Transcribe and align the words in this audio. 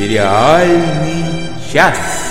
Сериальный 0.00 1.50
час. 1.70 2.29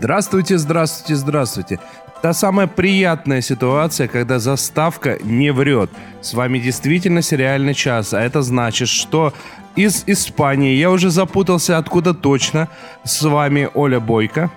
Здравствуйте, 0.00 0.56
здравствуйте, 0.56 1.14
здравствуйте. 1.14 1.78
Та 2.22 2.32
самая 2.32 2.66
приятная 2.66 3.42
ситуация, 3.42 4.08
когда 4.08 4.38
заставка 4.38 5.18
не 5.22 5.52
врет. 5.52 5.90
С 6.22 6.32
вами 6.32 6.58
действительно 6.58 7.20
сериальный 7.20 7.74
час, 7.74 8.14
а 8.14 8.22
это 8.22 8.40
значит, 8.40 8.88
что 8.88 9.34
из 9.76 10.04
Испании 10.06 10.74
я 10.74 10.90
уже 10.90 11.10
запутался 11.10 11.76
откуда 11.76 12.14
точно. 12.14 12.68
С 13.04 13.20
вами 13.20 13.68
Оля 13.74 14.00
Бойко. 14.00 14.50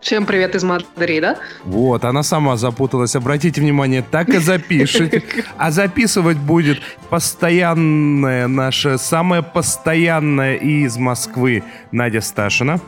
Всем 0.00 0.24
привет 0.24 0.54
из 0.54 0.62
Мадрида. 0.62 1.38
Вот, 1.64 2.04
она 2.04 2.22
сама 2.22 2.56
запуталась. 2.56 3.16
Обратите 3.16 3.60
внимание, 3.60 4.04
так 4.08 4.28
и 4.28 4.38
запишите. 4.38 5.24
А 5.56 5.72
записывать 5.72 6.36
будет 6.36 6.80
постоянная 7.10 8.46
наша, 8.46 8.98
самая 8.98 9.42
постоянная 9.42 10.54
из 10.54 10.96
Москвы 10.96 11.64
Надя 11.90 12.20
Сташина. 12.20 12.80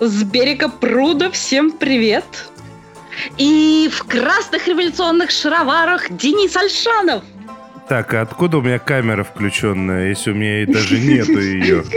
С 0.00 0.22
берега 0.22 0.68
пруда 0.68 1.30
всем 1.30 1.72
привет. 1.72 2.24
И 3.36 3.90
в 3.92 4.04
красных 4.04 4.68
революционных 4.68 5.30
шароварах 5.30 6.08
Денис 6.10 6.56
Альшанов. 6.56 7.24
Так, 7.88 8.14
а 8.14 8.20
откуда 8.20 8.58
у 8.58 8.60
меня 8.62 8.78
камера 8.78 9.24
включенная, 9.24 10.10
если 10.10 10.30
у 10.30 10.34
меня 10.34 10.62
и 10.62 10.66
даже 10.66 11.00
нету 11.00 11.40
ее? 11.40 11.84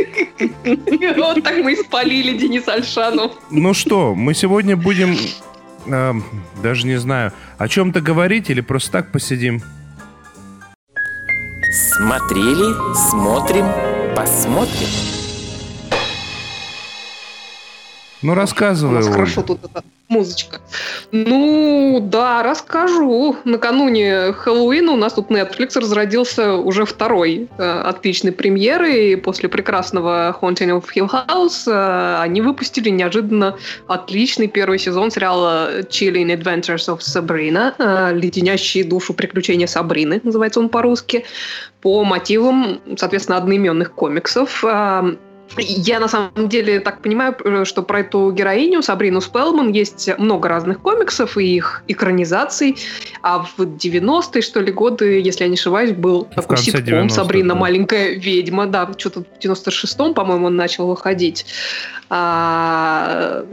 Вот 1.15 1.43
так 1.43 1.57
мы 1.57 1.75
спалили 1.75 2.35
Денис 2.35 2.67
Альшанов. 2.67 3.33
Ну 3.51 3.75
что, 3.75 4.15
мы 4.15 4.33
сегодня 4.33 4.75
будем, 4.75 5.15
э, 5.85 6.13
даже 6.63 6.87
не 6.87 6.95
знаю, 6.95 7.33
о 7.59 7.67
чем-то 7.67 8.01
говорить 8.01 8.49
или 8.49 8.61
просто 8.61 8.91
так 8.93 9.11
посидим? 9.11 9.61
Смотрели, 11.71 12.73
смотрим, 13.09 13.67
посмотрим. 14.15 15.20
Ну, 18.21 18.35
рассказывай, 18.35 18.91
У 18.91 18.95
нас 18.95 19.07
Оль. 19.07 19.13
хорошо 19.13 19.41
тут 19.41 19.59
эта 19.63 19.83
музычка. 20.07 20.59
Ну, 21.11 21.99
да, 22.01 22.43
расскажу. 22.43 23.37
Накануне 23.45 24.33
Хэллоуина 24.33 24.91
у 24.91 24.95
нас 24.95 25.13
тут 25.13 25.31
Netflix 25.31 25.79
разродился 25.79 26.53
уже 26.55 26.85
второй 26.85 27.47
э, 27.57 27.81
отличной 27.85 28.31
премьеры. 28.31 29.11
И 29.11 29.15
после 29.15 29.49
прекрасного 29.49 30.37
Haunting 30.39 30.69
of 30.79 30.85
Hill 30.95 31.09
House 31.09 31.63
э, 31.71 32.21
они 32.21 32.41
выпустили 32.41 32.89
неожиданно 32.89 33.57
отличный 33.87 34.47
первый 34.47 34.77
сезон 34.77 35.09
сериала 35.09 35.79
Chilling 35.89 36.27
Adventures 36.37 36.87
of 36.89 36.99
Sabrina. 36.99 37.73
э, 37.79 38.13
Леденящие 38.13 38.83
душу 38.83 39.13
приключения 39.13 39.65
Сабрины, 39.67 40.21
называется 40.23 40.59
он 40.59 40.69
по-русски. 40.69 41.25
По 41.81 42.03
мотивам, 42.03 42.79
соответственно, 42.97 43.37
одноименных 43.37 43.93
комиксов. 43.93 44.63
Э, 44.63 45.15
я 45.57 45.99
на 45.99 46.07
самом 46.07 46.47
деле 46.49 46.79
так 46.79 47.01
понимаю, 47.01 47.35
э, 47.43 47.65
что 47.65 47.83
про 47.83 47.99
эту 48.01 48.31
героиню 48.31 48.81
Сабрину 48.81 49.21
Спелман 49.21 49.71
есть 49.71 50.09
много 50.17 50.49
разных 50.49 50.79
комиксов 50.79 51.37
и 51.37 51.55
их 51.55 51.83
экранизаций. 51.87 52.77
А 53.21 53.39
в 53.39 53.59
90-е, 53.59 54.41
что 54.41 54.59
ли, 54.61 54.71
годы, 54.71 55.19
если 55.19 55.43
я 55.43 55.49
не 55.49 55.55
ошибаюсь, 55.55 55.91
был 55.91 56.25
такой 56.25 56.55
конце 56.57 56.71
ситком 56.71 56.83
90-х, 57.05 57.09
«Сабрина. 57.15 57.53
да. 57.53 57.59
Маленькая 57.59 58.15
ведьма». 58.15 58.65
Да, 58.67 58.89
что-то 58.97 59.21
в 59.23 59.43
96-м, 59.45 60.13
по-моему, 60.13 60.47
он 60.47 60.55
начал 60.55 60.87
выходить. 60.87 61.45
А, 62.09 63.43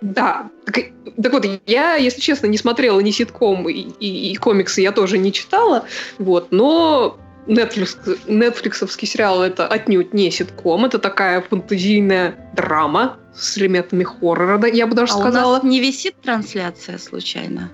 да. 0.00 0.50
Так, 0.66 0.84
так 1.20 1.32
вот, 1.32 1.46
я, 1.66 1.94
если 1.96 2.20
честно, 2.20 2.46
не 2.46 2.58
смотрела 2.58 3.00
ни 3.00 3.10
ситком, 3.10 3.68
и, 3.68 3.72
и- 4.00 4.32
и 4.32 4.36
комиксы 4.36 4.80
я 4.80 4.92
тоже 4.92 5.18
не 5.18 5.32
читала. 5.32 5.84
Вот, 6.18 6.48
но 6.50 7.18
Netflix, 7.48 7.96
нетфликсовский 8.28 9.08
сериал 9.08 9.42
это 9.42 9.66
отнюдь 9.66 10.12
не 10.12 10.30
ситком, 10.30 10.84
это 10.84 10.98
такая 10.98 11.40
фантазийная 11.40 12.50
драма 12.54 13.16
с 13.34 13.56
элементами 13.58 14.04
хоррора, 14.04 14.58
да, 14.58 14.66
я 14.68 14.86
бы 14.86 14.94
даже 14.94 15.14
А 15.14 15.16
у 15.16 15.20
сказала. 15.20 15.54
нас 15.54 15.62
не 15.64 15.80
висит 15.80 16.14
трансляция 16.22 16.98
случайно? 16.98 17.70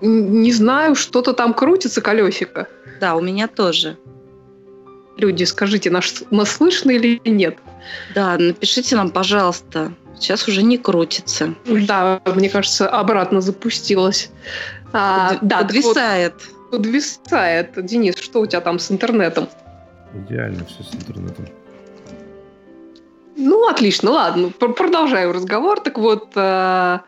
Не 0.00 0.52
знаю, 0.52 0.94
что-то 0.94 1.32
там 1.32 1.54
крутится 1.54 2.00
колесико. 2.00 2.68
Да, 3.00 3.16
у 3.16 3.20
меня 3.20 3.48
тоже. 3.48 3.96
Люди, 5.16 5.44
скажите, 5.44 5.90
нас, 5.90 6.22
нас 6.30 6.50
слышно 6.50 6.90
или 6.90 7.20
нет? 7.24 7.56
Да, 8.14 8.36
напишите 8.38 8.94
нам, 8.96 9.10
пожалуйста. 9.10 9.92
Сейчас 10.18 10.46
уже 10.48 10.62
не 10.62 10.78
крутится. 10.78 11.54
Да, 11.66 12.20
мне 12.34 12.48
кажется, 12.48 12.88
обратно 12.88 13.40
запустилась. 13.40 14.30
А, 14.92 15.30
Под- 15.34 15.48
да, 15.48 15.62
так 15.64 15.72
вот, 15.82 15.96
подвисает. 16.70 17.84
Денис, 17.84 18.16
что 18.16 18.40
у 18.40 18.46
тебя 18.46 18.60
там 18.60 18.78
с 18.78 18.90
интернетом? 18.90 19.48
Идеально 20.14 20.64
все 20.64 20.82
с 20.82 20.94
интернетом. 20.94 21.46
Ну, 23.36 23.68
отлично, 23.68 24.10
ладно, 24.12 24.50
пр- 24.58 24.72
продолжаю 24.72 25.32
разговор. 25.32 25.80
Так 25.80 25.98
вот, 25.98 26.28
э, 26.34 26.98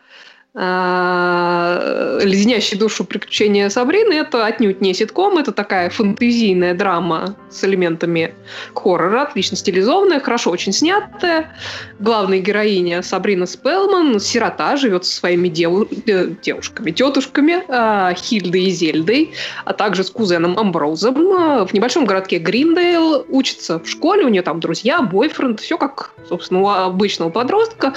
«Леденящие 2.24 2.80
душу 2.80 3.04
приключения 3.04 3.68
Сабрины»— 3.68 4.12
это 4.14 4.46
отнюдь 4.46 4.80
не 4.80 4.94
ситком, 4.94 5.36
это 5.36 5.52
такая 5.52 5.90
фэнтезийная 5.90 6.74
драма 6.74 7.36
с 7.50 7.62
элементами 7.64 8.34
хоррора, 8.74 9.22
отлично 9.22 9.56
стилизованная, 9.56 10.20
хорошо 10.20 10.50
очень 10.50 10.72
снятая. 10.72 11.54
Главная 12.00 12.38
героиня 12.38 13.02
Сабрина 13.02 13.44
Спелман, 13.46 14.18
сирота, 14.20 14.76
живет 14.76 15.04
со 15.04 15.16
своими 15.16 15.48
деву- 15.48 15.86
э, 16.06 16.30
девушками, 16.42 16.92
тетушками 16.92 17.62
э, 17.68 18.14
Хильдой 18.16 18.64
и 18.64 18.70
Зельдой, 18.70 19.32
а 19.66 19.74
также 19.74 20.02
с 20.02 20.10
кузеном 20.10 20.58
Амброузом 20.58 21.16
э, 21.16 21.66
в 21.66 21.74
небольшом 21.74 22.06
городке 22.06 22.38
Гриндейл, 22.38 23.26
учится 23.28 23.78
в 23.78 23.88
школе, 23.88 24.24
у 24.24 24.28
нее 24.28 24.42
там 24.42 24.60
друзья, 24.60 25.02
бойфренд, 25.02 25.60
все 25.60 25.76
как, 25.76 26.12
собственно, 26.28 26.62
у 26.62 26.68
обычного 26.68 27.28
подростка. 27.30 27.92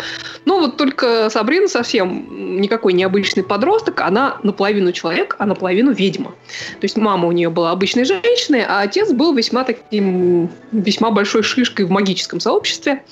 Но 0.45 0.59
вот 0.59 0.77
только 0.77 1.29
Сабрина 1.29 1.67
совсем 1.67 2.50
никакой 2.59 2.93
необычный 2.93 3.43
подросток, 3.43 4.01
она 4.01 4.39
наполовину 4.43 4.91
человек, 4.91 5.35
а 5.39 5.45
наполовину 5.45 5.91
ведьма. 5.91 6.31
То 6.79 6.83
есть 6.83 6.97
мама 6.97 7.27
у 7.27 7.31
нее 7.31 7.49
была 7.49 7.71
обычной 7.71 8.05
женщиной, 8.05 8.63
а 8.67 8.81
отец 8.81 9.11
был 9.11 9.33
весьма 9.33 9.63
таким, 9.63 10.49
весьма 10.71 11.11
большой 11.11 11.43
шишкой 11.43 11.85
в 11.85 11.89
магическом 11.89 12.39
сообществе. 12.39 13.03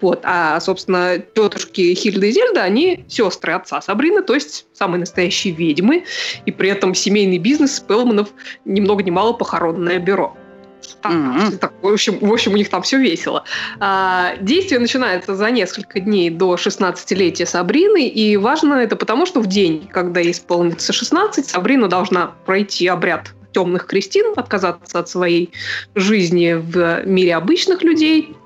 Вот. 0.00 0.20
А, 0.24 0.60
собственно, 0.60 1.18
тетушки 1.18 1.94
Хильда 1.94 2.26
и 2.26 2.30
Зельда, 2.32 2.62
они 2.62 3.04
сестры 3.08 3.52
отца 3.52 3.80
Сабрины, 3.80 4.22
то 4.22 4.34
есть 4.34 4.66
самые 4.72 5.00
настоящие 5.00 5.54
ведьмы, 5.54 6.04
и 6.46 6.52
при 6.52 6.70
этом 6.70 6.94
семейный 6.94 7.38
бизнес 7.38 7.76
Спелманов 7.76 8.28
ни 8.64 8.80
много 8.80 9.02
ни 9.02 9.10
мало 9.10 9.32
похоронное 9.32 9.98
бюро. 9.98 10.36
Мгм. 11.04 11.58
так, 11.58 11.72
в, 11.82 11.86
общем, 11.86 12.18
в 12.18 12.32
общем, 12.32 12.52
у 12.52 12.56
них 12.56 12.68
там 12.70 12.82
все 12.82 12.98
весело. 12.98 13.44
А, 13.78 14.36
действие 14.40 14.80
начинается 14.80 15.34
за 15.34 15.50
несколько 15.50 16.00
дней 16.00 16.30
до 16.30 16.56
16-летия 16.56 17.46
Сабрины, 17.46 18.08
и 18.08 18.36
важно 18.36 18.74
это 18.74 18.96
потому, 18.96 19.26
что 19.26 19.40
в 19.40 19.46
день, 19.46 19.88
когда 19.92 20.20
ей 20.20 20.32
исполнится 20.32 20.92
16, 20.92 21.46
Сабрина 21.46 21.88
должна 21.88 22.32
пройти 22.46 22.86
обряд 22.86 23.32
темных 23.52 23.86
крестин, 23.86 24.34
отказаться 24.36 24.98
от 24.98 25.08
своей 25.08 25.50
жизни 25.94 26.52
в 26.52 27.04
мире 27.06 27.34
обычных 27.34 27.82
людей, 27.82 28.36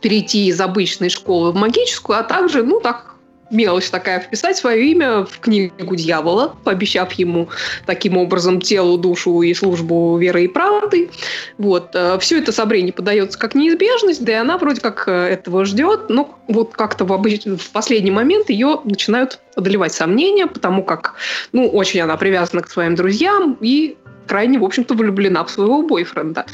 перейти 0.00 0.46
из 0.46 0.60
обычной 0.60 1.10
школы 1.10 1.52
в 1.52 1.56
магическую, 1.56 2.18
а 2.18 2.22
также, 2.22 2.62
ну, 2.62 2.80
так, 2.80 3.09
мелочь 3.50 3.90
такая, 3.90 4.20
вписать 4.20 4.56
свое 4.56 4.90
имя 4.92 5.24
в 5.24 5.38
книгу 5.40 5.96
дьявола, 5.96 6.54
пообещав 6.64 7.12
ему 7.14 7.48
таким 7.86 8.16
образом 8.16 8.60
телу, 8.60 8.96
душу 8.96 9.42
и 9.42 9.52
службу 9.54 10.16
веры 10.18 10.44
и 10.44 10.48
правды. 10.48 11.10
Вот. 11.58 11.94
Все 12.20 12.38
это 12.38 12.52
Сабрине 12.52 12.92
подается 12.92 13.38
как 13.38 13.54
неизбежность, 13.54 14.24
да 14.24 14.32
и 14.32 14.34
она 14.36 14.56
вроде 14.58 14.80
как 14.80 15.04
э, 15.06 15.12
этого 15.12 15.64
ждет, 15.64 16.08
но 16.08 16.38
вот 16.48 16.72
как-то 16.74 17.04
в, 17.04 17.12
обыч- 17.12 17.56
в 17.56 17.70
последний 17.70 18.10
момент 18.10 18.50
ее 18.50 18.80
начинают 18.84 19.40
одолевать 19.56 19.92
сомнения, 19.92 20.46
потому 20.46 20.82
как, 20.82 21.14
ну, 21.52 21.68
очень 21.68 22.00
она 22.00 22.16
привязана 22.16 22.62
к 22.62 22.70
своим 22.70 22.94
друзьям 22.94 23.56
и 23.60 23.96
крайне, 24.26 24.58
в 24.58 24.64
общем-то, 24.64 24.94
влюблена 24.94 25.44
в 25.44 25.50
своего 25.50 25.82
бойфренда. 25.82 26.46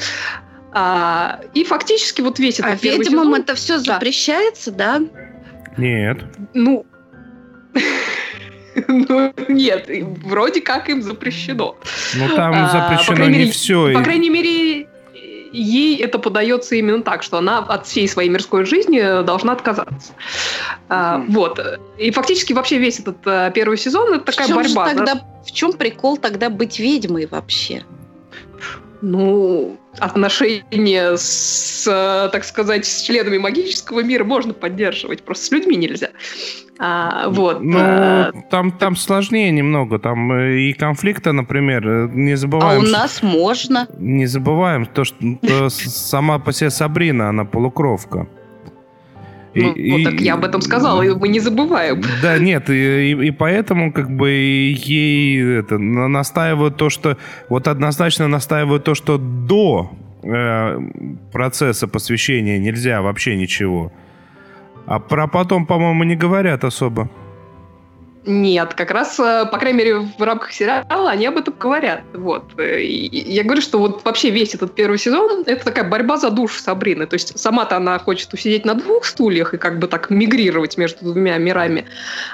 А, 0.73 1.39
и 1.53 1.63
фактически 1.63 2.21
вот 2.21 2.39
весь 2.39 2.59
этот 2.59 2.73
А 2.73 2.77
первый 2.77 2.99
ведьмам 2.99 3.27
сезон- 3.27 3.41
это 3.41 3.55
все 3.55 3.77
Да. 3.77 3.93
запрещается, 3.93 4.71
да? 4.71 5.01
Нет. 5.77 6.23
Ну, 6.53 6.85
ну, 8.87 9.33
нет, 9.47 9.89
вроде 10.23 10.61
как 10.61 10.89
им 10.89 11.01
запрещено. 11.01 11.77
Ну 12.15 12.35
там 12.35 12.53
А, 12.53 12.69
запрещено 12.69 13.15
крайней 13.15 13.33
не 13.33 13.39
мере, 13.39 13.51
все. 13.51 13.93
По 13.93 14.03
крайней 14.03 14.29
мере, 14.29 14.87
ей 15.51 15.97
это 15.97 16.19
подается 16.19 16.75
именно 16.75 17.01
так, 17.01 17.23
что 17.23 17.37
она 17.37 17.59
от 17.59 17.85
всей 17.85 18.07
своей 18.07 18.29
мирской 18.29 18.65
жизни 18.65 19.23
должна 19.23 19.53
отказаться. 19.53 20.13
А, 20.89 21.23
вот. 21.27 21.59
И 21.97 22.11
фактически 22.11 22.53
вообще 22.53 22.77
весь 22.77 22.99
этот 22.99 23.17
а, 23.25 23.49
первый 23.51 23.77
сезон 23.77 24.13
это 24.13 24.25
такая 24.25 24.47
в 24.47 24.55
борьба. 24.55 24.89
тогда, 24.89 25.21
в 25.45 25.51
чем 25.51 25.73
прикол 25.73 26.17
тогда 26.17 26.49
быть 26.49 26.79
ведьмой 26.79 27.25
вообще? 27.25 27.83
Ну, 29.01 29.77
отношения 29.99 31.15
с, 31.17 32.29
так 32.31 32.43
сказать, 32.43 32.85
с 32.85 33.01
членами 33.01 33.37
магического 33.37 34.01
мира 34.01 34.23
можно 34.23 34.53
поддерживать, 34.53 35.23
просто 35.23 35.45
с 35.45 35.51
людьми 35.51 35.75
нельзя. 35.75 36.09
А, 36.79 37.29
вот. 37.29 37.61
Ну, 37.61 37.77
а, 37.79 38.31
там, 38.49 38.71
там 38.71 38.95
сложнее 38.95 39.51
немного. 39.51 39.99
Там 39.99 40.31
э, 40.31 40.59
и 40.59 40.73
конфликта, 40.73 41.31
например, 41.31 41.87
э, 41.87 42.09
не 42.11 42.35
забываем... 42.35 42.81
А 42.81 42.83
у 42.83 42.87
нас 42.87 43.23
можно. 43.23 43.87
Не 43.97 44.27
забываем 44.27 44.85
то, 44.85 45.03
что 45.03 45.15
сама 45.69 46.39
по 46.39 46.53
себе 46.53 46.69
Сабрина, 46.69 47.29
она 47.29 47.45
полукровка. 47.45 48.27
Ну, 49.61 49.73
и, 49.73 49.91
вот 49.91 50.03
так 50.03 50.21
я 50.21 50.35
об 50.35 50.43
этом 50.43 50.61
сказала, 50.61 51.01
и 51.01 51.09
мы 51.13 51.27
не 51.27 51.39
забываем. 51.39 52.01
Да, 52.21 52.37
нет, 52.37 52.69
и, 52.69 53.11
и, 53.11 53.27
и 53.27 53.31
поэтому 53.31 53.91
как 53.91 54.09
бы 54.09 54.29
ей 54.29 55.59
это, 55.59 55.77
настаивают 55.77 56.77
то, 56.77 56.89
что... 56.89 57.17
Вот 57.49 57.67
однозначно 57.67 58.27
настаивают 58.27 58.83
то, 58.83 58.95
что 58.95 59.17
до 59.17 59.91
э, 60.23 60.79
процесса 61.31 61.87
посвящения 61.87 62.57
нельзя 62.57 63.01
вообще 63.01 63.35
ничего. 63.35 63.91
А 64.85 64.99
про 64.99 65.27
потом, 65.27 65.65
по-моему, 65.65 66.03
не 66.03 66.15
говорят 66.15 66.63
особо. 66.63 67.09
Нет, 68.25 68.73
как 68.73 68.91
раз, 68.91 69.17
э, 69.19 69.45
по 69.49 69.57
крайней 69.57 69.77
мере, 69.77 69.99
в 69.99 70.21
рамках 70.21 70.51
сериала 70.51 71.09
они 71.09 71.25
об 71.25 71.37
этом 71.37 71.53
говорят. 71.57 72.01
Вот. 72.13 72.43
И 72.59 73.23
я 73.25 73.43
говорю, 73.43 73.61
что 73.61 73.79
вот 73.79 74.03
вообще 74.03 74.31
весь 74.31 74.53
этот 74.53 74.75
первый 74.75 74.97
сезон– 74.97 75.43
это 75.45 75.63
такая 75.63 75.85
борьба 75.85 76.17
за 76.17 76.29
душу 76.29 76.59
Сабрины. 76.59 77.07
То 77.07 77.13
есть 77.13 77.39
сама-то 77.39 77.77
она 77.77 77.97
хочет 77.99 78.33
усидеть 78.33 78.65
на 78.65 78.73
двух 78.73 79.05
стульях 79.05 79.53
и 79.53 79.57
как 79.57 79.79
бы 79.79 79.87
так 79.87 80.09
мигрировать 80.09 80.77
между 80.77 81.05
двумя 81.05 81.37
мирами. 81.37 81.85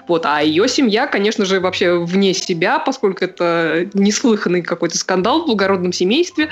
Вот. 0.08 0.26
А 0.26 0.42
ее 0.42 0.68
семья, 0.68 1.06
конечно 1.06 1.46
же, 1.46 1.60
вообще 1.60 2.00
вне 2.00 2.34
себя, 2.34 2.80
поскольку 2.80 3.26
это 3.26 3.88
неслыханный 3.94 4.64
какой-то 4.64 4.98
скандал 4.98 5.44
в 5.44 5.46
благородном 5.46 5.94
семействе. 5.94 6.50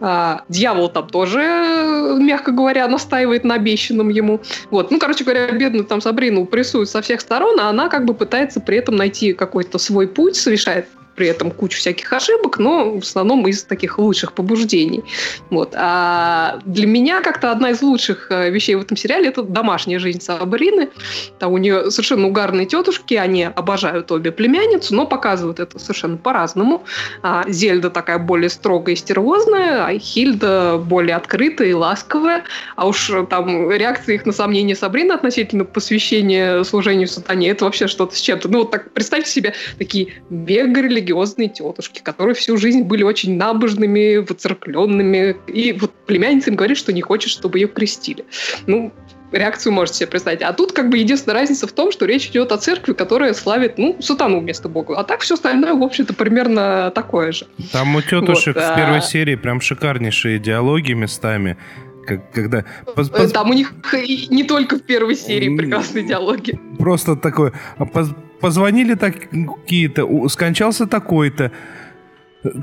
А, 0.00 0.44
дьявол 0.48 0.88
там 0.88 1.08
тоже, 1.08 2.16
мягко 2.18 2.52
говоря, 2.52 2.88
настаивает 2.88 3.44
на 3.44 3.56
обещанном 3.56 4.08
ему. 4.08 4.40
Вот. 4.70 4.90
Ну, 4.90 4.98
короче 4.98 5.24
говоря, 5.24 5.50
бедную 5.52 5.84
там 5.84 6.00
Сабрину 6.00 6.46
прессуют 6.46 6.88
со 6.88 7.02
всех 7.02 7.20
сторон, 7.20 7.60
а 7.60 7.68
она 7.68 7.90
как 7.90 8.06
бы 8.06 8.14
пытается 8.14 8.60
при 8.60 8.77
этом 8.78 8.96
найти 8.96 9.32
какой-то 9.32 9.78
свой 9.78 10.08
путь, 10.08 10.36
совершает 10.36 10.86
при 11.18 11.26
этом 11.26 11.50
кучу 11.50 11.78
всяких 11.78 12.12
ошибок, 12.12 12.58
но 12.58 12.92
в 12.92 13.02
основном 13.02 13.46
из 13.48 13.64
таких 13.64 13.98
лучших 13.98 14.32
побуждений. 14.32 15.02
Вот. 15.50 15.74
А 15.76 16.60
для 16.64 16.86
меня 16.86 17.20
как-то 17.20 17.50
одна 17.50 17.70
из 17.70 17.82
лучших 17.82 18.30
э, 18.30 18.50
вещей 18.50 18.76
в 18.76 18.82
этом 18.82 18.96
сериале– 18.96 19.28
это 19.30 19.42
домашняя 19.42 19.98
жизнь 19.98 20.20
Сабрины. 20.20 20.90
Там 21.40 21.52
у 21.52 21.58
нее 21.58 21.90
совершенно 21.90 22.28
угарные 22.28 22.66
тетушки, 22.66 23.14
они 23.14 23.42
обожают 23.42 24.12
обе 24.12 24.30
племянницу, 24.30 24.94
но 24.94 25.06
показывают 25.06 25.58
это 25.58 25.78
совершенно 25.80 26.16
по-разному. 26.16 26.84
А 27.22 27.44
Зельда 27.48 27.90
такая 27.90 28.18
более 28.18 28.48
строгая 28.48 28.94
и 28.94 28.96
стервозная, 28.96 29.86
а 29.86 29.98
Хильда 29.98 30.78
более 30.78 31.16
открытая 31.16 31.68
и 31.68 31.72
ласковая. 31.72 32.44
А 32.76 32.86
уж 32.86 33.10
там 33.28 33.72
реакции 33.72 34.14
их 34.14 34.24
на 34.24 34.32
сомнения 34.32 34.76
Сабрины 34.76 35.12
относительно 35.12 35.64
посвящения 35.64 36.62
служению 36.62 37.08
сатане– 37.08 37.48
это 37.50 37.64
вообще 37.64 37.88
что-то 37.88 38.14
с 38.14 38.20
чем-то. 38.20 38.48
Ну 38.48 38.60
вот 38.60 38.70
так 38.70 38.92
представьте 38.92 39.30
себе 39.30 39.54
такие 39.78 40.14
мега 40.30 40.78
религиозные 41.08 41.48
тетушки, 41.48 42.00
которые 42.00 42.34
всю 42.34 42.56
жизнь 42.56 42.82
были 42.82 43.02
очень 43.02 43.36
набожными, 43.36 44.18
воцеркленными. 44.18 45.36
И 45.46 45.72
вот 45.72 45.92
племянница 46.06 46.50
им 46.50 46.56
говорит, 46.56 46.76
что 46.76 46.92
не 46.92 47.00
хочет, 47.00 47.30
чтобы 47.30 47.58
ее 47.58 47.68
крестили. 47.68 48.24
Ну, 48.66 48.92
реакцию 49.32 49.72
можете 49.72 49.98
себе 49.98 50.08
представить. 50.08 50.42
А 50.42 50.52
тут 50.52 50.72
как 50.72 50.90
бы 50.90 50.98
единственная 50.98 51.40
разница 51.40 51.66
в 51.66 51.72
том, 51.72 51.92
что 51.92 52.06
речь 52.06 52.28
идет 52.28 52.52
о 52.52 52.58
церкви, 52.58 52.92
которая 52.92 53.34
славит, 53.34 53.78
ну, 53.78 53.96
сатану 54.00 54.40
вместо 54.40 54.68
Бога. 54.68 54.96
А 54.96 55.04
так 55.04 55.20
все 55.20 55.34
остальное, 55.34 55.74
в 55.74 55.82
общем-то, 55.82 56.14
примерно 56.14 56.92
такое 56.94 57.32
же. 57.32 57.46
Там 57.72 57.94
у 57.96 58.02
тетушек 58.02 58.56
вот, 58.56 58.64
в 58.64 58.76
первой 58.76 58.98
а... 58.98 59.02
серии 59.02 59.34
прям 59.34 59.60
шикарнейшие 59.60 60.38
диалоги 60.38 60.92
местами. 60.92 61.56
Как, 62.06 62.32
когда... 62.32 62.64
Там 63.34 63.50
у 63.50 63.52
них 63.52 63.74
не 64.30 64.44
только 64.44 64.76
в 64.76 64.82
первой 64.82 65.14
серии 65.14 65.54
прекрасные 65.54 66.04
диалоги. 66.04 66.58
Просто 66.78 67.16
такое... 67.16 67.52
Позвонили 68.40 68.94
такие-то, 68.94 70.28
скончался 70.28 70.86
такой-то. 70.86 71.50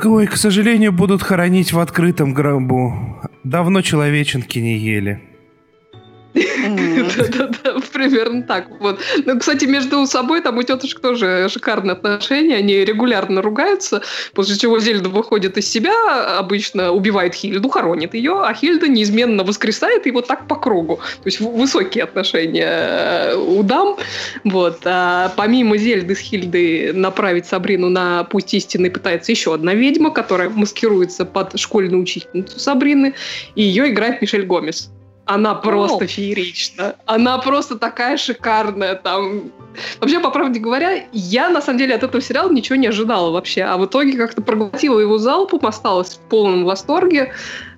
Ой, 0.03 0.27
к 0.27 0.37
сожалению, 0.37 0.91
будут 0.91 1.21
хоронить 1.21 1.73
в 1.73 1.79
открытом 1.79 2.33
гробу. 2.33 3.21
Давно 3.43 3.81
человеченки 3.81 4.59
не 4.59 4.77
ели. 4.77 5.21
Примерно 7.93 8.43
так. 8.43 8.67
Вот. 8.79 8.99
Ну, 9.25 9.39
кстати, 9.39 9.65
между 9.65 10.05
собой 10.05 10.41
там 10.41 10.57
у 10.57 10.63
тетушек 10.63 10.99
тоже 10.99 11.47
шикарные 11.49 11.93
отношения. 11.93 12.57
Они 12.57 12.83
регулярно 12.83 13.41
ругаются, 13.41 14.01
после 14.33 14.57
чего 14.57 14.79
Зельда 14.79 15.09
выходит 15.09 15.57
из 15.57 15.69
себя, 15.69 16.37
обычно 16.37 16.91
убивает 16.91 17.33
Хильду, 17.35 17.69
хоронит 17.69 18.13
ее, 18.13 18.43
а 18.43 18.53
Хильда 18.53 18.87
неизменно 18.87 19.43
воскресает 19.43 20.07
и 20.07 20.11
вот 20.11 20.27
так 20.27 20.47
по 20.47 20.55
кругу. 20.55 20.97
То 20.97 21.27
есть 21.27 21.39
высокие 21.39 22.03
отношения 22.03 22.67
э, 22.67 23.35
у 23.35 23.63
дам. 23.63 23.95
Вот. 24.43 24.79
А 24.83 25.31
помимо 25.37 25.77
Зельды 25.77 26.15
с 26.15 26.19
Хильдой 26.19 26.91
направить 26.91 27.45
Сабрину 27.45 27.89
на 27.89 28.25
путь 28.25 28.53
истины 28.53 28.89
пытается 28.89 29.31
еще 29.31 29.53
одна 29.53 29.73
ведьма, 29.73 30.11
которая 30.11 30.49
маскируется 30.49 31.23
под 31.23 31.57
школьную 31.57 32.01
учительницу 32.01 32.59
Сабрины, 32.59 33.13
и 33.55 33.63
ее 33.63 33.89
играет 33.89 34.21
Мишель 34.21 34.45
Гомес. 34.45 34.91
Она 35.25 35.55
просто 35.55 36.05
О. 36.05 36.07
феерична. 36.07 36.95
Она 37.05 37.37
просто 37.39 37.77
такая 37.77 38.17
шикарная. 38.17 38.95
Там... 38.95 39.51
Вообще, 39.99 40.19
по 40.19 40.29
правде 40.29 40.59
говоря, 40.59 41.05
я 41.11 41.49
на 41.49 41.61
самом 41.61 41.79
деле 41.79 41.95
от 41.95 42.03
этого 42.03 42.21
сериала 42.21 42.51
ничего 42.51 42.75
не 42.75 42.87
ожидала 42.87 43.31
вообще. 43.31 43.63
А 43.63 43.77
в 43.77 43.85
итоге 43.85 44.17
как-то 44.17 44.41
проглотила 44.41 44.99
его 44.99 45.17
залпом, 45.17 45.65
осталась 45.65 46.15
в 46.15 46.19
полном 46.29 46.63
восторге. 46.63 47.33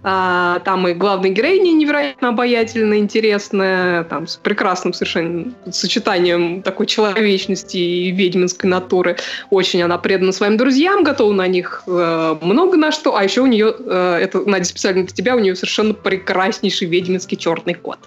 А, 0.09 0.59
там 0.59 0.87
и 0.87 0.93
главная 0.93 1.31
героиня 1.31 1.73
невероятно 1.73 2.29
обаятельная, 2.29 2.99
интересная, 2.99 4.05
там 4.05 4.25
с 4.25 4.37
прекрасным 4.37 4.93
совершенно 4.93 5.51
сочетанием 5.69 6.61
такой 6.61 6.85
человечности 6.85 7.75
и 7.75 8.11
ведьминской 8.11 8.69
натуры. 8.69 9.17
Очень 9.49 9.83
она 9.83 9.97
предана 9.97 10.31
своим 10.31 10.55
друзьям, 10.55 11.03
готова 11.03 11.33
на 11.33 11.47
них 11.47 11.83
э, 11.87 12.37
много 12.39 12.77
на 12.77 12.93
что. 12.93 13.17
А 13.17 13.23
еще 13.25 13.41
у 13.41 13.47
нее, 13.47 13.75
э, 13.77 14.19
это, 14.21 14.49
Надя, 14.49 14.63
специально 14.63 15.03
для 15.03 15.13
тебя, 15.13 15.35
у 15.35 15.39
нее 15.39 15.57
совершенно 15.57 15.93
прекраснейший 15.93 16.87
ведьминский 16.87 17.35
черный 17.35 17.73
кот. 17.73 17.99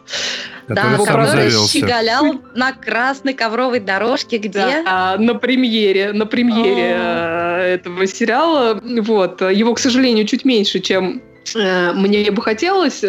Да, 0.69 0.97
который 1.05 1.51
щеголял 1.51 2.41
на 2.55 2.73
красной 2.73 3.35
ковровой 3.35 3.81
дорожке, 3.81 4.39
где... 4.39 4.83
Да, 4.85 5.17
на 5.19 5.35
премьере, 5.35 6.15
на 6.15 6.25
премьере 6.25 6.95
О-о-о. 6.95 7.61
Э, 7.61 7.75
этого 7.75 8.07
сериала. 8.07 8.81
Вот. 8.83 9.43
Его, 9.43 9.75
к 9.75 9.79
сожалению, 9.79 10.25
чуть 10.27 10.47
меньше, 10.47 10.81
чем 10.81 11.21
мне 11.55 12.31
бы 12.31 12.43
хотелось, 12.43 13.05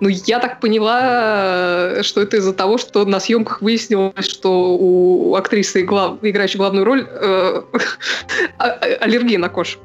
но 0.00 0.08
я 0.08 0.38
так 0.38 0.60
поняла, 0.60 2.02
что 2.02 2.22
это 2.22 2.36
из-за 2.38 2.52
того, 2.52 2.78
что 2.78 3.04
на 3.04 3.20
съемках 3.20 3.62
выяснилось, 3.62 4.28
что 4.28 4.76
у 4.76 5.34
актрисы, 5.34 5.82
глав, 5.82 6.18
играющей 6.22 6.58
главную 6.58 6.84
роль, 6.84 7.06
э, 7.08 7.62
а, 8.58 8.64
а, 8.64 8.86
аллергия 9.00 9.38
на 9.38 9.48
кошек. 9.48 9.80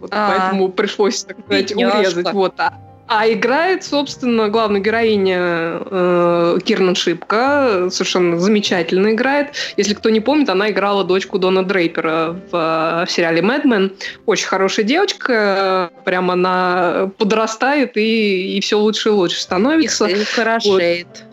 Вот, 0.00 0.10
а, 0.12 0.28
поэтому 0.30 0.68
пришлось, 0.70 1.24
так 1.24 1.38
сказать, 1.44 1.74
урезать. 1.74 2.32
Вот. 2.32 2.54
А, 2.58 2.78
а 3.08 3.28
играет, 3.30 3.84
собственно, 3.84 4.48
главную 4.48 4.82
героиня 4.82 5.38
э, 5.38 6.58
Кирнан 6.64 6.94
Шипка. 6.94 7.88
Совершенно 7.90 8.38
замечательно 8.38 9.12
играет. 9.12 9.54
Если 9.76 9.94
кто 9.94 10.08
не 10.10 10.20
помнит, 10.20 10.48
она 10.48 10.70
играла 10.70 11.04
дочку 11.04 11.38
Дона 11.38 11.62
Дрейпера 11.64 12.36
в, 12.50 13.04
в 13.06 13.10
сериале 13.10 13.42
«Мэдмен». 13.42 13.92
Очень 14.26 14.46
хорошая 14.46 14.86
девочка. 14.86 15.90
Прям 16.04 16.30
она 16.30 17.10
подрастает 17.18 17.96
и, 17.96 18.56
и 18.56 18.60
все 18.60 18.78
лучше 18.78 19.10
и 19.10 19.12
лучше 19.12 19.40
становится. 19.40 20.06
И 20.06 20.24
хорошеет. 20.24 21.06
Вот. 21.08 21.31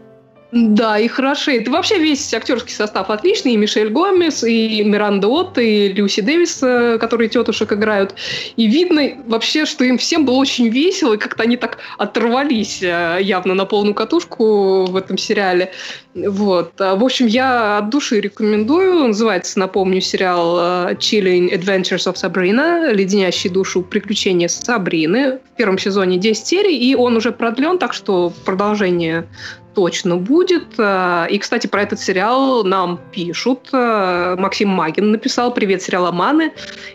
Да, 0.51 0.97
и 0.97 1.07
хорошеет. 1.07 1.67
И 1.67 1.69
вообще 1.69 1.99
весь 1.99 2.33
актерский 2.33 2.73
состав 2.73 3.11
отличный. 3.11 3.53
И 3.53 3.57
Мишель 3.57 3.89
Гомес, 3.89 4.43
и 4.43 4.83
Миранда 4.83 5.27
Отт, 5.27 5.59
и 5.59 5.89
Люси 5.89 6.21
Дэвис, 6.21 6.63
э, 6.63 6.97
которые 6.97 7.29
тетушек 7.29 7.71
играют. 7.71 8.15
И 8.55 8.65
видно 8.65 9.11
вообще, 9.27 9.67
что 9.67 9.83
им 9.83 9.99
всем 9.99 10.25
было 10.25 10.37
очень 10.37 10.69
весело, 10.69 11.13
и 11.13 11.17
как-то 11.17 11.43
они 11.43 11.55
так 11.55 11.77
оторвались 11.99 12.81
э, 12.81 13.19
явно 13.21 13.53
на 13.53 13.65
полную 13.65 13.93
катушку 13.93 14.85
в 14.85 14.95
этом 14.95 15.19
сериале. 15.19 15.71
Вот. 16.15 16.73
А, 16.81 16.95
в 16.95 17.03
общем, 17.03 17.27
я 17.27 17.77
от 17.77 17.91
души 17.91 18.19
рекомендую. 18.19 19.09
Называется, 19.09 19.59
напомню, 19.59 20.01
сериал 20.01 20.57
э, 20.89 20.93
Chilling 20.95 21.53
Adventures 21.53 22.11
of 22.11 22.15
Sabrina, 22.15 22.91
леденящий 22.91 23.51
душу 23.51 23.83
приключения 23.83 24.47
Сабрины. 24.47 25.37
В 25.53 25.57
первом 25.57 25.77
сезоне 25.77 26.17
10 26.17 26.47
серий, 26.47 26.75
и 26.75 26.95
он 26.95 27.17
уже 27.17 27.31
продлен, 27.31 27.77
так 27.77 27.93
что 27.93 28.33
продолжение 28.45 29.27
точно 29.73 30.17
будет. 30.17 30.65
Э, 30.77 31.27
и, 31.29 31.37
кстати, 31.37 31.67
про 31.67 31.83
этот 31.83 31.99
сериал 31.99 32.63
нам 32.63 32.99
пишут. 33.11 33.69
Э, 33.71 34.35
Максим 34.37 34.69
Магин 34.69 35.11
написал 35.11 35.53
«Привет, 35.53 35.81
сериал 35.81 36.07
Аманы». 36.07 36.51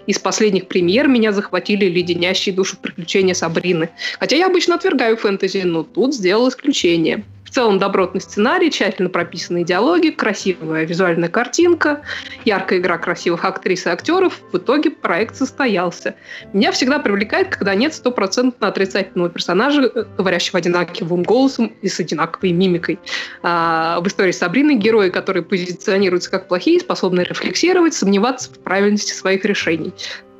Из 0.07 0.19
последних 0.19 0.69
премьер 0.69 1.09
меня 1.09 1.33
захватили 1.33 1.87
леденящие 1.87 2.55
душу 2.55 2.77
приключения 2.81 3.35
Сабрины. 3.35 3.91
Хотя 4.19 4.37
я 4.37 4.47
обычно 4.47 4.75
отвергаю 4.75 5.17
фэнтези, 5.17 5.63
но 5.65 5.83
тут 5.83 6.15
сделал 6.15 6.49
исключение. 6.49 7.25
Целом 7.55 7.79
добротный 7.79 8.21
сценарий, 8.21 8.71
тщательно 8.71 9.09
прописанные 9.09 9.65
диалоги, 9.65 10.11
красивая 10.11 10.85
визуальная 10.85 11.29
картинка, 11.29 12.03
яркая 12.45 12.81
игра 12.81 12.99
красивых 12.99 13.45
актрис 13.45 13.87
и 13.87 13.91
актеров. 13.91 14.41
В 14.53 14.59
итоге 14.59 14.91
проект 14.91 15.37
состоялся. 15.37 16.17
Меня 16.53 16.73
всегда 16.73 16.99
привлекает, 16.99 17.49
когда 17.49 17.75
нет 17.77 17.95
стопроцентно 17.95 18.69
отрицательного 18.69 19.31
персонажа, 19.31 19.89
говорящего 20.19 20.59
одинаковым 20.59 21.23
голосом 21.23 21.73
и 21.81 21.89
с 21.89 22.01
одинаковой 22.01 22.51
мимикой. 22.53 22.99
А, 23.43 24.01
в 24.01 24.09
истории 24.09 24.33
Сабрины 24.33 24.75
герои, 24.75 25.11
которые 25.11 25.45
позиционируются 25.45 26.31
как 26.31 26.49
плохие, 26.49 26.81
способны 26.81 27.21
рефлексировать, 27.21 27.95
сомневаться 27.95 28.51
в 28.53 28.59
правильности 28.59 29.13
своих 29.13 29.45
решений. 29.45 29.93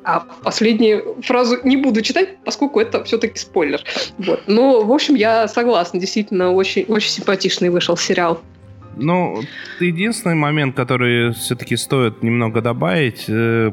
А 0.05 0.19
последнюю 0.43 1.17
фразу 1.23 1.57
не 1.63 1.77
буду 1.77 2.01
читать, 2.03 2.37
поскольку 2.45 2.79
это 2.79 3.03
все-таки 3.05 3.39
спойлер. 3.39 3.81
Вот. 4.19 4.43
Но, 4.45 4.83
в 4.83 4.91
общем, 4.91 5.15
я 5.15 5.47
согласна. 5.47 5.99
Действительно, 5.99 6.51
очень, 6.51 6.83
очень 6.83 7.09
симпатичный 7.09 7.69
вышел 7.69 7.97
сериал. 7.97 8.39
Ну, 8.97 9.41
единственный 9.79 10.35
момент, 10.35 10.75
который 10.75 11.33
все-таки 11.33 11.75
стоит 11.75 12.23
немного 12.23 12.61
добавить, 12.61 13.25
э, 13.27 13.71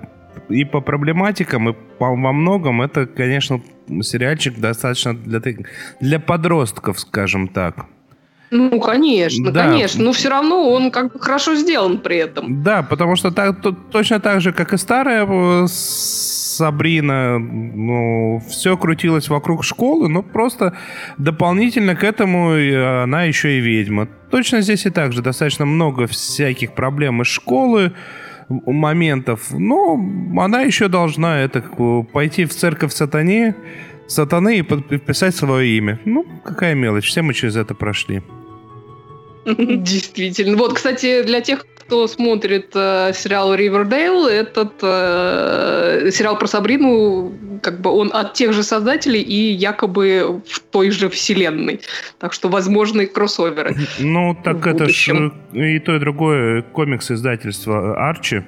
и 0.49 0.65
по 0.65 0.81
проблематикам, 0.81 1.69
и 1.69 1.73
по, 1.99 2.07
во 2.09 2.33
многом, 2.33 2.83
это, 2.83 3.07
конечно, 3.07 3.61
сериальчик 4.01 4.59
достаточно 4.59 5.15
для, 5.15 5.41
для 6.01 6.19
подростков, 6.19 6.99
скажем 6.99 7.49
так. 7.49 7.87
Ну, 8.53 8.79
конечно, 8.81 9.51
да. 9.51 9.69
конечно. 9.69 10.05
Но 10.05 10.13
все 10.13 10.29
равно 10.29 10.71
он 10.71 10.91
как 10.91 11.13
бы 11.13 11.19
хорошо 11.19 11.57
сделан 11.57 11.99
при 11.99 12.19
этом. 12.19 12.63
Да, 12.63 12.83
потому 12.83 13.17
что 13.17 13.31
так, 13.31 13.63
то, 13.63 13.73
точно 13.73 14.21
так 14.21 14.43
же, 14.43 14.53
как 14.53 14.75
и 14.75 14.77
старая 14.77 15.27
э, 15.27 15.67
Сабрина, 15.69 17.39
ну, 17.39 18.43
все 18.47 18.77
крутилось 18.77 19.31
вокруг 19.31 19.65
школы, 19.65 20.11
но 20.11 20.23
просто 20.23 20.77
дополнительно 21.17 21.97
к 21.97 22.05
этому 22.05 22.51
она 23.03 23.25
еще 23.25 23.57
и 23.57 23.61
ведьма. 23.61 24.07
Точно 24.31 24.61
здесь 24.61 24.85
и 24.85 24.91
так 24.91 25.15
же 25.15 25.23
достаточно 25.23 25.65
много 25.65 26.07
всяких 26.07 26.75
проблем 26.75 27.23
из 27.23 27.29
школы, 27.29 27.93
моментов, 28.49 29.51
но 29.51 29.99
она 30.37 30.61
еще 30.61 30.89
должна 30.89 31.39
это 31.39 31.63
пойти 32.13 32.45
в 32.45 32.51
церковь 32.51 32.93
сатане, 32.93 33.55
сатаны 34.09 34.59
и 34.59 34.63
подписать 34.63 35.35
свое 35.35 35.77
имя. 35.79 35.99
Ну, 36.05 36.27
какая 36.45 36.75
мелочь, 36.75 37.07
все 37.07 37.23
мы 37.23 37.33
через 37.33 37.57
это 37.57 37.75
прошли. 37.75 38.23
Действительно. 39.57 40.57
Вот, 40.57 40.75
кстати, 40.75 41.23
для 41.23 41.41
тех, 41.41 41.67
кто 41.87 42.07
смотрит 42.07 42.71
э, 42.75 43.13
сериал 43.15 43.55
Ривердейл, 43.55 44.27
этот 44.27 44.75
э, 44.83 46.11
сериал 46.13 46.39
про 46.39 46.47
Сабрину, 46.47 47.33
как 47.61 47.81
бы 47.81 47.91
он 47.91 48.11
от 48.13 48.35
тех 48.35 48.53
же 48.53 48.63
создателей 48.63 49.21
и 49.21 49.53
якобы 49.53 50.43
в 50.47 50.61
той 50.61 50.91
же 50.91 51.09
вселенной. 51.09 51.81
Так 52.19 52.33
что 52.33 52.49
возможны 52.49 53.07
кроссоверы. 53.07 53.77
Ну, 53.99 54.37
так 54.45 54.67
это 54.67 54.89
ж 54.89 55.31
и 55.53 55.79
то, 55.81 55.97
и 55.97 55.99
другое 55.99 56.63
комикс 56.63 57.11
издательства 57.11 58.09
Арчи. 58.09 58.43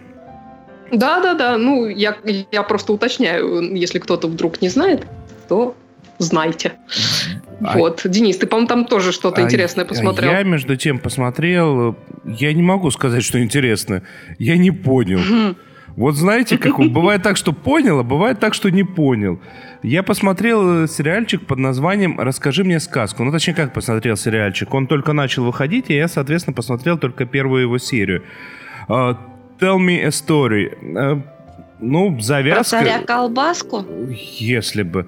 Да, 0.92 1.20
да, 1.20 1.34
да. 1.34 1.58
Ну, 1.58 1.86
я, 1.88 2.16
я 2.52 2.62
просто 2.62 2.92
уточняю, 2.92 3.74
если 3.74 3.98
кто-то 3.98 4.28
вдруг 4.28 4.62
не 4.62 4.68
знает, 4.68 5.06
то 5.48 5.74
знайте. 6.18 6.72
А... 7.60 7.78
Вот. 7.78 8.02
Денис, 8.04 8.36
ты, 8.36 8.46
по-моему, 8.46 8.68
там 8.68 8.84
тоже 8.86 9.12
что-то 9.12 9.40
а 9.40 9.44
интересное 9.44 9.84
посмотрел. 9.84 10.30
Я, 10.30 10.42
между 10.42 10.76
тем, 10.76 10.98
посмотрел. 10.98 11.96
Я 12.24 12.52
не 12.52 12.62
могу 12.62 12.90
сказать, 12.90 13.24
что 13.24 13.42
интересно. 13.42 14.02
Я 14.38 14.56
не 14.56 14.70
понял. 14.70 15.54
Вот 15.96 16.16
знаете, 16.16 16.58
как 16.58 16.76
бывает 16.90 17.22
так, 17.22 17.36
что 17.36 17.52
понял, 17.52 18.00
а 18.00 18.02
бывает 18.02 18.40
так, 18.40 18.54
что 18.54 18.68
не 18.70 18.82
понял. 18.82 19.40
Я 19.82 20.02
посмотрел 20.02 20.88
сериальчик 20.88 21.46
под 21.46 21.58
названием 21.58 22.18
«Расскажи 22.18 22.64
мне 22.64 22.80
сказку». 22.80 23.22
Ну, 23.22 23.30
точнее, 23.30 23.54
как 23.54 23.72
посмотрел 23.72 24.16
сериальчик? 24.16 24.74
Он 24.74 24.88
только 24.88 25.12
начал 25.12 25.44
выходить, 25.44 25.90
и 25.90 25.94
я, 25.94 26.08
соответственно, 26.08 26.54
посмотрел 26.54 26.98
только 26.98 27.26
первую 27.26 27.62
его 27.62 27.78
серию. 27.78 28.24
Uh, 28.88 29.16
Tell 29.60 29.78
me 29.78 30.02
a 30.02 30.08
story. 30.08 30.76
Uh, 30.82 31.22
ну, 31.80 32.18
завязка... 32.20 32.78
Про 32.78 32.84
царя-колбаску? 32.84 33.84
Если 34.38 34.82
бы. 34.82 35.06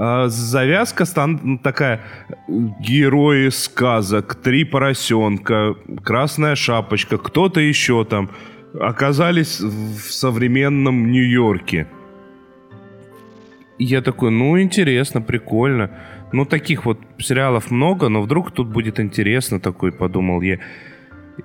А, 0.00 0.28
завязка 0.28 1.04
стан 1.04 1.58
такая 1.58 2.00
герои 2.46 3.48
сказок, 3.48 4.36
три 4.36 4.64
поросенка, 4.64 5.74
красная 6.04 6.54
шапочка, 6.54 7.18
кто-то 7.18 7.60
еще 7.60 8.04
там 8.04 8.30
оказались 8.78 9.60
в 9.60 10.12
современном 10.12 11.10
Нью-Йорке. 11.10 11.88
Я 13.80 14.00
такой, 14.00 14.30
ну 14.30 14.60
интересно, 14.60 15.20
прикольно. 15.20 15.90
Ну 16.32 16.44
таких 16.44 16.84
вот 16.84 16.98
сериалов 17.18 17.70
много, 17.70 18.08
но 18.08 18.22
вдруг 18.22 18.52
тут 18.52 18.68
будет 18.68 19.00
интересно, 19.00 19.58
такой 19.58 19.90
подумал 19.90 20.42
я. 20.42 20.58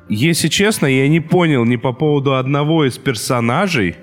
Если 0.10 0.48
честно, 0.48 0.86
я 0.86 1.08
не 1.08 1.22
понял 1.22 1.66
ни 1.66 1.78
по 1.78 1.94
поводу 1.94 2.36
одного 2.36 2.86
из 2.86 2.98
персонажей, 2.98 3.96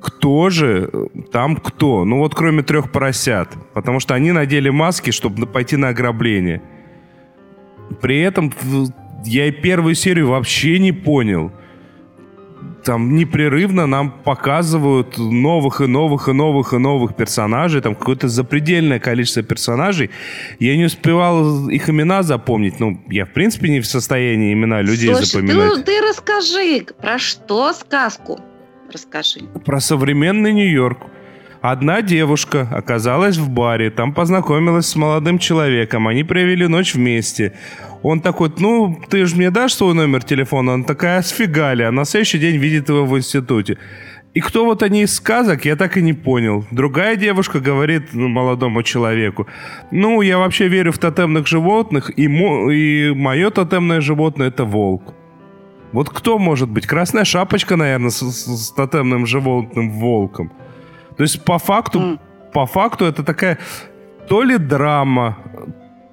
кто 0.00 0.50
же 0.50 0.90
там 1.32 1.56
кто? 1.56 2.04
Ну 2.04 2.18
вот 2.18 2.34
кроме 2.34 2.62
трех 2.62 2.90
поросят. 2.90 3.48
Потому 3.74 4.00
что 4.00 4.14
они 4.14 4.32
надели 4.32 4.70
маски, 4.70 5.10
чтобы 5.10 5.46
пойти 5.46 5.76
на 5.76 5.88
ограбление. 5.88 6.62
При 8.00 8.20
этом 8.20 8.52
я 9.24 9.46
и 9.46 9.50
первую 9.50 9.94
серию 9.94 10.28
вообще 10.28 10.78
не 10.78 10.92
понял. 10.92 11.52
Там 12.82 13.14
непрерывно 13.14 13.86
нам 13.86 14.10
показывают 14.10 15.16
новых 15.16 15.80
и 15.80 15.86
новых 15.86 16.28
и 16.28 16.32
новых 16.32 16.74
и 16.74 16.78
новых 16.78 17.16
персонажей. 17.16 17.80
Там 17.80 17.94
какое-то 17.94 18.28
запредельное 18.28 18.98
количество 18.98 19.42
персонажей. 19.42 20.10
Я 20.58 20.76
не 20.76 20.84
успевал 20.84 21.68
их 21.68 21.88
имена 21.88 22.22
запомнить. 22.22 22.80
Ну, 22.80 23.02
я 23.08 23.24
в 23.24 23.32
принципе 23.32 23.70
не 23.70 23.80
в 23.80 23.86
состоянии 23.86 24.52
имена 24.52 24.82
людей 24.82 25.14
Слушай, 25.14 25.26
запоминать. 25.26 25.74
Ты, 25.76 25.82
ты 25.82 26.00
расскажи, 26.08 26.86
про 27.00 27.18
что 27.18 27.72
сказку? 27.72 28.38
Расскажи. 28.92 29.40
Про 29.64 29.80
современный 29.80 30.52
Нью-Йорк. 30.52 30.98
Одна 31.60 32.02
девушка 32.02 32.68
оказалась 32.70 33.38
в 33.38 33.48
баре, 33.48 33.90
там 33.90 34.12
познакомилась 34.12 34.86
с 34.86 34.96
молодым 34.96 35.38
человеком, 35.38 36.06
они 36.08 36.22
провели 36.22 36.66
ночь 36.66 36.94
вместе. 36.94 37.54
Он 38.02 38.20
такой, 38.20 38.52
ну, 38.58 39.00
ты 39.08 39.24
же 39.24 39.36
мне 39.36 39.50
дашь 39.50 39.72
свой 39.72 39.94
номер 39.94 40.22
телефона? 40.22 40.74
Она 40.74 40.84
такая, 40.84 41.22
сфига 41.22 41.72
ли? 41.72 41.82
А 41.84 41.90
на 41.90 42.04
следующий 42.04 42.38
день 42.38 42.58
видит 42.58 42.90
его 42.90 43.06
в 43.06 43.16
институте. 43.16 43.78
И 44.34 44.40
кто 44.40 44.66
вот 44.66 44.82
они 44.82 45.04
из 45.04 45.14
сказок, 45.14 45.64
я 45.64 45.76
так 45.76 45.96
и 45.96 46.02
не 46.02 46.12
понял. 46.12 46.66
Другая 46.70 47.16
девушка 47.16 47.60
говорит 47.60 48.12
ну, 48.12 48.28
молодому 48.28 48.82
человеку, 48.82 49.46
ну, 49.90 50.20
я 50.20 50.36
вообще 50.36 50.68
верю 50.68 50.92
в 50.92 50.98
тотемных 50.98 51.46
животных, 51.46 52.10
и, 52.18 52.28
мо- 52.28 52.70
и 52.70 53.14
мое 53.14 53.50
тотемное 53.50 54.02
животное 54.02 54.48
это 54.48 54.64
волк. 54.64 55.14
Вот 55.94 56.10
кто 56.10 56.38
может 56.38 56.68
быть? 56.68 56.86
Красная 56.86 57.24
шапочка, 57.24 57.76
наверное, 57.76 58.10
с, 58.10 58.20
с, 58.20 58.66
с 58.66 58.70
тотемным 58.72 59.26
животным 59.26 59.90
волком. 59.90 60.52
То 61.16 61.22
есть 61.22 61.42
по 61.44 61.58
факту, 61.58 62.00
mm. 62.00 62.18
по 62.52 62.66
факту 62.66 63.06
это 63.06 63.22
такая 63.22 63.58
то 64.28 64.42
ли 64.42 64.58
драма, 64.58 65.38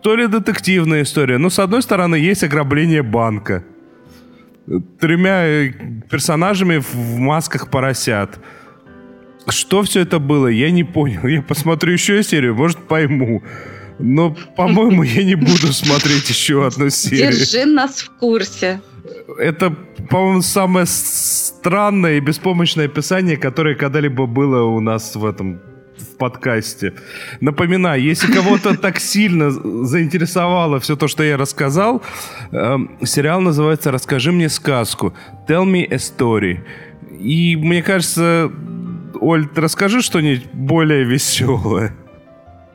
то 0.01 0.15
ли 0.15 0.27
детективная 0.27 1.01
история. 1.01 1.37
Но 1.37 1.49
с 1.49 1.59
одной 1.59 1.81
стороны 1.81 2.15
есть 2.15 2.43
ограбление 2.43 3.01
банка 3.01 3.63
тремя 4.99 5.45
э, 5.45 5.73
персонажами 6.09 6.77
в 6.77 7.17
масках 7.17 7.69
поросят. 7.69 8.39
Что 9.47 9.81
все 9.83 10.01
это 10.01 10.19
было, 10.19 10.47
я 10.47 10.71
не 10.71 10.83
понял. 10.83 11.25
Я 11.27 11.41
посмотрю 11.41 11.93
еще 11.93 12.21
серию, 12.23 12.55
может 12.55 12.77
пойму. 12.77 13.43
Но, 13.99 14.35
по-моему, 14.55 15.03
я 15.03 15.23
не 15.23 15.35
буду 15.35 15.73
смотреть 15.73 16.29
еще 16.29 16.65
одну 16.65 16.89
серию. 16.89 17.31
Держи 17.31 17.65
нас 17.65 18.01
в 18.01 18.11
курсе. 18.11 18.81
Это, 19.37 19.71
по-моему, 20.09 20.41
самое 20.41 20.85
странное 20.85 22.17
и 22.17 22.19
беспомощное 22.19 22.85
описание, 22.85 23.37
которое 23.37 23.75
когда-либо 23.75 24.25
было 24.25 24.63
у 24.63 24.79
нас 24.79 25.15
в 25.15 25.25
этом 25.25 25.59
в 25.97 26.17
подкасте. 26.17 26.93
Напоминаю, 27.39 28.01
если 28.01 28.31
кого-то 28.31 28.77
так 28.81 28.99
сильно 28.99 29.51
заинтересовало 29.51 30.79
все 30.79 30.95
то, 30.95 31.07
что 31.07 31.23
я 31.23 31.37
рассказал, 31.37 32.01
э, 32.51 32.77
сериал 33.03 33.41
называется 33.41 33.91
«Расскажи 33.91 34.31
мне 34.31 34.49
сказку». 34.49 35.13
Tell 35.47 35.65
me 35.65 35.83
a 35.83 35.97
story. 35.97 36.59
И 37.19 37.55
мне 37.55 37.83
кажется, 37.83 38.51
Оль, 39.19 39.47
расскажи 39.55 40.01
что-нибудь 40.01 40.45
более 40.53 41.03
веселое. 41.03 41.93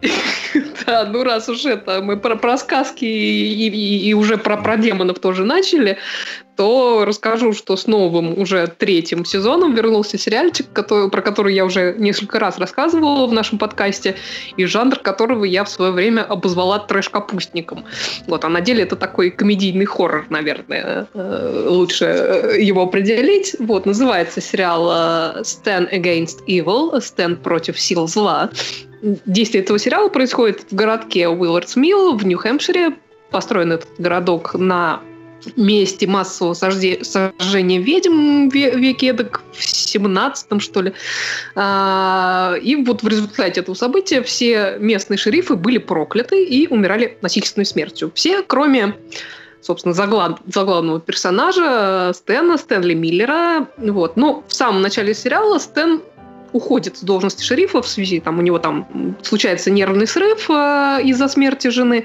Ну 1.08 1.24
раз 1.24 1.48
уж 1.48 1.64
это 1.64 2.00
мы 2.02 2.16
про, 2.16 2.36
про 2.36 2.56
сказки 2.56 3.04
и, 3.04 3.68
и, 3.68 4.08
и 4.08 4.14
уже 4.14 4.36
про, 4.38 4.56
про 4.56 4.76
демонов 4.76 5.18
тоже 5.18 5.44
начали, 5.44 5.98
то 6.56 7.04
расскажу, 7.04 7.52
что 7.52 7.76
с 7.76 7.86
новым 7.86 8.38
уже 8.38 8.66
третьим 8.66 9.24
сезоном 9.24 9.74
вернулся 9.74 10.18
сериальчик, 10.18 10.66
который, 10.72 11.10
про 11.10 11.22
который 11.22 11.54
я 11.54 11.64
уже 11.64 11.94
несколько 11.98 12.38
раз 12.38 12.58
рассказывала 12.58 13.26
в 13.26 13.32
нашем 13.32 13.58
подкасте, 13.58 14.16
и 14.56 14.64
жанр 14.64 14.98
которого 14.98 15.44
я 15.44 15.64
в 15.64 15.68
свое 15.68 15.92
время 15.92 16.22
обозвала 16.22 16.78
трэш-капустником. 16.78 17.84
Вот, 18.26 18.44
а 18.44 18.48
на 18.48 18.60
деле 18.60 18.82
это 18.82 18.96
такой 18.96 19.30
комедийный 19.30 19.84
хоррор, 19.84 20.26
наверное, 20.30 21.06
э, 21.12 21.66
лучше 21.68 22.04
э, 22.04 22.62
его 22.62 22.82
определить. 22.82 23.56
Вот, 23.58 23.86
называется 23.86 24.40
сериал 24.40 24.90
э, 24.90 25.42
«Stand 25.42 25.92
Against 25.92 26.46
Evil», 26.46 26.94
«Stand 26.98 27.36
против 27.36 27.78
сил 27.78 28.08
зла». 28.08 28.50
Действие 29.02 29.62
этого 29.62 29.78
сериала 29.78 30.08
происходит 30.08 30.64
в 30.70 30.74
городке 30.74 31.28
Уиллардс 31.28 31.76
Милл 31.76 32.16
в 32.16 32.26
Нью-Хэмпшире 32.26 32.94
построен 33.30 33.72
этот 33.72 33.90
городок 33.98 34.54
на 34.54 35.00
месте 35.56 36.06
массового 36.06 36.54
сожжения 36.54 37.80
ведьм 37.80 38.48
в 38.48 38.54
веке 38.54 39.08
эдак 39.08 39.42
в 39.52 39.64
17 39.64 40.62
что 40.62 40.82
ли. 40.82 40.92
А, 41.54 42.54
и 42.60 42.76
вот 42.76 43.02
в 43.02 43.08
результате 43.08 43.60
этого 43.60 43.74
события 43.74 44.22
все 44.22 44.76
местные 44.78 45.18
шерифы 45.18 45.56
были 45.56 45.78
прокляты 45.78 46.44
и 46.44 46.66
умирали 46.68 47.18
насильственной 47.22 47.66
смертью. 47.66 48.10
Все, 48.14 48.42
кроме 48.42 48.94
собственно, 49.60 49.94
заглав, 49.94 50.38
заглавного 50.46 51.00
персонажа 51.00 52.12
Стэна, 52.14 52.56
Стэнли 52.56 52.94
Миллера. 52.94 53.66
Вот. 53.78 54.16
Но 54.16 54.44
в 54.46 54.54
самом 54.54 54.80
начале 54.80 55.12
сериала 55.12 55.58
Стэн 55.58 56.02
уходит 56.56 56.96
с 56.96 57.02
должности 57.02 57.42
шерифа 57.42 57.82
в 57.82 57.88
связи, 57.88 58.20
там 58.20 58.38
у 58.38 58.42
него 58.42 58.58
там 58.58 59.16
случается 59.22 59.70
нервный 59.70 60.06
срыв 60.06 60.48
э, 60.50 61.00
из-за 61.04 61.28
смерти 61.28 61.68
жены, 61.68 62.04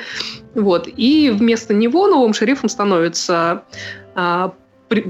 вот, 0.55 0.87
и 0.95 1.29
вместо 1.29 1.73
него 1.73 2.07
новым 2.07 2.33
шерифом 2.33 2.69
становится 2.69 3.63
э, 4.15 4.49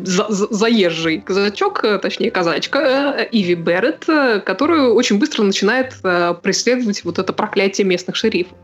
за, 0.03 0.27
заезжий 0.29 1.21
казачок, 1.21 1.83
э, 1.83 1.97
точнее 1.99 2.31
казачка, 2.31 2.79
э, 3.17 3.27
Иви 3.31 3.55
Берретт, 3.55 4.07
э, 4.07 4.39
которую 4.39 4.93
очень 4.93 5.19
быстро 5.19 5.43
начинает 5.43 5.95
преследовать 6.41 7.03
вот 7.03 7.19
это 7.19 7.33
проклятие 7.33 7.85
местных 7.85 8.15
шерифов. 8.15 8.57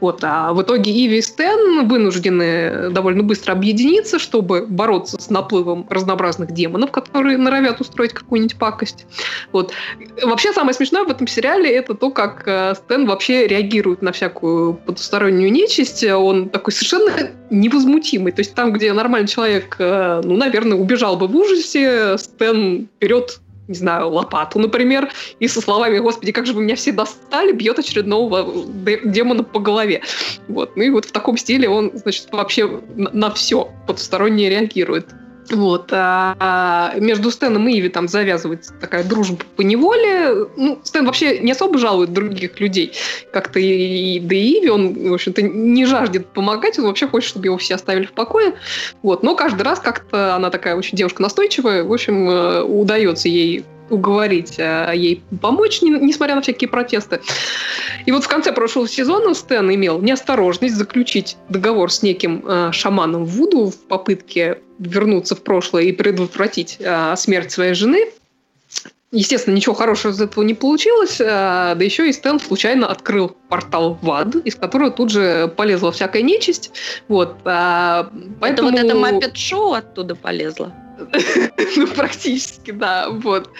Вот, 0.00 0.20
а 0.22 0.52
в 0.52 0.62
итоге 0.62 0.92
Иви 0.92 1.18
и 1.18 1.22
Стэн 1.22 1.88
вынуждены 1.88 2.90
довольно 2.90 3.22
быстро 3.22 3.52
объединиться, 3.52 4.18
чтобы 4.18 4.66
бороться 4.66 5.20
с 5.20 5.30
наплывом 5.30 5.86
разнообразных 5.90 6.52
демонов, 6.52 6.90
которые 6.90 7.38
норовят 7.38 7.80
устроить 7.80 8.12
какую-нибудь 8.12 8.56
пакость. 8.56 9.06
Вот. 9.52 9.72
Вообще 10.22 10.52
самое 10.52 10.74
смешное 10.74 11.04
в 11.04 11.10
этом 11.10 11.26
сериале 11.26 11.74
это 11.74 11.94
то, 11.94 12.10
как 12.10 12.42
э, 12.46 12.74
Стэн 12.74 13.06
вообще 13.06 13.46
реагирует 13.46 14.02
на 14.02 14.12
всякую 14.12 14.74
потустороннюю 14.74 15.52
нечисть. 15.52 16.04
Он 16.04 16.48
такой 16.48 16.72
совершенно 16.72 17.30
невозмутимый. 17.50 18.32
То 18.32 18.40
есть 18.40 18.54
там, 18.54 18.72
где 18.72 18.92
нормальный 18.92 19.28
человек, 19.28 19.76
э, 19.78 20.20
ну, 20.24 20.36
наверное, 20.36 20.78
убежал 20.78 21.16
бы 21.16 21.26
в 21.26 21.36
ужасе, 21.36 22.18
Стэн 22.18 22.88
берет 23.00 23.40
не 23.68 23.74
знаю, 23.74 24.10
лопату, 24.10 24.58
например, 24.58 25.08
и 25.40 25.48
со 25.48 25.60
словами 25.60 25.98
«Господи, 25.98 26.32
как 26.32 26.46
же 26.46 26.52
вы 26.52 26.62
меня 26.62 26.76
все 26.76 26.92
достали!» 26.92 27.52
бьет 27.52 27.78
очередного 27.78 28.66
демона 29.04 29.42
по 29.42 29.58
голове. 29.58 30.02
Вот. 30.48 30.76
Ну 30.76 30.82
и 30.82 30.90
вот 30.90 31.06
в 31.06 31.12
таком 31.12 31.36
стиле 31.36 31.68
он, 31.68 31.92
значит, 31.94 32.28
вообще 32.32 32.80
на, 32.94 33.10
на 33.10 33.30
все 33.30 33.70
потустороннее 33.86 34.50
реагирует. 34.50 35.06
Вот. 35.52 35.90
А 35.92 36.94
между 36.98 37.30
Стэном 37.30 37.68
и 37.68 37.78
Иви 37.78 37.88
там 37.88 38.08
завязывается 38.08 38.72
такая 38.80 39.04
дружба 39.04 39.38
по 39.56 39.62
неволе. 39.62 40.48
Ну, 40.56 40.80
Стэн 40.82 41.06
вообще 41.06 41.38
не 41.38 41.52
особо 41.52 41.78
жалует 41.78 42.12
других 42.12 42.58
людей. 42.60 42.92
Как-то 43.32 43.58
и, 43.58 44.16
и 44.16 44.20
да 44.20 44.34
и 44.34 44.60
Иви, 44.60 44.68
он, 44.68 45.10
в 45.10 45.14
общем-то, 45.14 45.42
не 45.42 45.84
жаждет 45.86 46.26
помогать, 46.26 46.78
он 46.78 46.86
вообще 46.86 47.06
хочет, 47.06 47.30
чтобы 47.30 47.46
его 47.46 47.58
все 47.58 47.74
оставили 47.74 48.06
в 48.06 48.12
покое. 48.12 48.54
Вот. 49.02 49.22
Но 49.22 49.36
каждый 49.36 49.62
раз 49.62 49.80
как-то 49.80 50.34
она 50.34 50.50
такая 50.50 50.76
очень 50.76 50.96
девушка 50.96 51.22
настойчивая, 51.22 51.84
в 51.84 51.92
общем, 51.92 52.28
э, 52.28 52.62
удается 52.62 53.28
ей 53.28 53.64
уговорить 53.90 54.56
а, 54.58 54.92
ей 54.92 55.22
помочь, 55.40 55.82
не, 55.82 55.90
несмотря 55.90 56.34
на 56.34 56.42
всякие 56.42 56.68
протесты. 56.68 57.20
И 58.04 58.12
вот 58.12 58.24
в 58.24 58.28
конце 58.28 58.52
прошлого 58.52 58.88
сезона 58.88 59.34
Стэн 59.34 59.74
имел 59.74 60.00
неосторожность 60.00 60.74
заключить 60.74 61.36
договор 61.48 61.90
с 61.92 62.02
неким 62.02 62.44
э, 62.46 62.72
шаманом 62.72 63.24
Вуду 63.24 63.70
в 63.70 63.76
попытке 63.76 64.60
вернуться 64.78 65.34
в 65.34 65.42
прошлое 65.42 65.84
и 65.84 65.92
предотвратить 65.92 66.76
э, 66.80 67.14
смерть 67.16 67.52
своей 67.52 67.74
жены. 67.74 68.06
Естественно, 69.12 69.54
ничего 69.54 69.74
хорошего 69.74 70.12
из 70.12 70.20
этого 70.20 70.42
не 70.42 70.52
получилось, 70.52 71.18
да 71.18 71.76
еще 71.78 72.08
и 72.08 72.12
Стэн 72.12 72.40
случайно 72.40 72.88
открыл 72.88 73.36
портал 73.48 73.96
в 74.02 74.10
ад, 74.10 74.34
из 74.34 74.56
которого 74.56 74.90
тут 74.90 75.10
же 75.10 75.46
полезла 75.56 75.92
всякая 75.92 76.22
нечисть. 76.22 76.72
Вот, 77.06 77.36
поэтому... 77.44 78.10
Это 78.40 78.62
вот 78.64 78.74
это 78.74 78.94
Маппет-шоу 78.96 79.74
оттуда 79.74 80.16
полезло? 80.16 80.72
ну, 81.76 81.86
практически, 81.88 82.70
да, 82.70 83.08
вот. 83.10 83.50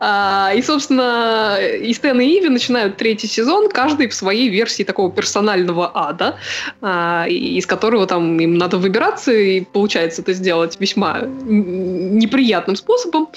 А, 0.00 0.52
и, 0.54 0.62
собственно, 0.62 1.58
и 1.60 1.92
Стэн 1.92 2.20
и 2.20 2.38
Иви 2.38 2.48
начинают 2.48 2.96
третий 2.96 3.26
сезон, 3.26 3.68
каждый 3.68 4.08
в 4.08 4.14
своей 4.14 4.48
версии 4.48 4.82
такого 4.82 5.12
персонального 5.12 5.90
ада, 5.94 6.38
а, 6.80 7.26
из 7.28 7.66
которого 7.66 8.06
там 8.06 8.38
им 8.40 8.56
надо 8.56 8.78
выбираться, 8.78 9.32
и 9.32 9.60
получается 9.60 10.22
это 10.22 10.32
сделать 10.32 10.76
весьма 10.80 11.20
неприятным 11.20 12.76
способом. 12.76 13.28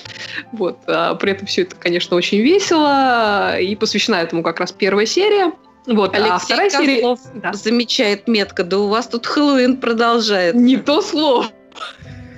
Вот. 0.53 0.77
А, 0.87 1.15
при 1.15 1.31
этом 1.33 1.47
все 1.47 1.63
это, 1.63 1.75
конечно, 1.75 2.15
очень 2.15 2.39
весело, 2.39 3.59
и 3.59 3.75
посвящена 3.75 4.15
этому 4.15 4.43
как 4.43 4.59
раз 4.59 4.71
первая 4.71 5.05
серия. 5.05 5.51
Вот, 5.87 6.13
Алексей 6.13 6.31
а 6.31 6.37
вторая 6.37 6.69
Козлов 6.69 7.19
серия... 7.19 7.41
да. 7.41 7.53
замечает 7.53 8.27
метко, 8.27 8.63
да 8.63 8.77
у 8.77 8.87
вас 8.87 9.07
тут 9.07 9.25
Хэллоуин 9.25 9.77
продолжается. 9.77 10.61
Не 10.61 10.77
то 10.77 11.01
слово. 11.01 11.47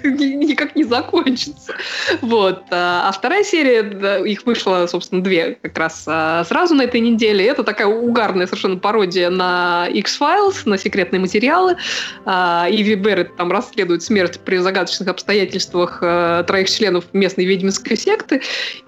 никак 0.10 0.76
не 0.76 0.84
закончится. 0.84 1.74
Вот. 2.22 2.64
А, 2.72 3.08
а 3.08 3.12
вторая 3.12 3.44
серия, 3.44 4.24
их 4.26 4.46
вышло, 4.46 4.86
собственно, 4.88 5.24
две 5.24 5.58
как 5.62 5.78
раз 5.78 6.04
а, 6.08 6.44
сразу 6.44 6.76
на 6.76 6.84
этой 6.84 7.00
неделе. 7.00 7.46
Это 7.46 7.64
такая 7.64 7.88
угарная 7.88 8.46
совершенно 8.46 8.78
пародия 8.78 9.30
на 9.30 9.88
X-Files, 9.88 10.64
на 10.66 10.78
секретные 10.78 11.20
материалы. 11.22 11.78
А, 12.26 12.68
Иви 12.70 12.96
Берретт 12.96 13.36
там 13.38 13.52
расследует 13.52 14.04
смерть 14.04 14.40
при 14.44 14.58
загадочных 14.58 15.08
обстоятельствах 15.08 16.00
троих 16.00 16.70
членов 16.70 17.06
местной 17.14 17.46
ведьминской 17.46 17.96
секты. 17.96 18.42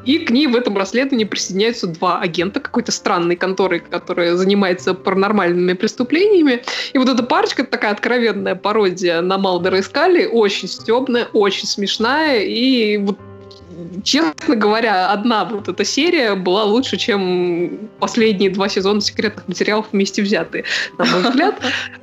И 0.03 0.19
к 0.19 0.29
ней 0.29 0.47
в 0.47 0.55
этом 0.55 0.77
расследовании 0.77 1.25
присоединяются 1.25 1.87
два 1.87 2.19
агента 2.19 2.59
какой-то 2.59 2.91
странной 2.91 3.35
конторы, 3.35 3.79
которая 3.79 4.35
занимается 4.35 4.93
паранормальными 4.93 5.73
преступлениями. 5.73 6.63
И 6.93 6.97
вот 6.97 7.07
эта 7.07 7.23
парочка, 7.23 7.63
такая 7.63 7.91
откровенная 7.91 8.55
пародия 8.55 9.21
на 9.21 9.37
Малдера 9.37 9.77
и 9.77 9.81
Скалли, 9.81 10.25
очень 10.25 10.67
стеб 10.67 11.04
удобная, 11.05 11.27
очень 11.33 11.67
смешная, 11.67 12.41
и 12.41 12.97
вот 12.97 13.17
честно 14.03 14.55
говоря, 14.55 15.11
одна 15.11 15.43
вот 15.43 15.67
эта 15.67 15.83
серия 15.83 16.35
была 16.35 16.63
лучше, 16.63 16.97
чем 16.97 17.89
последние 17.99 18.49
два 18.49 18.69
сезона 18.69 19.01
секретных 19.01 19.47
материалов 19.49 19.87
вместе 19.91 20.21
взятые, 20.21 20.63
на 20.97 21.05
мой 21.05 21.21
взгляд. 21.29 21.55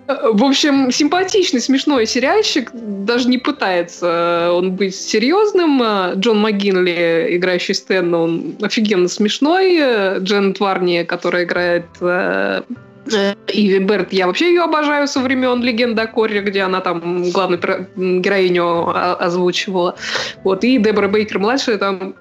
В 0.06 0.44
общем, 0.44 0.90
симпатичный, 0.90 1.60
смешной 1.60 2.06
сериальчик, 2.06 2.70
даже 2.74 3.28
не 3.28 3.38
пытается 3.38 4.52
он 4.52 4.72
быть 4.72 4.94
серьезным. 4.94 5.82
Джон 6.14 6.42
МcГинли, 6.42 7.28
играющий 7.30 7.74
Стэн, 7.74 8.14
он 8.14 8.54
офигенно 8.60 9.08
смешной. 9.08 10.18
Джен 10.18 10.52
Тварни, 10.52 11.04
которая 11.04 11.44
играет 11.44 11.86
Э, 12.00 12.62
Иви 13.06 13.78
Берт, 13.80 14.12
я 14.12 14.26
вообще 14.26 14.48
ее 14.48 14.62
обожаю 14.62 15.08
со 15.08 15.20
времен 15.20 15.62
«Легенда 15.62 16.02
о 16.02 16.06
Корре», 16.06 16.40
где 16.40 16.62
она 16.62 16.80
там 16.80 17.30
главную 17.30 17.60
героиню 17.96 18.90
озвучивала. 19.22 19.96
Вот. 20.44 20.64
И 20.64 20.78
Дебора 20.78 21.08
Бейкер-младшая 21.08 21.78
там 21.78 22.14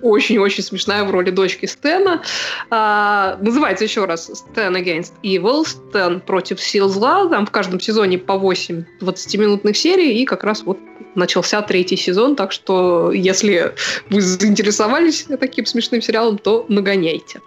очень-очень 0.00 0.62
смешная 0.62 1.04
в 1.04 1.10
роли 1.10 1.30
дочки 1.30 1.66
Стэна. 1.66 2.22
А, 2.70 3.36
называется 3.40 3.84
еще 3.84 4.06
раз 4.06 4.30
«Stan 4.30 4.72
Against 4.72 5.12
Evil», 5.22 5.64
«Стэн 5.66 6.20
против 6.20 6.60
сил 6.60 6.88
зла». 6.88 7.28
Там 7.28 7.46
в 7.46 7.50
каждом 7.50 7.78
сезоне 7.78 8.18
по 8.18 8.38
8 8.38 8.84
20-минутных 9.00 9.76
серий, 9.76 10.22
и 10.22 10.24
как 10.24 10.44
раз 10.44 10.62
вот 10.62 10.78
начался 11.14 11.60
третий 11.62 11.96
сезон, 11.96 12.36
так 12.36 12.52
что 12.52 13.12
если 13.12 13.74
вы 14.08 14.20
заинтересовались 14.22 15.26
таким 15.38 15.66
смешным 15.66 16.00
сериалом, 16.00 16.38
то 16.38 16.64
нагоняйте. 16.68 17.40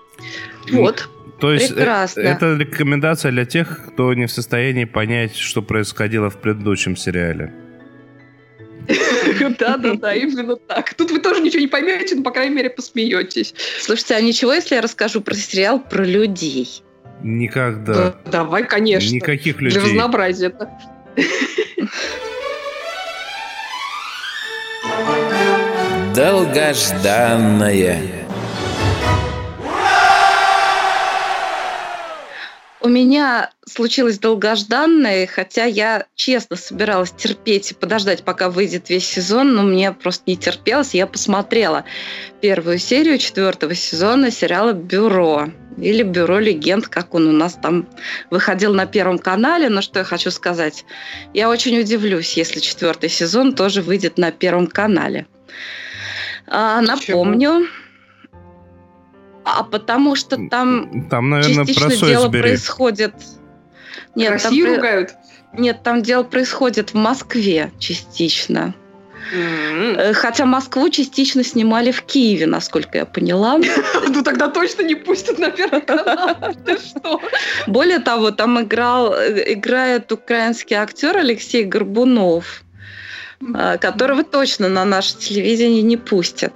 Вот. 0.71 1.09
То 1.39 1.51
есть 1.51 1.71
э, 1.71 1.75
Прекрасно. 1.75 2.21
это 2.21 2.55
рекомендация 2.55 3.31
для 3.31 3.45
тех, 3.45 3.87
кто 3.87 4.13
не 4.13 4.25
в 4.25 4.31
состоянии 4.31 4.85
понять, 4.85 5.35
что 5.35 5.61
происходило 5.61 6.29
в 6.29 6.37
предыдущем 6.37 6.95
сериале. 6.95 7.53
Да, 9.59 9.77
да, 9.77 9.95
да, 9.95 10.13
именно 10.13 10.55
так. 10.55 10.93
Тут 10.93 11.11
вы 11.11 11.19
тоже 11.19 11.41
ничего 11.41 11.59
не 11.59 11.67
поймете, 11.67 12.15
но, 12.15 12.23
по 12.23 12.31
крайней 12.31 12.55
мере, 12.55 12.69
посмеетесь. 12.69 13.53
Слушайте, 13.79 14.15
а 14.15 14.21
ничего, 14.21 14.53
если 14.53 14.75
я 14.75 14.81
расскажу 14.81 15.21
про 15.21 15.33
сериал 15.33 15.79
про 15.79 16.05
людей? 16.05 16.83
Никогда. 17.21 18.15
давай, 18.31 18.65
конечно. 18.65 19.13
Никаких 19.13 19.61
людей. 19.61 19.79
Для 19.79 19.89
разнообразия-то. 19.89 20.69
Долгожданное. 26.15 28.24
У 32.85 32.87
меня 32.87 33.49
случилось 33.67 34.19
долгожданное, 34.19 35.25
хотя 35.25 35.65
я 35.65 36.05
честно 36.13 36.55
собиралась 36.55 37.09
терпеть 37.09 37.71
и 37.71 37.73
подождать, 37.73 38.23
пока 38.23 38.51
выйдет 38.51 38.91
весь 38.91 39.07
сезон, 39.07 39.55
но 39.55 39.63
мне 39.63 39.91
просто 39.91 40.25
не 40.27 40.37
терпелось. 40.37 40.93
Я 40.93 41.07
посмотрела 41.07 41.83
первую 42.41 42.77
серию 42.77 43.17
четвертого 43.17 43.73
сезона 43.73 44.29
сериала 44.29 44.73
«Бюро» 44.73 45.49
или 45.79 46.03
«Бюро 46.03 46.37
легенд», 46.37 46.87
как 46.87 47.15
он 47.15 47.27
у 47.27 47.31
нас 47.31 47.55
там 47.55 47.89
выходил 48.29 48.75
на 48.75 48.85
Первом 48.85 49.17
канале. 49.17 49.67
Но 49.69 49.81
что 49.81 49.97
я 49.97 50.05
хочу 50.05 50.29
сказать, 50.29 50.85
я 51.33 51.49
очень 51.49 51.79
удивлюсь, 51.79 52.37
если 52.37 52.59
четвертый 52.59 53.09
сезон 53.09 53.55
тоже 53.55 53.81
выйдет 53.81 54.19
на 54.19 54.29
Первом 54.29 54.67
канале. 54.67 55.25
А, 56.45 56.81
напомню, 56.81 57.67
а 59.45 59.63
потому 59.63 60.15
что 60.15 60.37
там, 60.49 61.07
там 61.09 61.29
наверное, 61.29 61.65
частично 61.65 62.07
дело 62.07 62.27
бери. 62.27 62.41
происходит 62.41 63.13
Нет, 64.15 64.31
Россию 64.31 64.65
там, 64.65 64.75
ругают? 64.75 65.13
Нет, 65.53 65.83
там 65.83 66.01
дело 66.01 66.23
происходит 66.23 66.91
в 66.91 66.95
Москве 66.95 67.71
частично. 67.79 68.73
Э, 69.31 70.13
Хотя 70.13 70.45
Москву 70.45 70.89
частично 70.89 71.43
снимали 71.43 71.91
в 71.91 72.01
Киеве, 72.01 72.45
насколько 72.45 72.97
я 72.97 73.05
поняла. 73.05 73.59
Ну 74.07 74.23
тогда 74.23 74.47
точно 74.47 74.83
не 74.83 74.95
пустят 74.95 75.39
на 75.39 75.49
первый 75.49 75.81
канал. 75.81 76.35
Ты 76.65 76.77
что? 76.77 77.21
Более 77.67 77.99
того, 77.99 78.31
там 78.31 78.61
играл, 78.61 79.13
э, 79.13 79.53
играет 79.53 80.11
украинский 80.11 80.75
актер 80.75 81.17
Алексей 81.17 81.63
Горбунов, 81.63 82.64
которого 83.79 84.23
точно 84.23 84.69
на 84.69 84.85
наше 84.85 85.17
телевидение 85.17 85.81
не 85.81 85.97
пустят. 85.97 86.53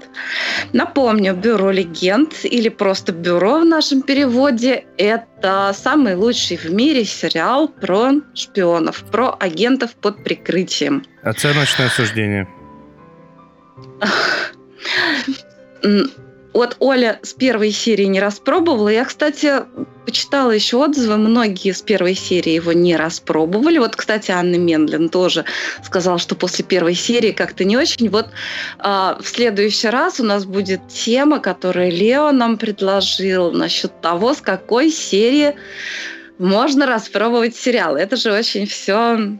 Напомню, 0.73 1.35
«Бюро 1.35 1.71
легенд» 1.71 2.33
или 2.43 2.69
просто 2.69 3.11
«Бюро» 3.11 3.59
в 3.59 3.65
нашем 3.65 4.01
переводе– 4.01 4.85
это 4.97 5.73
самый 5.75 6.15
лучший 6.15 6.57
в 6.57 6.71
мире 6.71 7.05
сериал 7.05 7.67
про 7.67 8.13
шпионов, 8.33 9.03
про 9.11 9.35
агентов 9.39 9.95
под 9.95 10.23
прикрытием. 10.23 11.05
Оценочное 11.23 11.89
суждение. 11.89 12.47
Вот 16.53 16.77
Оля 16.79 17.19
с 17.21 17.33
первой 17.33 17.71
серии 17.71 18.05
не 18.05 18.19
распробовала. 18.19 18.89
Я, 18.89 19.05
кстати, 19.05 19.63
почитала 20.05 20.51
еще 20.51 20.77
отзывы. 20.77 21.17
Многие 21.17 21.73
с 21.73 21.81
первой 21.81 22.15
серии 22.15 22.53
его 22.53 22.73
не 22.73 22.95
распробовали. 22.95 23.77
Вот, 23.77 23.95
кстати, 23.95 24.31
Анна 24.31 24.55
Мендлин 24.55 25.09
тоже 25.09 25.45
сказала, 25.83 26.17
что 26.17 26.35
после 26.35 26.65
первой 26.65 26.95
серии 26.95 27.31
как-то 27.31 27.65
не 27.65 27.77
очень. 27.77 28.09
Вот 28.09 28.29
а, 28.79 29.19
в 29.21 29.27
следующий 29.27 29.89
раз 29.89 30.19
у 30.19 30.23
нас 30.23 30.45
будет 30.45 30.87
тема, 30.87 31.39
которую 31.39 31.91
Лео 31.91 32.31
нам 32.31 32.57
предложил 32.57 33.51
насчет 33.51 34.01
того, 34.01 34.33
с 34.33 34.41
какой 34.41 34.89
серии 34.89 35.55
можно 36.39 36.85
распробовать 36.85 37.55
сериал. 37.55 37.95
Это 37.95 38.15
же 38.15 38.31
очень 38.31 38.65
все 38.65 39.37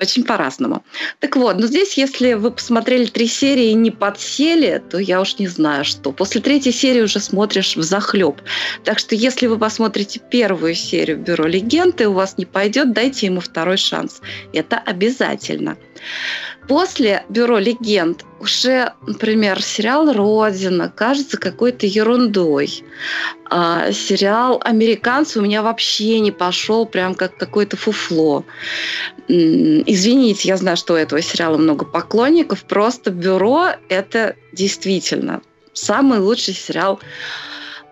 очень 0.00 0.24
по-разному. 0.24 0.84
Так 1.20 1.36
вот, 1.36 1.58
но 1.58 1.66
здесь, 1.66 1.96
если 1.96 2.34
вы 2.34 2.50
посмотрели 2.50 3.06
три 3.06 3.26
серии 3.26 3.70
и 3.70 3.74
не 3.74 3.90
подсели, 3.90 4.82
то 4.90 4.98
я 4.98 5.20
уж 5.20 5.38
не 5.38 5.48
знаю, 5.48 5.84
что. 5.84 6.12
После 6.12 6.40
третьей 6.40 6.72
серии 6.72 7.00
уже 7.00 7.20
смотришь 7.20 7.76
в 7.76 7.82
захлеб. 7.82 8.40
Так 8.84 8.98
что, 8.98 9.14
если 9.14 9.46
вы 9.46 9.58
посмотрите 9.58 10.20
первую 10.30 10.74
серию 10.74 11.18
Бюро 11.18 11.46
легенд, 11.46 12.00
у 12.02 12.12
вас 12.12 12.36
не 12.36 12.44
пойдет, 12.44 12.92
дайте 12.92 13.26
ему 13.26 13.40
второй 13.40 13.78
шанс. 13.78 14.20
Это 14.52 14.76
обязательно. 14.78 15.76
После 16.68 17.24
Бюро 17.28 17.58
легенд 17.58 18.24
уже, 18.40 18.92
например, 19.06 19.62
сериал 19.62 20.12
Родина 20.12 20.92
кажется 20.94 21.36
какой-то 21.36 21.86
ерундой. 21.86 22.84
А 23.50 23.92
сериал 23.92 24.60
Американцы 24.64 25.38
у 25.38 25.42
меня 25.42 25.62
вообще 25.62 26.20
не 26.20 26.30
пошел, 26.30 26.86
прям 26.86 27.14
как 27.14 27.36
какое-то 27.36 27.76
фуфло. 27.76 28.44
Извините, 29.28 30.48
я 30.48 30.56
знаю, 30.56 30.76
что 30.76 30.94
у 30.94 30.96
этого 30.96 31.20
сериала 31.20 31.58
много 31.58 31.84
поклонников. 31.84 32.64
Просто 32.64 33.10
Бюро 33.10 33.68
это 33.88 34.36
действительно 34.52 35.42
самый 35.74 36.18
лучший 36.18 36.54
сериал 36.54 37.00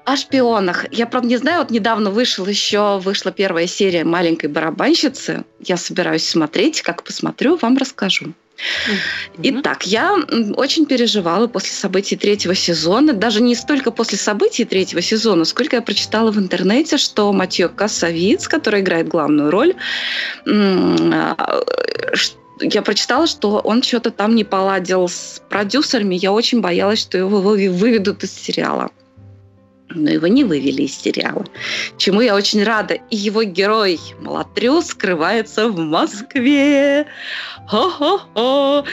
о 0.04 0.16
шпионах. 0.16 0.86
Я, 0.90 1.06
правда, 1.06 1.28
не 1.28 1.36
знаю, 1.36 1.60
вот 1.60 1.70
недавно 1.70 2.10
вышел 2.10 2.46
еще, 2.46 2.98
вышла 2.98 3.32
первая 3.32 3.66
серия 3.66 4.04
«Маленькой 4.04 4.46
барабанщицы». 4.46 5.44
Я 5.60 5.76
собираюсь 5.76 6.26
смотреть. 6.26 6.82
Как 6.82 7.04
посмотрю, 7.04 7.56
вам 7.56 7.76
расскажу. 7.76 8.32
Итак, 9.42 9.86
я 9.86 10.14
очень 10.56 10.86
переживала 10.86 11.46
после 11.46 11.72
событий 11.72 12.16
третьего 12.16 12.54
сезона, 12.54 13.12
даже 13.12 13.42
не 13.42 13.54
столько 13.54 13.90
после 13.90 14.18
событий 14.18 14.64
третьего 14.64 15.02
сезона, 15.02 15.44
сколько 15.44 15.76
я 15.76 15.82
прочитала 15.82 16.30
в 16.30 16.38
интернете, 16.38 16.96
что 16.96 17.32
Матье 17.32 17.68
Кассавиц, 17.68 18.48
который 18.48 18.80
играет 18.80 19.08
главную 19.08 19.50
роль, 19.50 19.74
а, 20.46 21.62
я 22.60 22.82
прочитала, 22.82 23.26
что 23.26 23.58
он 23.58 23.82
что-то 23.82 24.10
там 24.10 24.34
не 24.34 24.44
поладил 24.44 25.08
с 25.08 25.42
продюсерами. 25.48 26.14
Я 26.14 26.32
очень 26.32 26.60
боялась, 26.60 27.00
что 27.00 27.18
его 27.18 27.40
вы- 27.40 27.70
выведут 27.70 28.22
из 28.22 28.32
сериала. 28.32 28.90
Но 29.94 30.10
его 30.10 30.26
не 30.26 30.44
вывели 30.44 30.82
из 30.82 30.96
сериала. 30.96 31.44
Чему 31.96 32.20
я 32.20 32.34
очень 32.34 32.62
рада. 32.64 32.94
И 33.10 33.16
его 33.16 33.42
герой 33.42 33.98
Малатрю 34.20 34.82
скрывается 34.82 35.68
в 35.68 35.78
Москве. 35.78 37.06
Хо-хо-хо. 37.68 38.84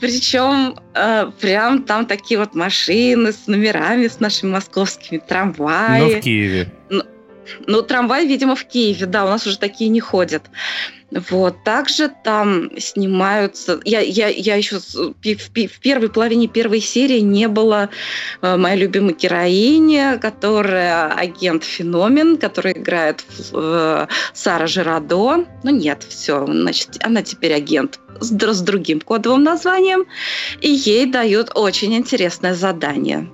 Причем 0.00 0.78
э, 0.94 1.30
прям 1.40 1.82
там 1.82 2.06
такие 2.06 2.38
вот 2.38 2.54
машины 2.54 3.32
с 3.32 3.46
номерами, 3.46 4.08
с 4.08 4.20
нашими 4.20 4.50
московскими 4.50 5.18
Но 5.18 5.26
трамваи. 5.26 6.20
в 6.20 6.20
Киеве. 6.20 6.72
Ну, 7.66 7.82
трамвай, 7.82 8.26
видимо, 8.26 8.56
в 8.56 8.64
Киеве, 8.64 9.06
да, 9.06 9.24
у 9.24 9.28
нас 9.28 9.46
уже 9.46 9.58
такие 9.58 9.90
не 9.90 10.00
ходят. 10.00 10.44
Вот. 11.30 11.62
Также 11.64 12.10
там 12.24 12.70
снимаются... 12.78 13.80
Я, 13.84 14.00
я, 14.00 14.28
я 14.28 14.56
еще 14.56 14.78
в, 14.78 15.80
первой 15.80 16.08
половине 16.08 16.48
первой 16.48 16.80
серии 16.80 17.20
не 17.20 17.46
было 17.48 17.88
э, 18.42 18.56
моей 18.56 18.80
любимой 18.80 19.14
героини, 19.14 20.18
которая 20.20 21.12
агент 21.12 21.64
Феномен, 21.64 22.36
которая 22.36 22.74
играет 22.74 23.24
э, 23.52 24.06
Сара 24.32 24.66
Жирадо. 24.66 25.46
Ну 25.62 25.70
нет, 25.70 26.04
все, 26.08 26.44
значит, 26.46 26.98
она 27.00 27.22
теперь 27.22 27.54
агент 27.54 28.00
с, 28.20 28.30
с 28.30 28.60
другим 28.60 29.00
кодовым 29.00 29.44
названием, 29.44 30.06
и 30.60 30.70
ей 30.70 31.06
дают 31.06 31.52
очень 31.54 31.94
интересное 31.94 32.54
задание. 32.54 33.30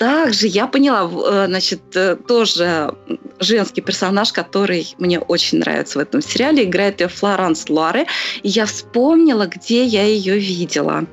Также 0.00 0.46
я 0.46 0.66
поняла, 0.66 1.10
э, 1.12 1.46
значит, 1.46 1.82
э, 1.94 2.16
тоже 2.16 2.94
женский 3.38 3.82
персонаж, 3.82 4.32
который 4.32 4.94
мне 4.98 5.20
очень 5.20 5.58
нравится 5.58 5.98
в 5.98 6.00
этом 6.00 6.22
сериале, 6.22 6.64
играет 6.64 7.02
ее 7.02 7.08
Флоранс 7.08 7.68
Луаре. 7.68 8.06
И 8.42 8.48
я 8.48 8.64
вспомнила, 8.64 9.46
где 9.46 9.84
я 9.84 10.04
ее 10.04 10.38
видела. 10.38 11.04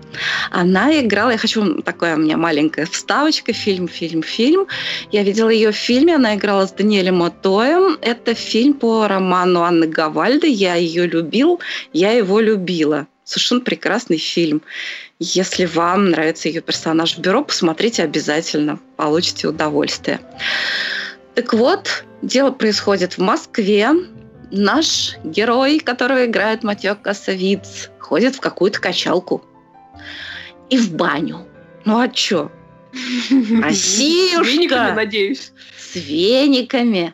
Она 0.51 1.01
играла, 1.01 1.31
я 1.31 1.37
хочу, 1.37 1.81
такая 1.81 2.15
у 2.15 2.19
меня 2.19 2.37
маленькая 2.37 2.85
вставочка, 2.85 3.51
фильм, 3.51 3.89
фильм, 3.89 4.23
фильм. 4.23 4.67
Я 5.11 5.23
видела 5.23 5.49
ее 5.49 5.73
в 5.73 5.75
фильме, 5.75 6.15
она 6.15 6.35
играла 6.35 6.65
с 6.65 6.71
Даниэлем 6.71 7.21
Отоем. 7.23 7.97
Это 8.01 8.35
фильм 8.35 8.73
по 8.73 9.05
роману 9.05 9.63
Анны 9.63 9.87
Гавальды. 9.87 10.47
Я 10.47 10.75
ее 10.75 11.07
любил, 11.07 11.59
я 11.91 12.11
его 12.13 12.39
любила. 12.39 13.05
Совершенно 13.27 13.59
прекрасный 13.59 14.17
фильм. 14.17 14.61
Если 15.19 15.65
вам 15.65 16.11
нравится 16.11 16.47
ее 16.47 16.61
персонаж 16.61 17.17
в 17.17 17.19
бюро, 17.19 17.43
посмотрите 17.43 18.03
обязательно, 18.03 18.79
получите 18.95 19.49
удовольствие. 19.49 20.21
Так 21.35 21.51
вот, 21.51 22.05
дело 22.21 22.51
происходит 22.51 23.17
в 23.17 23.17
Москве. 23.17 23.89
Наш 24.49 25.17
герой, 25.25 25.79
которого 25.79 26.25
играет 26.25 26.63
Матео 26.63 26.95
Косовиц, 26.95 27.89
ходит 27.99 28.35
в 28.35 28.39
какую-то 28.39 28.79
качалку 28.79 29.43
и 30.69 30.77
в 30.77 30.93
баню. 30.93 31.45
Ну 31.83 31.99
а 31.99 32.07
чё? 32.07 32.49
Россиюшка! 33.61 34.45
С 34.45 34.53
вениками, 34.53 34.95
надеюсь. 34.95 35.51
с 35.77 35.95
вениками. 35.95 37.13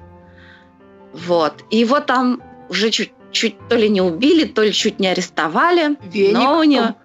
Вот. 1.12 1.64
И 1.72 1.78
его 1.78 2.00
там 2.02 2.40
уже 2.70 2.92
чуть 2.92 3.12
чуть 3.34 3.56
то 3.68 3.76
ли 3.76 3.90
не 3.90 4.02
убили, 4.02 4.46
то 4.46 4.64
ли 4.64 4.72
чуть 4.72 5.00
не 5.00 5.08
арестовали. 5.08 5.98
Веник. 6.04 6.34
Но 6.34 6.60
у 6.60 6.64
него... 6.64 6.96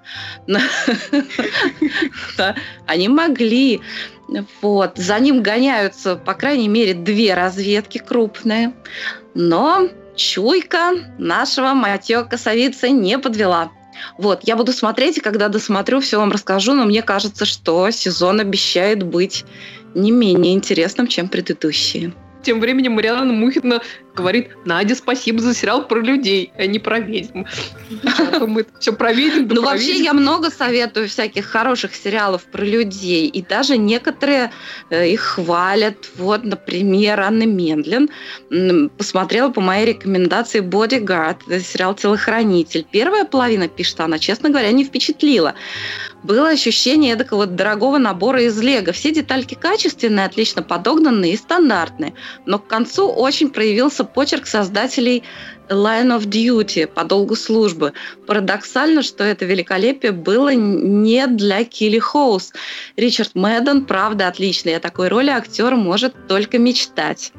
Они 2.87 3.09
могли. 3.09 3.81
Вот. 4.63 4.97
За 4.97 5.19
ним 5.19 5.43
гоняются, 5.43 6.15
по 6.15 6.35
крайней 6.35 6.69
мере, 6.69 6.95
две 6.95 7.35
разведки 7.35 7.99
крупные. 7.99 8.75
Но 9.35 9.89
чуйка 10.15 10.93
нашего 11.19 11.75
Матео 11.75 12.25
Косовица 12.25 12.89
не 12.91 13.19
подвела. 13.19 13.73
Вот, 14.17 14.43
я 14.45 14.55
буду 14.55 14.73
смотреть, 14.73 15.19
и 15.19 15.21
когда 15.21 15.49
досмотрю, 15.49 15.99
все 16.01 16.19
вам 16.19 16.31
расскажу, 16.31 16.73
но 16.73 16.85
мне 16.85 17.03
кажется, 17.03 17.45
что 17.45 17.91
сезон 17.91 18.39
обещает 18.39 19.03
быть 19.03 19.45
не 19.95 20.13
менее 20.13 20.55
интересным, 20.55 21.09
чем 21.09 21.29
предыдущие. 21.29 22.13
Тем 22.43 22.61
временем 22.61 22.93
Мариана 22.93 23.33
Мухина 23.33 23.81
говорит, 24.19 24.51
Надя, 24.65 24.95
спасибо 24.95 25.41
за 25.41 25.55
сериал 25.55 25.87
про 25.87 26.01
людей, 26.01 26.53
а 26.59 26.67
не 26.67 26.79
про 26.79 26.99
ведьм. 26.99 27.45
Мы 28.41 28.67
все 28.81 28.93
про 28.93 29.13
ведьм, 29.13 29.55
Ну, 29.55 29.63
вообще, 29.63 30.03
я 30.03 30.13
много 30.13 30.51
советую 30.51 31.09
всяких 31.09 31.47
хороших 31.47 31.95
сериалов 31.95 32.43
про 32.45 32.65
людей, 32.65 33.27
и 33.29 33.43
даже 33.43 33.77
некоторые 33.77 34.51
э, 34.91 35.09
их 35.09 35.21
хвалят. 35.21 35.97
Вот, 36.17 36.45
например, 36.45 37.21
Анна 37.21 37.45
Мендлин 37.45 38.11
посмотрела 38.97 39.51
по 39.51 39.61
моей 39.61 39.87
рекомендации 39.87 40.61
«Бодигард», 40.61 41.43
сериал 41.49 41.95
«Телохранитель». 41.95 42.85
Первая 42.91 43.25
половина, 43.25 43.69
пишет 43.69 44.01
она, 44.01 44.19
честно 44.19 44.51
говоря, 44.51 44.73
не 44.73 44.85
впечатлила. 44.85 45.55
Было 46.25 46.49
ощущение 46.49 47.15
такого 47.15 47.47
дорогого 47.47 47.99
набора 47.99 48.43
из 48.43 48.61
лего. 48.61 48.93
Все 48.93 49.13
детальки 49.13 49.55
качественные, 49.55 50.27
отлично 50.27 50.63
подогнанные 50.63 51.35
и 51.35 51.37
стандартные. 51.37 52.13
Но 52.45 52.59
к 52.59 52.67
концу 52.67 53.09
очень 53.09 53.51
проявился 53.51 54.05
почерк 54.15 54.47
создателей 54.47 55.25
Line 55.69 56.19
of 56.19 56.27
Duty 56.27 56.87
по 56.87 57.05
долгу 57.05 57.37
службы. 57.37 57.93
Парадоксально, 58.27 59.03
что 59.03 59.25
это 59.25 59.45
великолепие 59.45 60.13
было 60.13 60.55
не 60.55 61.27
для 61.27 61.65
Килли 61.65 61.99
Хоус. 61.99 62.53
Ричард 62.97 63.35
Мэдден, 63.35 63.85
правда, 63.85 64.29
отличный. 64.29 64.77
О 64.77 64.81
такой 64.81 65.09
роли 65.09 65.31
актер 65.31 65.75
может 65.77 66.27
только 66.27 66.59
мечтать. 66.59 67.33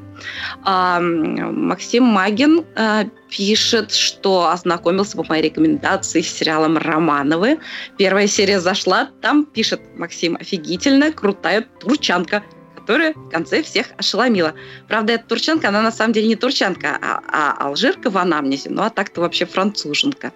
А, 0.64 1.00
Максим 1.00 2.04
Магин 2.04 2.66
а, 2.76 3.06
пишет, 3.30 3.94
что 3.94 4.50
ознакомился 4.50 5.16
по 5.16 5.24
моей 5.24 5.44
рекомендации 5.44 6.22
с 6.22 6.28
сериалом 6.28 6.78
«Романовы». 6.78 7.60
Первая 7.98 8.28
серия 8.28 8.60
зашла, 8.60 9.10
там 9.22 9.46
пишет 9.46 9.80
Максим 9.96 10.36
офигительная, 10.36 11.12
крутая 11.12 11.66
турчанка– 11.80 12.44
которая 12.90 13.14
в 13.14 13.30
конце 13.30 13.62
всех 13.62 13.86
ошеломила. 13.98 14.56
Правда, 14.88 15.14
эта 15.14 15.24
турчанка, 15.24 15.68
она 15.68 15.84
на 15.84 15.92
самом 15.92 16.12
деле 16.12 16.28
не 16.28 16.36
турчанка, 16.36 16.98
а, 17.00 17.22
а 17.28 17.68
алжирка 17.68 18.10
в 18.10 18.18
анамнезе. 18.18 18.72
Ну, 18.72 18.82
а 18.82 18.90
так-то 18.90 19.22
вообще 19.22 19.46
француженка. 19.46 20.34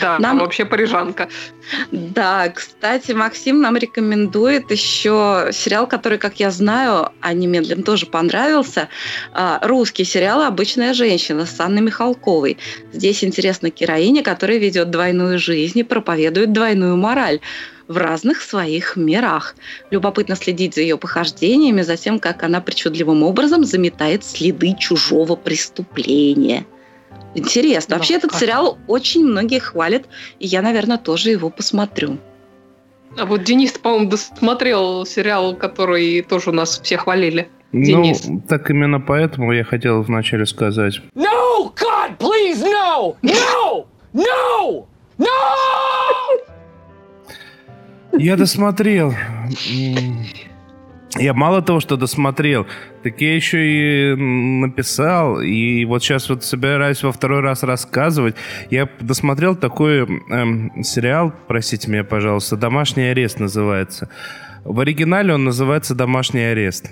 Да, 0.00 0.16
нам... 0.20 0.38
вообще 0.38 0.64
парижанка. 0.64 1.28
Да, 1.90 2.50
кстати, 2.50 3.10
Максим 3.10 3.60
нам 3.60 3.76
рекомендует 3.76 4.70
еще 4.70 5.48
сериал, 5.52 5.88
который, 5.88 6.18
как 6.18 6.38
я 6.38 6.52
знаю, 6.52 7.10
а 7.20 7.32
немедленно 7.32 7.82
тоже 7.82 8.06
понравился. 8.06 8.88
А, 9.32 9.58
русский 9.66 10.04
сериал 10.04 10.42
«Обычная 10.42 10.94
женщина» 10.94 11.46
с 11.46 11.58
Анной 11.58 11.82
Михалковой. 11.82 12.58
Здесь 12.92 13.24
интересна 13.24 13.70
героиня, 13.70 14.22
которая 14.22 14.58
ведет 14.58 14.90
двойную 14.90 15.40
жизнь 15.40 15.80
и 15.80 15.82
проповедует 15.82 16.52
двойную 16.52 16.96
мораль 16.96 17.40
в 17.88 17.96
разных 17.96 18.40
своих 18.42 18.96
мирах. 18.96 19.56
Любопытно 19.90 20.36
следить 20.36 20.74
за 20.74 20.82
ее 20.82 20.98
похождениями, 20.98 21.82
за 21.82 21.96
тем, 21.96 22.18
как 22.18 22.42
она 22.42 22.60
причудливым 22.60 23.22
образом 23.22 23.64
заметает 23.64 24.24
следы 24.24 24.76
чужого 24.78 25.34
преступления. 25.34 26.66
Интересно. 27.34 27.96
Вообще 27.96 28.14
этот 28.14 28.34
сериал 28.34 28.78
очень 28.86 29.24
многие 29.24 29.58
хвалят, 29.58 30.04
и 30.38 30.46
я, 30.46 30.62
наверное, 30.62 30.98
тоже 30.98 31.30
его 31.30 31.50
посмотрю. 31.50 32.18
А 33.16 33.26
вот 33.26 33.42
Денис, 33.42 33.72
по-моему, 33.72 34.10
досмотрел 34.10 35.06
сериал, 35.06 35.56
который 35.56 36.22
тоже 36.22 36.50
у 36.50 36.52
нас 36.52 36.80
все 36.80 36.98
хвалили. 36.98 37.48
Ну, 37.72 37.84
Денис. 37.84 38.24
Ну, 38.26 38.42
так 38.46 38.70
именно 38.70 39.00
поэтому 39.00 39.52
я 39.52 39.64
хотел 39.64 40.02
вначале 40.02 40.46
сказать. 40.46 41.00
No, 41.14 41.72
God, 41.74 42.18
please, 42.18 42.62
no! 42.62 43.16
No! 43.22 43.86
No! 44.14 44.86
No! 45.18 45.28
Я 48.12 48.36
досмотрел. 48.36 49.14
Я 51.16 51.34
мало 51.34 51.62
того, 51.62 51.80
что 51.80 51.96
досмотрел, 51.96 52.66
так 53.02 53.20
я 53.20 53.34
еще 53.34 54.12
и 54.12 54.14
написал, 54.14 55.40
и 55.40 55.84
вот 55.86 56.02
сейчас 56.02 56.28
вот 56.28 56.44
собираюсь 56.44 57.02
во 57.02 57.12
второй 57.12 57.40
раз 57.40 57.62
рассказывать. 57.62 58.36
Я 58.70 58.88
досмотрел 59.00 59.56
такой 59.56 60.02
эм, 60.02 60.82
сериал, 60.82 61.32
простите 61.48 61.90
меня, 61.90 62.04
пожалуйста, 62.04 62.56
«Домашний 62.56 63.04
арест» 63.04 63.40
называется. 63.40 64.10
В 64.64 64.78
оригинале 64.80 65.34
он 65.34 65.44
называется 65.44 65.94
«Домашний 65.94 66.42
арест». 66.42 66.90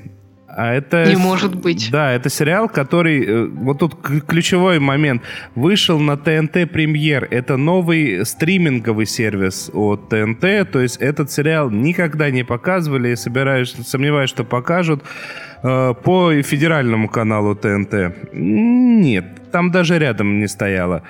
А 0.56 0.72
это... 0.72 1.04
Не 1.04 1.16
может 1.16 1.54
быть. 1.54 1.90
Да, 1.92 2.12
это 2.12 2.30
сериал, 2.30 2.70
который... 2.70 3.24
Э, 3.26 3.46
вот 3.46 3.78
тут 3.78 3.94
ключевой 4.26 4.78
момент. 4.78 5.20
Вышел 5.54 6.00
на 6.00 6.16
ТНТ 6.16 6.72
Премьер. 6.72 7.28
Это 7.30 7.58
новый 7.58 8.24
стриминговый 8.24 9.04
сервис 9.04 9.70
от 9.74 10.08
ТНТ. 10.08 10.70
То 10.72 10.80
есть 10.80 10.96
этот 10.96 11.30
сериал 11.30 11.68
никогда 11.68 12.30
не 12.30 12.42
показывали. 12.42 13.10
И 13.10 13.16
собираюсь, 13.16 13.76
сомневаюсь, 13.84 14.30
что 14.30 14.44
покажут 14.44 15.04
э, 15.62 15.94
по 16.02 16.32
федеральному 16.40 17.10
каналу 17.10 17.54
ТНТ. 17.54 18.32
Нет, 18.32 19.50
там 19.52 19.70
даже 19.70 19.98
рядом 19.98 20.38
не 20.38 20.48
стояло. 20.48 21.02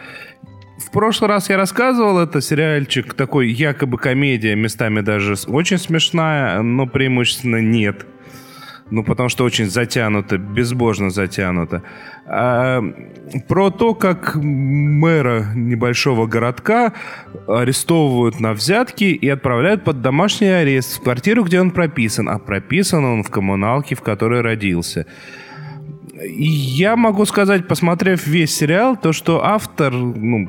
В 0.78 0.90
прошлый 0.90 1.28
раз 1.28 1.48
я 1.50 1.56
рассказывал, 1.56 2.18
это 2.18 2.40
сериальчик 2.40 3.14
такой 3.14 3.52
якобы 3.52 3.96
комедия, 3.96 4.56
местами 4.56 5.02
даже 5.02 5.34
очень 5.46 5.78
смешная, 5.78 6.60
но 6.62 6.86
преимущественно 6.86 7.60
нет. 7.60 8.06
Ну, 8.90 9.02
потому 9.02 9.28
что 9.28 9.44
очень 9.44 9.66
затянуто, 9.66 10.38
безбожно 10.38 11.10
затянуто. 11.10 11.82
А, 12.26 12.82
про 13.48 13.70
то, 13.70 13.94
как 13.94 14.36
мэра 14.36 15.46
небольшого 15.54 16.26
городка 16.26 16.92
арестовывают 17.48 18.38
на 18.38 18.52
взятки 18.52 19.04
и 19.04 19.28
отправляют 19.28 19.82
под 19.82 20.02
домашний 20.02 20.48
арест 20.48 20.98
в 20.98 21.02
квартиру, 21.02 21.42
где 21.42 21.60
он 21.60 21.72
прописан. 21.72 22.28
А 22.28 22.38
прописан 22.38 23.04
он 23.04 23.22
в 23.24 23.30
коммуналке, 23.30 23.96
в 23.96 24.02
которой 24.02 24.40
родился. 24.40 25.06
Я 26.22 26.96
могу 26.96 27.26
сказать, 27.26 27.68
посмотрев 27.68 28.26
весь 28.26 28.54
сериал, 28.54 28.96
то, 28.96 29.12
что 29.12 29.44
автор, 29.44 29.92
ну, 29.92 30.48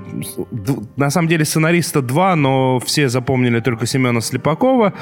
на 0.96 1.10
самом 1.10 1.28
деле 1.28 1.44
сценариста 1.44 2.02
два, 2.02 2.36
но 2.36 2.80
все 2.80 3.10
запомнили 3.10 3.60
только 3.60 3.86
Семена 3.86 4.22
Слепакова, 4.22 4.94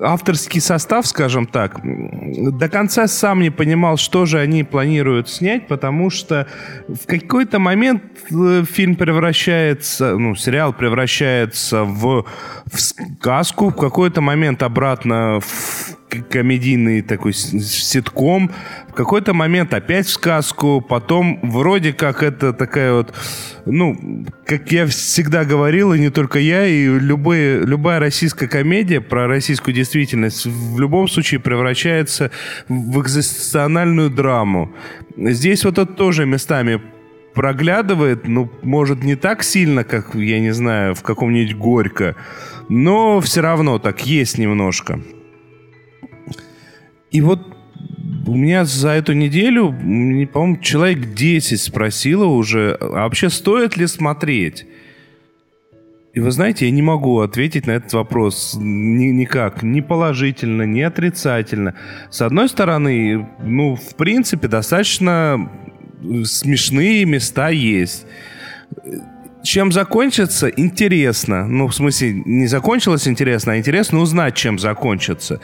авторский 0.00 0.60
состав, 0.60 1.06
скажем 1.06 1.46
так, 1.46 1.80
до 1.82 2.68
конца 2.68 3.06
сам 3.06 3.40
не 3.40 3.50
понимал, 3.50 3.96
что 3.96 4.26
же 4.26 4.38
они 4.38 4.64
планируют 4.64 5.28
снять, 5.28 5.68
потому 5.68 6.10
что 6.10 6.46
в 6.88 7.06
какой-то 7.06 7.58
момент 7.58 8.02
э, 8.30 8.64
фильм 8.64 8.96
превращается, 8.96 10.16
ну, 10.16 10.34
сериал 10.34 10.72
превращается 10.72 11.84
в, 11.84 12.24
в 12.72 12.80
сказку, 12.80 13.68
в 13.68 13.76
какой-то 13.76 14.20
момент 14.20 14.62
обратно 14.62 15.40
в 15.40 15.96
комедийный 16.20 17.02
такой 17.02 17.32
ситком, 17.32 18.50
в 18.88 18.94
какой-то 18.94 19.34
момент 19.34 19.72
опять 19.74 20.06
в 20.06 20.10
сказку, 20.10 20.80
потом 20.80 21.40
вроде 21.42 21.92
как 21.92 22.22
это 22.22 22.52
такая 22.52 22.92
вот, 22.92 23.14
ну, 23.64 24.26
как 24.44 24.70
я 24.70 24.86
всегда 24.86 25.44
говорил, 25.44 25.94
и 25.94 25.98
не 25.98 26.10
только 26.10 26.38
я, 26.38 26.66
и 26.66 26.86
любые, 26.86 27.60
любая 27.60 28.00
российская 28.00 28.48
комедия 28.48 29.00
про 29.00 29.26
российскую 29.26 29.74
действительность 29.74 30.46
в 30.46 30.78
любом 30.78 31.08
случае 31.08 31.40
превращается 31.40 32.30
в 32.68 33.00
экзистенциальную 33.00 34.10
драму. 34.10 34.72
Здесь 35.16 35.64
вот 35.64 35.78
это 35.78 35.92
тоже 35.92 36.26
местами 36.26 36.80
проглядывает, 37.34 38.28
ну, 38.28 38.50
может, 38.62 39.02
не 39.02 39.16
так 39.16 39.42
сильно, 39.42 39.84
как, 39.84 40.14
я 40.14 40.40
не 40.40 40.52
знаю, 40.52 40.94
в 40.94 41.02
каком-нибудь 41.02 41.56
«Горько», 41.56 42.16
но 42.68 43.20
все 43.20 43.40
равно 43.40 43.78
так 43.78 44.06
есть 44.06 44.38
немножко. 44.38 45.00
И 47.12 47.20
вот 47.20 47.40
у 48.26 48.34
меня 48.34 48.64
за 48.64 48.90
эту 48.90 49.12
неделю, 49.12 49.70
по-моему, 50.32 50.56
человек 50.56 51.12
10 51.14 51.60
спросило 51.60 52.24
уже, 52.24 52.76
а 52.80 53.04
вообще 53.04 53.28
стоит 53.28 53.76
ли 53.76 53.86
смотреть? 53.86 54.66
И 56.14 56.20
вы 56.20 56.30
знаете, 56.30 56.66
я 56.66 56.70
не 56.70 56.82
могу 56.82 57.20
ответить 57.20 57.66
на 57.66 57.72
этот 57.72 57.92
вопрос 57.94 58.54
ни, 58.58 59.06
никак, 59.06 59.62
ни 59.62 59.80
положительно, 59.80 60.62
ни 60.62 60.80
отрицательно. 60.80 61.74
С 62.10 62.20
одной 62.22 62.48
стороны, 62.48 63.28
ну, 63.42 63.76
в 63.76 63.94
принципе, 63.96 64.48
достаточно 64.48 65.50
смешные 66.24 67.04
места 67.06 67.48
есть. 67.48 68.06
Чем 69.42 69.72
закончится, 69.72 70.48
интересно. 70.48 71.46
Ну, 71.46 71.66
в 71.66 71.74
смысле, 71.74 72.12
не 72.24 72.46
закончилось 72.46 73.08
интересно, 73.08 73.52
а 73.52 73.58
интересно 73.58 74.00
узнать, 74.00 74.34
чем 74.34 74.58
закончится 74.58 75.40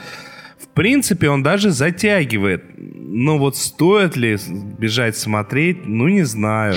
принципе, 0.67 1.29
он 1.29 1.41
даже 1.41 1.71
затягивает. 1.71 2.63
Но 2.77 3.37
вот 3.37 3.57
стоит 3.57 4.15
ли 4.15 4.37
бежать 4.77 5.17
смотреть, 5.17 5.85
ну, 5.85 6.07
не 6.07 6.23
знаю. 6.23 6.75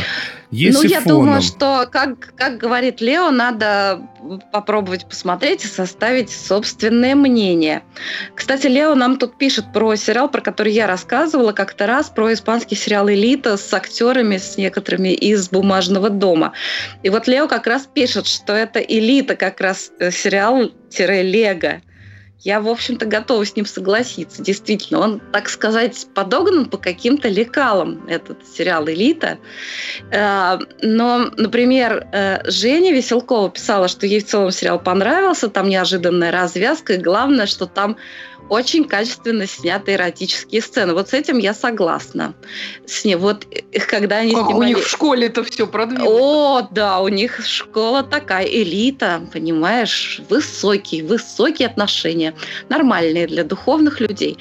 Если 0.51 0.87
ну, 0.87 0.93
я 0.93 1.01
фоном. 1.01 1.25
думаю, 1.25 1.43
что, 1.43 1.89
как, 1.91 2.35
как 2.37 2.59
говорит 2.59 3.01
Лео, 3.01 3.31
надо 3.31 4.03
попробовать 4.53 5.07
посмотреть 5.07 5.65
и 5.65 5.67
составить 5.69 6.31
собственное 6.31 7.15
мнение. 7.15 7.83
Кстати, 8.35 8.67
Лео 8.67 8.95
нам 8.95 9.17
тут 9.17 9.39
пишет 9.39 9.73
про 9.73 9.97
сериал, 9.97 10.29
про 10.31 10.43
который 10.43 10.73
я 10.73 10.87
рассказывала 10.87 11.53
как-то 11.53 11.87
раз, 11.87 12.11
про 12.11 12.33
испанский 12.33 12.77
сериал 12.77 13.09
«Элита» 13.09 13.57
с 13.57 13.73
актерами, 13.73 14.37
с 14.37 14.59
некоторыми 14.59 15.15
из 15.15 15.49
«Бумажного 15.49 16.11
дома». 16.11 16.53
И 17.03 17.09
вот 17.09 17.27
Лео 17.27 17.49
как 17.49 17.67
раз 17.67 17.89
пишет, 17.93 18.27
что 18.27 18.53
это 18.53 18.79
«Элита» 18.79 19.37
как 19.37 19.61
раз 19.61 19.91
э, 19.99 20.11
сериал-лего 20.11 21.81
я, 22.45 22.61
в 22.61 22.69
общем-то, 22.69 23.07
готова 23.07 23.45
с 23.47 23.55
ним 23.55 23.67
согласиться. 23.67 24.43
Действительно, 24.43 25.01
он, 25.01 25.21
так 25.33 25.49
сказать, 25.49 26.09
подогнан 26.13 26.67
по 26.67 26.77
каким-то 26.77 27.29
лекалам, 27.29 28.07
этот 28.09 28.39
сериал 28.47 28.89
«Элита». 28.89 29.39
Э, 30.11 30.59
но, 30.83 31.31
например, 31.37 32.07
э, 32.13 32.51
Женя 32.51 32.93
Веселкова 32.93 33.51
писала, 33.51 33.87
что 33.87 34.07
ей 34.07 34.21
в 34.21 34.27
целом 34.27 34.51
сериал 34.51 34.81
понравился, 34.81 35.49
там 35.49 35.69
неожиданная 35.69 36.33
развязка, 36.33 36.95
и 36.95 36.99
главное, 36.99 37.47
что 37.47 37.67
там 37.67 37.97
очень 38.49 38.85
качественно 38.85 39.47
сняты 39.47 39.95
эротические 39.95 40.61
сцены. 40.63 40.95
Вот 40.95 41.11
с 41.11 41.13
этим 41.15 41.39
я 41.39 41.55
согласна. 41.55 42.35
С 42.87 43.05
ней, 43.05 43.17
вот 43.17 43.47
э, 43.51 43.81
когда 43.81 44.19
они 44.19 44.33
как 44.35 44.47
снимали... 44.47 44.75
у 44.75 44.77
них 44.77 44.79
в 44.85 44.89
школе 44.89 45.27
это 45.27 45.43
все 45.45 45.67
продвинуто. 45.67 46.11
О, 46.11 46.69
да, 46.71 47.01
у 47.01 47.09
них 47.09 47.41
школа 47.47 48.03
такая, 48.03 48.47
элита, 48.47 49.23
понимаешь, 49.33 50.21
высокие, 50.29 51.05
высокие 51.05 51.69
отношения, 51.69 52.35
нормальные 52.69 53.27
для 53.27 53.45
духовных 53.45 54.01
людей. 54.01 54.39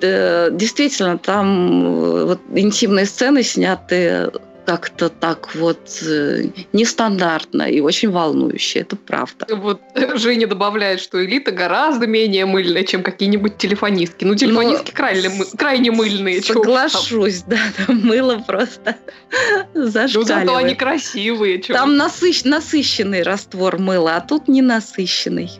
Действительно, 0.00 1.18
там 1.18 1.86
э, 1.86 2.24
вот 2.24 2.40
интимные 2.54 3.06
сцены 3.06 3.42
сняты 3.42 4.30
как-то 4.68 5.08
так 5.08 5.54
вот 5.54 6.02
э, 6.02 6.42
нестандартно 6.74 7.62
и 7.62 7.80
очень 7.80 8.10
волнующе, 8.10 8.80
это 8.80 8.96
правда. 8.96 9.46
Вот 9.56 9.80
Женя 10.16 10.46
добавляет, 10.46 11.00
что 11.00 11.24
элита 11.24 11.52
гораздо 11.52 12.06
менее 12.06 12.44
мыльная, 12.44 12.84
чем 12.84 13.02
какие-нибудь 13.02 13.56
телефонистки. 13.56 14.26
Ну, 14.26 14.34
телефонистки 14.34 14.90
Но... 14.90 14.94
крайне, 14.94 15.30
крайне 15.56 15.90
мыльные. 15.90 16.42
Соглашусь, 16.42 17.44
да, 17.46 17.56
там 17.86 18.02
мыло 18.02 18.44
просто 18.46 18.96
зашкаливает. 19.74 20.14
Ну, 20.14 20.22
зато 20.24 20.56
они 20.56 20.74
красивые. 20.74 21.62
Чё? 21.62 21.72
Там 21.72 21.96
насыщ... 21.96 22.44
насыщенный 22.44 23.22
раствор 23.22 23.78
мыла, 23.78 24.16
а 24.16 24.20
тут 24.20 24.48
не 24.48 24.60
насыщенный. 24.60 25.50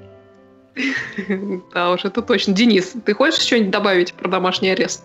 Да 1.73 1.93
уж, 1.93 2.05
это 2.05 2.21
точно. 2.21 2.53
Денис, 2.53 2.93
ты 3.07 3.15
хочешь 3.15 3.41
что-нибудь 3.41 3.71
добавить 3.71 4.13
про 4.13 4.29
домашний 4.29 4.69
арест? 4.69 5.03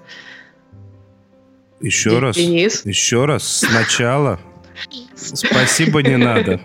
Еще 1.84 2.19
раз. 2.19 2.38
Денис. 2.38 2.86
Еще 2.86 3.26
раз. 3.26 3.43
Сначала. 3.43 4.39
Спасибо, 5.15 6.02
не 6.02 6.15
надо. 6.17 6.62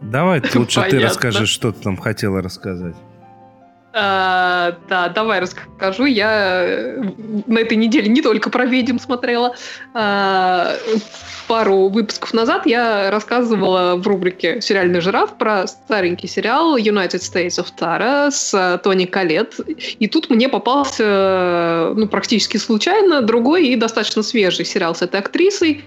Давай 0.00 0.42
лучше 0.54 0.80
Понятно. 0.80 0.98
ты 0.98 1.04
расскажи, 1.04 1.46
что 1.46 1.70
ты 1.70 1.82
там 1.82 1.96
хотела 1.98 2.40
рассказать. 2.42 2.96
А, 3.94 4.78
да, 4.88 5.08
давай 5.08 5.40
расскажу. 5.40 6.06
Я 6.06 6.64
э, 6.64 7.02
на 7.46 7.58
этой 7.58 7.76
неделе 7.76 8.08
не 8.08 8.22
только 8.22 8.48
про 8.48 8.64
ведьм 8.64 8.98
смотрела. 8.98 9.54
А, 9.92 10.74
пару 11.46 11.88
выпусков 11.88 12.32
назад 12.32 12.64
я 12.64 13.10
рассказывала 13.10 13.96
в 13.96 14.06
рубрике 14.06 14.62
«Сериальный 14.62 15.00
жираф» 15.00 15.36
про 15.36 15.66
старенький 15.66 16.26
сериал 16.26 16.78
United 16.78 17.20
States 17.20 17.62
of 17.62 17.66
Tara 17.78 18.30
с 18.30 18.80
Тони 18.82 19.04
Калет. 19.04 19.60
И 19.98 20.08
тут 20.08 20.30
мне 20.30 20.48
попался 20.48 21.92
ну, 21.94 22.08
практически 22.08 22.56
случайно 22.56 23.20
другой 23.20 23.68
и 23.68 23.76
достаточно 23.76 24.22
свежий 24.22 24.64
сериал 24.64 24.94
с 24.94 25.02
этой 25.02 25.20
актрисой. 25.20 25.84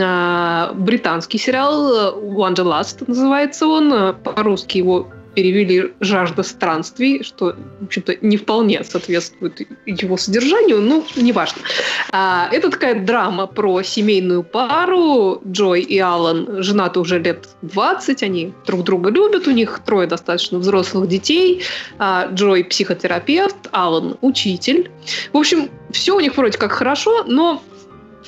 А, 0.00 0.72
британский 0.74 1.38
сериал 1.38 2.16
Wanderlust 2.20 3.02
называется 3.08 3.66
он. 3.66 4.14
По-русски 4.22 4.78
его 4.78 5.08
перевели 5.34 5.92
«Жажда 6.00 6.42
странствий», 6.42 7.22
что, 7.22 7.56
в 7.80 7.84
общем-то, 7.84 8.16
не 8.20 8.36
вполне 8.36 8.82
соответствует 8.84 9.60
его 9.86 10.16
содержанию, 10.16 10.80
но 10.80 11.04
неважно. 11.16 11.62
А, 12.10 12.48
это 12.52 12.70
такая 12.70 13.04
драма 13.04 13.46
про 13.46 13.82
семейную 13.82 14.42
пару. 14.42 15.42
Джой 15.46 15.80
и 15.80 15.98
Алан 15.98 16.62
женаты 16.62 17.00
уже 17.00 17.18
лет 17.18 17.48
20, 17.62 18.22
они 18.22 18.52
друг 18.66 18.84
друга 18.84 19.10
любят, 19.10 19.46
у 19.46 19.50
них 19.50 19.80
трое 19.84 20.06
достаточно 20.06 20.58
взрослых 20.58 21.08
детей. 21.08 21.62
А, 21.98 22.28
Джой 22.32 22.64
психотерапевт, 22.64 23.68
Алан 23.72 24.16
учитель. 24.20 24.90
В 25.32 25.38
общем, 25.38 25.68
все 25.90 26.16
у 26.16 26.20
них 26.20 26.36
вроде 26.36 26.58
как 26.58 26.72
хорошо, 26.72 27.24
но 27.24 27.62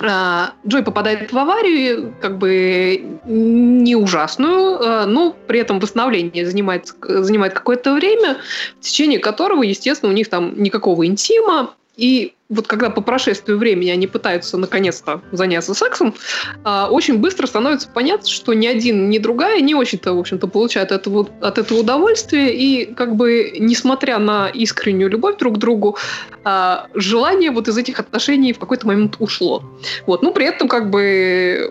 Джой 0.00 0.82
попадает 0.82 1.32
в 1.32 1.38
аварию, 1.38 2.14
как 2.20 2.38
бы 2.38 3.18
не 3.24 3.96
ужасную, 3.96 4.78
а, 4.80 5.06
но 5.06 5.36
при 5.46 5.60
этом 5.60 5.78
восстановление 5.78 6.46
занимает, 6.46 6.92
занимает 7.02 7.54
какое-то 7.54 7.94
время, 7.94 8.38
в 8.78 8.80
течение 8.80 9.18
которого, 9.18 9.62
естественно, 9.62 10.10
у 10.10 10.14
них 10.14 10.28
там 10.28 10.60
никакого 10.62 11.06
интима, 11.06 11.74
и 11.96 12.34
вот 12.54 12.66
когда 12.66 12.90
по 12.90 13.00
прошествию 13.00 13.58
времени 13.58 13.90
они 13.90 14.06
пытаются 14.06 14.56
наконец-то 14.56 15.20
заняться 15.32 15.74
сексом, 15.74 16.14
а, 16.62 16.88
очень 16.90 17.18
быстро 17.18 17.46
становится 17.46 17.88
понятно, 17.88 18.28
что 18.28 18.54
ни 18.54 18.66
один, 18.66 19.10
ни 19.10 19.18
другая 19.18 19.60
не 19.60 19.74
очень-то, 19.74 20.14
в 20.14 20.18
общем-то, 20.18 20.46
получают 20.46 20.92
от 20.92 21.02
этого, 21.02 21.28
от 21.40 21.58
этого 21.58 21.80
удовольствие. 21.80 22.54
И 22.54 22.86
как 22.94 23.16
бы, 23.16 23.56
несмотря 23.58 24.18
на 24.18 24.48
искреннюю 24.48 25.10
любовь 25.10 25.38
друг 25.38 25.56
к 25.56 25.58
другу, 25.58 25.98
а, 26.44 26.86
желание 26.94 27.50
вот 27.50 27.68
из 27.68 27.76
этих 27.76 27.98
отношений 27.98 28.52
в 28.52 28.58
какой-то 28.58 28.86
момент 28.86 29.16
ушло. 29.18 29.62
Вот. 30.06 30.22
Ну, 30.22 30.32
при 30.32 30.46
этом, 30.46 30.68
как 30.68 30.90
бы, 30.90 31.68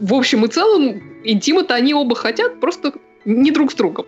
в 0.00 0.14
общем 0.14 0.44
и 0.44 0.48
целом, 0.48 1.02
интима-то 1.24 1.74
они 1.74 1.94
оба 1.94 2.14
хотят, 2.14 2.60
просто 2.60 2.92
не 3.24 3.50
друг 3.50 3.72
с 3.72 3.74
другом. 3.74 4.06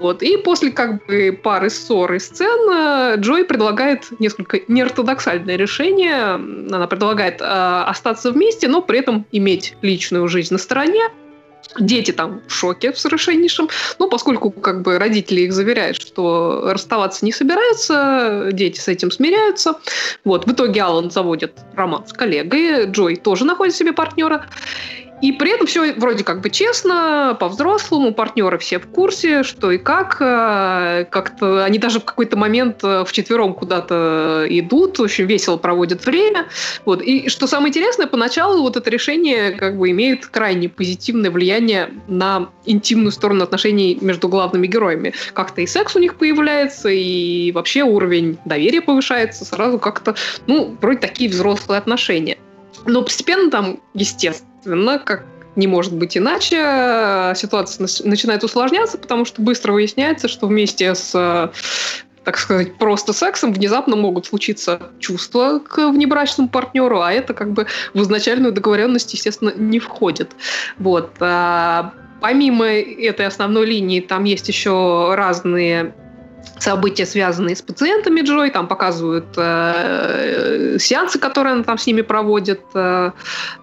Вот. 0.00 0.22
И 0.22 0.36
после 0.36 0.70
как 0.70 1.04
бы 1.06 1.38
пары 1.42 1.70
ссор 1.70 2.12
и 2.14 2.18
сцен 2.18 2.70
э, 2.70 3.16
Джой 3.18 3.44
предлагает 3.44 4.08
несколько 4.18 4.60
неортодоксальное 4.66 5.56
решение. 5.56 6.34
Она 6.34 6.86
предлагает 6.86 7.40
э, 7.40 7.44
остаться 7.44 8.32
вместе, 8.32 8.68
но 8.68 8.82
при 8.82 8.98
этом 8.98 9.26
иметь 9.32 9.76
личную 9.82 10.26
жизнь 10.28 10.54
на 10.54 10.58
стороне. 10.58 11.02
Дети 11.78 12.10
там 12.10 12.42
в 12.46 12.52
шоке 12.52 12.92
в 12.92 12.98
совершеннейшем. 12.98 13.68
Ну, 13.98 14.08
поскольку 14.08 14.50
как 14.50 14.82
бы 14.82 14.98
родители 14.98 15.42
их 15.42 15.52
заверяют, 15.52 15.96
что 15.96 16.70
расставаться 16.72 17.24
не 17.24 17.32
собираются, 17.32 18.48
дети 18.52 18.78
с 18.78 18.88
этим 18.88 19.10
смиряются. 19.10 19.76
Вот. 20.24 20.46
В 20.46 20.52
итоге 20.52 20.82
Алан 20.82 21.10
заводит 21.10 21.60
роман 21.74 22.06
с 22.06 22.12
коллегой. 22.12 22.86
Джой 22.86 23.16
тоже 23.16 23.44
находит 23.44 23.74
себе 23.74 23.92
партнера. 23.92 24.46
И 25.22 25.30
при 25.30 25.52
этом 25.54 25.68
все 25.68 25.92
вроде 25.94 26.24
как 26.24 26.40
бы 26.40 26.50
честно, 26.50 27.36
по-взрослому, 27.38 28.12
партнеры 28.12 28.58
все 28.58 28.80
в 28.80 28.88
курсе, 28.88 29.44
что 29.44 29.70
и 29.70 29.78
как. 29.78 30.16
Э, 30.20 31.04
как-то 31.08 31.64
они 31.64 31.78
даже 31.78 32.00
в 32.00 32.04
какой-то 32.04 32.36
момент 32.36 32.82
э, 32.82 33.04
в 33.04 33.12
четвером 33.12 33.54
куда-то 33.54 34.44
идут, 34.48 34.98
очень 34.98 35.24
весело 35.24 35.56
проводят 35.56 36.04
время. 36.04 36.46
Вот. 36.84 37.00
И 37.02 37.28
что 37.28 37.46
самое 37.46 37.68
интересное, 37.68 38.08
поначалу 38.08 38.62
вот 38.62 38.76
это 38.76 38.90
решение 38.90 39.52
как 39.52 39.78
бы 39.78 39.90
имеет 39.92 40.26
крайне 40.26 40.68
позитивное 40.68 41.30
влияние 41.30 41.90
на 42.08 42.50
интимную 42.66 43.12
сторону 43.12 43.44
отношений 43.44 43.96
между 44.00 44.28
главными 44.28 44.66
героями. 44.66 45.14
Как-то 45.34 45.60
и 45.60 45.66
секс 45.68 45.94
у 45.94 46.00
них 46.00 46.16
появляется, 46.16 46.88
и 46.88 47.52
вообще 47.52 47.84
уровень 47.84 48.38
доверия 48.44 48.80
повышается, 48.80 49.44
сразу 49.44 49.78
как-то, 49.78 50.16
ну, 50.48 50.76
вроде 50.80 50.98
такие 50.98 51.30
взрослые 51.30 51.78
отношения. 51.78 52.38
Но 52.86 53.02
постепенно 53.02 53.50
там, 53.50 53.80
естественно, 53.94 54.51
Естественно, 54.62 55.00
как 55.00 55.24
не 55.56 55.66
может 55.66 55.92
быть 55.92 56.16
иначе, 56.16 57.34
ситуация 57.34 57.88
начинает 58.04 58.44
усложняться, 58.44 58.96
потому 58.96 59.24
что 59.24 59.42
быстро 59.42 59.72
выясняется, 59.72 60.28
что 60.28 60.46
вместе 60.46 60.94
с 60.94 61.50
так 62.24 62.38
сказать, 62.38 62.76
просто 62.76 63.12
сексом 63.12 63.52
внезапно 63.52 63.96
могут 63.96 64.26
случиться 64.26 64.80
чувства 65.00 65.58
к 65.58 65.90
внебрачному 65.90 66.48
партнеру, 66.48 67.00
а 67.00 67.12
это 67.12 67.34
как 67.34 67.50
бы 67.50 67.66
в 67.94 68.02
изначальную 68.02 68.52
договоренность, 68.52 69.12
естественно, 69.12 69.52
не 69.56 69.80
входит. 69.80 70.30
Вот. 70.78 71.10
А 71.18 71.92
помимо 72.20 72.66
этой 72.66 73.26
основной 73.26 73.66
линии, 73.66 73.98
там 73.98 74.22
есть 74.22 74.46
еще 74.46 75.14
разные 75.16 75.96
события, 76.58 77.06
связанные 77.06 77.56
с 77.56 77.62
пациентами 77.62 78.20
Джой, 78.20 78.50
там 78.50 78.68
показывают 78.68 79.26
э, 79.36 80.76
сеансы, 80.78 81.18
которые 81.18 81.54
она 81.54 81.64
там 81.64 81.78
с 81.78 81.86
ними 81.86 82.02
проводит. 82.02 82.60
Э, 82.74 83.10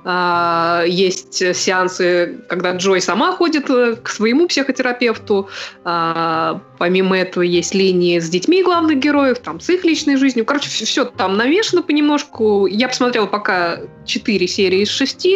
э, 0.03 0.83
есть 0.87 1.55
сеансы, 1.55 2.39
когда 2.49 2.75
Джой 2.75 3.01
сама 3.01 3.31
ходит 3.31 3.69
э, 3.69 3.95
к 3.95 4.09
своему 4.09 4.47
психотерапевту. 4.47 5.49
Э, 5.85 6.59
помимо 6.77 7.17
этого 7.17 7.43
есть 7.43 7.73
линии 7.73 8.19
с 8.19 8.29
детьми 8.29 8.63
главных 8.63 8.97
героев, 8.97 9.39
там 9.39 9.59
с 9.59 9.69
их 9.69 9.85
личной 9.85 10.17
жизнью. 10.17 10.45
Короче, 10.45 10.69
все, 10.69 11.05
там 11.05 11.37
навешено 11.37 11.81
понемножку. 11.81 12.65
Я 12.65 12.89
посмотрела 12.89 13.27
пока 13.27 13.79
4 14.05 14.47
серии 14.47 14.81
из 14.81 14.89
6. 14.89 15.27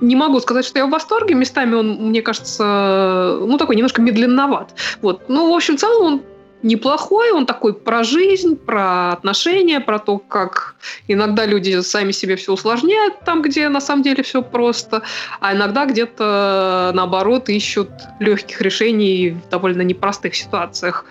Не 0.00 0.16
могу 0.16 0.40
сказать, 0.40 0.64
что 0.64 0.78
я 0.78 0.86
в 0.86 0.90
восторге. 0.90 1.34
Местами 1.34 1.74
он, 1.74 2.08
мне 2.08 2.22
кажется, 2.22 3.38
ну 3.40 3.58
такой 3.58 3.76
немножко 3.76 4.00
медленноват. 4.00 4.74
Вот. 5.02 5.28
Ну, 5.28 5.52
в 5.52 5.54
общем, 5.54 5.76
в 5.76 5.80
целом 5.80 6.06
он 6.06 6.22
неплохой, 6.64 7.30
он 7.30 7.46
такой 7.46 7.74
про 7.74 8.02
жизнь, 8.02 8.56
про 8.56 9.12
отношения, 9.12 9.80
про 9.80 9.98
то, 9.98 10.18
как 10.18 10.74
иногда 11.06 11.46
люди 11.46 11.80
сами 11.82 12.12
себе 12.12 12.36
все 12.36 12.52
усложняют 12.52 13.20
там, 13.24 13.42
где 13.42 13.68
на 13.68 13.80
самом 13.80 14.02
деле 14.02 14.22
все 14.22 14.42
просто, 14.42 15.02
а 15.40 15.54
иногда 15.54 15.84
где-то 15.84 16.90
наоборот 16.94 17.48
ищут 17.48 17.90
легких 18.18 18.60
решений 18.60 19.30
в 19.30 19.48
довольно 19.50 19.82
непростых 19.82 20.34
ситуациях. 20.34 21.04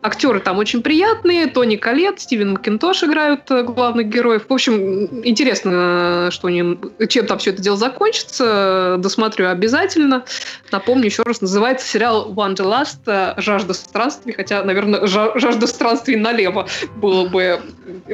Актеры 0.00 0.38
там 0.38 0.58
очень 0.58 0.80
приятные. 0.82 1.48
Тони 1.48 1.74
Калет, 1.74 2.20
Стивен 2.20 2.52
Макинтош 2.52 3.02
играют 3.02 3.50
э, 3.50 3.64
главных 3.64 4.08
героев. 4.08 4.44
В 4.48 4.52
общем, 4.52 5.24
интересно, 5.24 6.28
что 6.30 6.46
они, 6.46 6.78
чем 7.08 7.26
там 7.26 7.38
все 7.38 7.50
это 7.50 7.60
дело 7.60 7.76
закончится. 7.76 8.96
Досмотрю 8.98 9.48
обязательно. 9.50 10.24
Напомню 10.70 11.06
еще 11.06 11.24
раз, 11.24 11.40
называется 11.40 11.86
сериал 11.88 12.32
Wanderlust 12.32 13.00
э, 13.06 13.40
«Жажда 13.40 13.74
странствий», 13.74 14.32
хотя, 14.32 14.62
наверное, 14.62 15.04
«Жажда 15.06 15.66
странствий 15.66 16.14
налево» 16.14 16.68
было 16.96 17.28
бы 17.28 17.60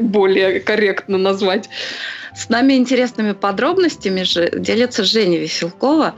более 0.01 0.61
корректно 0.61 1.18
назвать. 1.18 1.68
С 2.35 2.49
нами 2.49 2.75
интересными 2.75 3.33
подробностями 3.33 4.25
же 4.25 4.51
делится 4.53 5.05
Женя 5.05 5.38
Веселкова. 5.38 6.17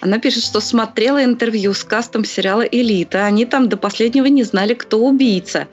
Она 0.00 0.18
пишет, 0.20 0.44
что 0.44 0.60
смотрела 0.60 1.24
интервью 1.24 1.74
с 1.74 1.82
кастом 1.82 2.24
сериала 2.24 2.62
«Элита». 2.62 3.24
Они 3.24 3.44
там 3.46 3.68
до 3.68 3.76
последнего 3.76 4.26
не 4.26 4.44
знали, 4.44 4.74
кто 4.74 4.98
убийца. 5.06 5.68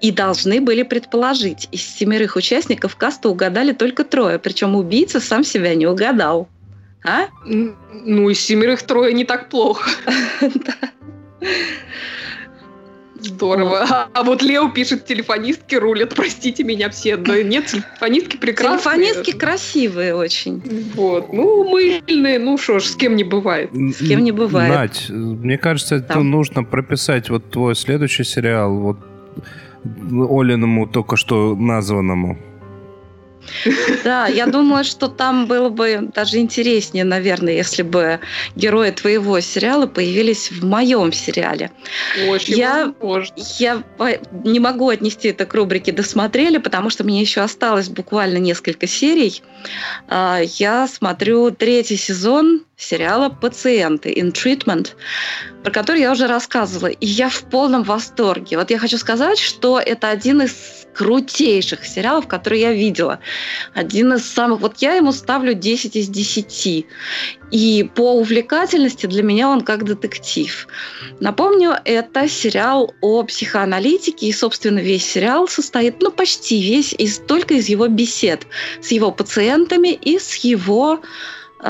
И 0.00 0.10
должны 0.10 0.60
были 0.60 0.82
предположить. 0.82 1.68
Из 1.72 1.82
семерых 1.82 2.36
участников 2.36 2.96
каста 2.96 3.28
угадали 3.28 3.72
только 3.72 4.04
трое. 4.04 4.38
Причем 4.38 4.76
убийца 4.76 5.20
сам 5.20 5.44
себя 5.44 5.74
не 5.74 5.86
угадал. 5.86 6.48
А? 7.04 7.26
Ну, 7.44 8.30
из 8.30 8.40
семерых 8.40 8.82
трое 8.82 9.12
не 9.12 9.24
так 9.24 9.48
плохо. 9.50 9.90
Здорово. 13.24 13.86
А, 13.88 14.08
а 14.12 14.22
вот 14.22 14.42
Лео 14.42 14.68
пишет, 14.68 15.06
телефонистки 15.06 15.74
рулят, 15.74 16.14
простите 16.14 16.62
меня 16.64 16.90
все. 16.90 17.16
Да 17.16 17.42
нет, 17.42 17.66
телефонистки 17.66 18.36
прекрасные. 18.36 18.96
Телефонистки 18.96 19.32
красивые 19.32 20.14
очень. 20.14 20.62
Вот. 20.94 21.32
Ну, 21.32 21.68
мыльные, 21.68 22.38
ну 22.38 22.58
что 22.58 22.78
ж, 22.78 22.84
с 22.84 22.96
кем 22.96 23.16
не 23.16 23.24
бывает. 23.24 23.70
С 23.72 24.06
кем 24.06 24.22
не 24.22 24.32
бывает. 24.32 24.72
Надь, 24.72 25.06
мне 25.08 25.58
кажется, 25.58 25.96
это 25.96 26.20
нужно 26.20 26.64
прописать 26.64 27.30
вот 27.30 27.50
твой 27.50 27.74
следующий 27.74 28.24
сериал, 28.24 28.74
вот 28.74 28.98
Олиному 29.84 30.86
только 30.86 31.16
что 31.16 31.54
названному. 31.54 32.38
Да, 34.04 34.26
я 34.26 34.46
думаю, 34.46 34.84
что 34.84 35.08
там 35.08 35.46
было 35.46 35.68
бы 35.68 36.10
даже 36.14 36.38
интереснее, 36.38 37.04
наверное, 37.04 37.54
если 37.54 37.82
бы 37.82 38.20
герои 38.54 38.90
твоего 38.90 39.40
сериала 39.40 39.86
появились 39.86 40.50
в 40.50 40.64
моем 40.64 41.12
сериале. 41.12 41.70
Очень 42.28 42.56
я, 42.56 42.94
я 43.58 43.82
не 44.44 44.60
могу 44.60 44.88
отнести 44.88 45.28
это 45.28 45.46
к 45.46 45.54
рубрике 45.54 45.92
«Досмотрели», 45.92 46.58
потому 46.58 46.90
что 46.90 47.04
мне 47.04 47.20
еще 47.20 47.40
осталось 47.40 47.88
буквально 47.88 48.38
несколько 48.38 48.86
серий. 48.86 49.42
А, 50.08 50.40
я 50.58 50.86
смотрю 50.88 51.50
третий 51.50 51.96
сезон 51.96 52.62
сериала 52.76 53.28
«Пациенты» 53.28 54.12
in 54.12 54.32
treatment, 54.32 54.90
про 55.62 55.70
который 55.70 56.00
я 56.00 56.12
уже 56.12 56.26
рассказывала, 56.26 56.88
и 56.88 57.06
я 57.06 57.28
в 57.28 57.42
полном 57.44 57.82
восторге. 57.82 58.58
Вот 58.58 58.70
я 58.70 58.78
хочу 58.78 58.98
сказать, 58.98 59.38
что 59.38 59.80
это 59.80 60.08
один 60.08 60.42
из 60.42 60.83
крутейших 60.94 61.84
сериалов, 61.84 62.26
которые 62.28 62.62
я 62.62 62.72
видела. 62.72 63.18
Один 63.74 64.12
из 64.14 64.24
самых... 64.24 64.60
Вот 64.60 64.78
я 64.78 64.94
ему 64.94 65.12
ставлю 65.12 65.54
10 65.54 65.96
из 65.96 66.08
10. 66.08 66.86
И 67.50 67.90
по 67.94 68.14
увлекательности 68.14 69.06
для 69.06 69.22
меня 69.22 69.48
он 69.48 69.60
как 69.60 69.84
детектив. 69.84 70.66
Напомню, 71.20 71.74
это 71.84 72.28
сериал 72.28 72.94
о 73.00 73.22
психоаналитике, 73.24 74.26
и, 74.26 74.32
собственно, 74.32 74.78
весь 74.78 75.04
сериал 75.04 75.48
состоит, 75.48 76.00
ну, 76.00 76.10
почти 76.10 76.60
весь, 76.60 76.94
из, 76.94 77.18
только 77.18 77.54
из 77.54 77.68
его 77.68 77.88
бесед 77.88 78.46
с 78.80 78.90
его 78.90 79.10
пациентами 79.10 79.88
и 79.88 80.18
с 80.18 80.36
его 80.36 81.00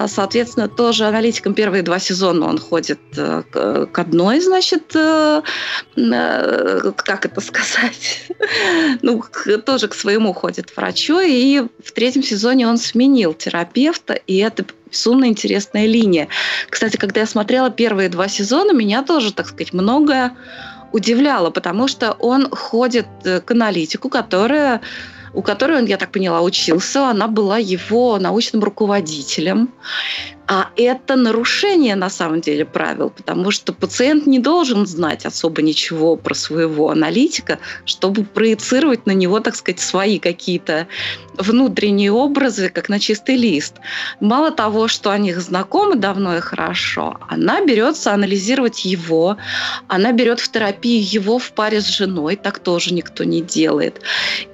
соответственно, 0.09 0.69
тоже 0.69 1.05
аналитиком 1.05 1.55
первые 1.55 1.83
два 1.83 1.99
сезона 2.01 2.47
он 2.47 2.59
ходит 2.59 2.99
э, 3.17 3.43
к 3.91 3.99
одной, 3.99 4.41
значит, 4.41 4.95
э, 4.97 5.43
э, 5.97 6.93
как 6.97 7.27
это 7.27 7.41
сказать, 7.41 8.29
ну, 9.03 9.23
тоже 9.65 9.89
к 9.89 9.95
своему 9.95 10.33
ходит 10.33 10.77
врачу, 10.77 11.21
и 11.21 11.61
в 11.83 11.93
третьем 11.93 12.25
сезоне 12.25 12.67
он 12.67 12.77
сменил 12.77 13.35
терапевта, 13.35 14.15
и 14.15 14.39
это 14.39 14.65
безумно 14.91 15.27
интересная 15.27 15.87
линия. 15.87 16.29
Кстати, 16.69 16.97
когда 16.97 17.21
я 17.21 17.27
смотрела 17.27 17.71
первые 17.71 18.09
два 18.09 18.27
сезона, 18.29 18.73
меня 18.73 19.03
тоже, 19.05 19.33
так 19.33 19.47
сказать, 19.47 19.73
многое 19.73 20.37
удивляло, 20.91 21.51
потому 21.51 21.87
что 21.87 22.13
он 22.13 22.51
ходит 22.51 23.07
к 23.23 23.51
аналитику, 23.51 24.09
которая 24.09 24.81
у 25.35 25.43
которой 25.43 25.79
он, 25.79 25.87
я 25.87 25.97
так 25.97 26.13
поняла, 26.13 26.43
учился. 26.43 27.09
Она 27.09 27.29
была 27.29 27.59
его 27.59 28.19
научным 28.19 28.63
руководителем. 28.63 29.71
А 30.47 30.69
это 30.77 31.17
нарушение 31.17 31.97
на 31.97 32.11
самом 32.11 32.43
деле 32.43 32.67
правил, 32.67 33.11
потому 33.11 33.51
что 33.51 33.73
пациент 33.73 34.27
не 34.27 34.39
должен 34.39 34.87
знать 34.87 35.25
особо 35.25 35.63
ничего 35.63 36.17
про 36.17 36.35
своего 36.35 36.91
аналитика, 36.91 37.59
чтобы 37.87 38.25
проецировать 38.25 39.07
на 39.07 39.13
него, 39.13 39.41
так 39.41 39.57
сказать, 39.57 39.81
свои 39.81 40.19
какие-то 40.19 40.87
внутренние 41.39 42.13
образы, 42.13 42.69
как 42.69 42.91
на 42.91 43.01
чистый 43.01 43.37
лист. 43.37 43.77
Мало 44.21 44.51
того, 44.51 44.87
что 44.87 45.11
о 45.11 45.19
них 45.19 45.41
знакомы 45.41 45.97
давно 45.97 46.37
и 46.37 46.41
хорошо, 46.41 47.19
она 47.29 47.65
берется 47.65 48.13
анализировать 48.13 48.85
его, 48.85 49.39
она 49.89 50.13
берет 50.13 50.41
в 50.41 50.51
терапию 50.51 51.03
его 51.03 51.39
в 51.39 51.53
паре 51.53 51.81
с 51.81 51.87
женой, 51.87 52.37
так 52.37 52.59
тоже 52.59 52.93
никто 52.93 53.25
не 53.25 53.41
делает. 53.41 54.03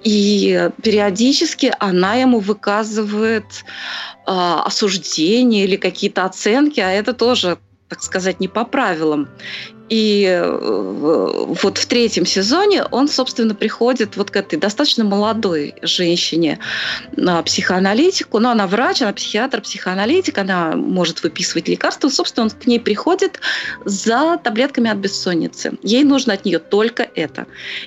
И 0.04 0.70
периодически 0.82 1.72
она 1.80 2.14
ему 2.14 2.38
выказывает 2.38 3.44
а, 4.26 4.62
осуждения 4.62 5.64
или 5.64 5.76
какие-то 5.80 6.24
оценки, 6.24 6.80
а 6.80 6.90
это 6.90 7.12
тоже 7.12 7.58
так 7.90 8.02
сказать, 8.02 8.38
не 8.38 8.46
по 8.46 8.64
правилам. 8.64 9.28
И 9.90 10.24
э, 10.24 11.54
вот 11.62 11.78
в 11.78 11.86
третьем 11.86 12.24
сезоне 12.24 12.84
он, 12.84 13.08
собственно, 13.08 13.56
приходит 13.56 14.16
вот 14.16 14.30
к 14.30 14.36
этой 14.36 14.56
достаточно 14.56 15.04
молодой 15.04 15.74
женщине, 15.82 16.60
на 17.16 17.42
психоаналитику. 17.42 18.38
Но 18.38 18.52
она 18.52 18.68
врач, 18.68 19.02
она 19.02 19.12
психиатр, 19.12 19.60
психоаналитик, 19.60 20.38
она 20.38 20.76
может 20.76 21.24
выписывать 21.24 21.68
лекарства. 21.68 22.08
Собственно, 22.08 22.44
он 22.44 22.50
к 22.50 22.66
ней 22.66 22.78
приходит 22.78 23.40
за 23.84 24.38
таблетками 24.42 24.88
от 24.88 24.98
бессонницы. 24.98 25.72
Ей 25.82 26.04
нужно 26.04 26.34
от 26.34 26.44
нее 26.44 26.60
только 26.60 27.08
это. 27.16 27.46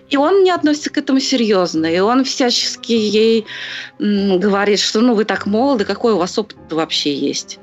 И 0.09 0.17
он 0.17 0.43
не 0.43 0.51
относится 0.51 0.89
к 0.89 0.97
этому 0.97 1.21
серьезно. 1.21 1.85
И 1.85 1.99
он 1.99 2.25
всячески 2.25 2.91
ей 2.91 3.45
говорит, 3.99 4.79
что 4.79 4.99
ну 4.99 5.15
вы 5.15 5.23
так 5.23 5.45
молоды, 5.45 5.85
какой 5.85 6.13
у 6.13 6.17
вас 6.17 6.37
опыт 6.37 6.57
вообще 6.69 7.13
есть. 7.13 7.59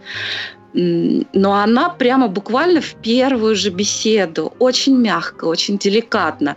Но 0.73 1.55
она 1.55 1.89
прямо 1.89 2.29
буквально 2.29 2.81
в 2.81 2.95
первую 2.95 3.57
же 3.57 3.71
беседу, 3.71 4.53
очень 4.59 4.97
мягко, 4.97 5.47
очень 5.47 5.79
деликатно. 5.79 6.57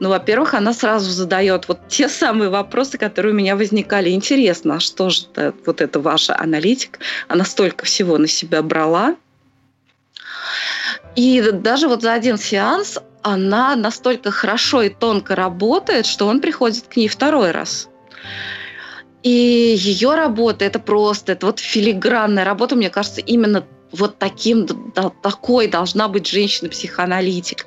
Ну, 0.00 0.10
во-первых, 0.10 0.54
она 0.54 0.72
сразу 0.72 1.10
задает 1.10 1.66
вот 1.66 1.80
те 1.88 2.08
самые 2.08 2.50
вопросы, 2.50 2.98
которые 2.98 3.32
у 3.32 3.36
меня 3.36 3.56
возникали. 3.56 4.10
Интересно, 4.10 4.76
а 4.76 4.80
что 4.80 5.10
же 5.10 5.22
это, 5.32 5.54
вот 5.66 5.80
это 5.80 5.98
ваша 5.98 6.38
аналитик? 6.38 7.00
Она 7.26 7.44
столько 7.44 7.84
всего 7.84 8.16
на 8.16 8.28
себя 8.28 8.62
брала. 8.62 9.16
И 11.16 11.42
даже 11.52 11.88
вот 11.88 12.02
за 12.02 12.12
один 12.12 12.38
сеанс 12.38 12.98
она 13.22 13.74
настолько 13.74 14.30
хорошо 14.30 14.82
и 14.82 14.88
тонко 14.88 15.34
работает, 15.34 16.06
что 16.06 16.28
он 16.28 16.40
приходит 16.40 16.86
к 16.86 16.96
ней 16.96 17.08
второй 17.08 17.50
раз. 17.50 17.88
И 19.22 19.74
ее 19.78 20.14
работа 20.14 20.64
это 20.64 20.78
просто, 20.78 21.32
это 21.32 21.46
вот 21.46 21.58
филигранная 21.58 22.44
работа, 22.44 22.76
мне 22.76 22.90
кажется, 22.90 23.20
именно 23.20 23.64
вот 23.92 24.18
таким, 24.18 24.66
да, 24.94 25.10
такой 25.22 25.66
должна 25.66 26.08
быть 26.08 26.26
женщина-психоаналитик. 26.26 27.66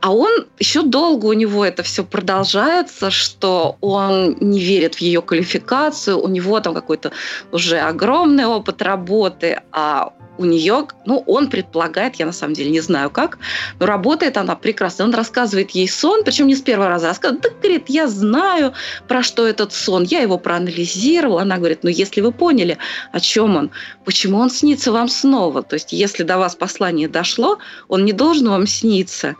А 0.00 0.12
он 0.12 0.46
еще 0.58 0.82
долго 0.82 1.26
у 1.26 1.32
него 1.32 1.64
это 1.64 1.82
все 1.82 2.04
продолжается, 2.04 3.10
что 3.10 3.76
он 3.80 4.36
не 4.38 4.60
верит 4.60 4.96
в 4.96 5.00
ее 5.00 5.22
квалификацию, 5.22 6.20
у 6.20 6.28
него 6.28 6.60
там 6.60 6.74
какой-то 6.74 7.12
уже 7.52 7.78
огромный 7.78 8.44
опыт 8.44 8.82
работы, 8.82 9.62
а 9.72 10.12
у 10.38 10.44
нее, 10.44 10.86
ну, 11.06 11.22
он 11.26 11.48
предполагает, 11.48 12.16
я 12.16 12.26
на 12.26 12.32
самом 12.32 12.54
деле 12.54 12.70
не 12.70 12.80
знаю 12.80 13.10
как, 13.10 13.38
но 13.78 13.86
работает 13.86 14.36
она 14.36 14.56
прекрасно. 14.56 15.04
Он 15.04 15.14
рассказывает 15.14 15.70
ей 15.70 15.88
сон, 15.88 16.24
причем 16.24 16.46
не 16.46 16.56
с 16.56 16.62
первого 16.62 16.88
раза, 16.88 17.08
рассказывает, 17.08 17.42
да, 17.42 17.50
говорит, 17.50 17.84
я 17.88 18.08
знаю, 18.08 18.74
про 19.06 19.22
что 19.22 19.46
этот 19.46 19.72
сон, 19.72 20.04
я 20.04 20.20
его 20.20 20.38
проанализировала. 20.38 21.42
Она 21.42 21.58
говорит, 21.58 21.80
ну, 21.82 21.90
если 21.90 22.20
вы 22.20 22.32
поняли, 22.32 22.78
о 23.12 23.20
чем 23.20 23.56
он, 23.56 23.70
почему 24.04 24.38
он 24.38 24.50
снится 24.50 24.92
вам 24.92 25.08
снова? 25.08 25.62
То 25.62 25.74
есть, 25.74 25.92
если 25.92 26.22
до 26.22 26.38
вас 26.38 26.56
послание 26.56 27.08
дошло, 27.08 27.58
он 27.88 28.04
не 28.04 28.12
должен 28.12 28.48
вам 28.48 28.66
сниться. 28.66 29.36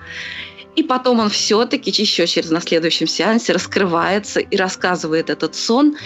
И 0.76 0.82
потом 0.82 1.20
он 1.20 1.30
все-таки 1.30 1.90
еще 1.90 2.26
через 2.26 2.51
на 2.51 2.61
следующем 2.61 3.07
сеансе 3.07 3.53
раскрывается 3.53 4.40
и 4.40 4.57
рассказывает 4.57 5.30
этот 5.30 5.55
сон. 5.55 5.97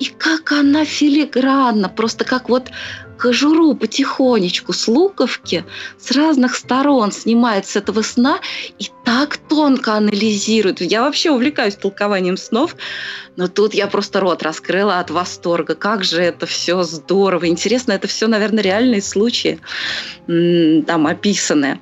И 0.00 0.06
как 0.06 0.52
она 0.52 0.84
филигранно, 0.84 1.88
просто 1.88 2.24
как 2.24 2.48
вот 2.48 2.70
кожуру 3.18 3.74
потихонечку 3.74 4.72
с 4.72 4.88
луковки 4.88 5.64
с 5.98 6.10
разных 6.12 6.54
сторон 6.54 7.12
снимает 7.12 7.66
с 7.66 7.76
этого 7.76 8.02
сна 8.02 8.40
и 8.78 8.86
так 9.08 9.38
тонко 9.38 9.94
анализирует. 9.94 10.82
Я 10.82 11.00
вообще 11.00 11.30
увлекаюсь 11.30 11.76
толкованием 11.76 12.36
снов, 12.36 12.76
но 13.36 13.48
тут 13.48 13.72
я 13.72 13.86
просто 13.86 14.20
рот 14.20 14.42
раскрыла 14.42 15.00
от 15.00 15.10
восторга. 15.10 15.74
Как 15.74 16.04
же 16.04 16.20
это 16.20 16.44
все 16.44 16.82
здорово. 16.82 17.48
Интересно, 17.48 17.92
это 17.92 18.06
все, 18.06 18.26
наверное, 18.26 18.62
реальные 18.62 19.00
случаи 19.00 19.60
там 20.26 21.06
описаны. 21.06 21.80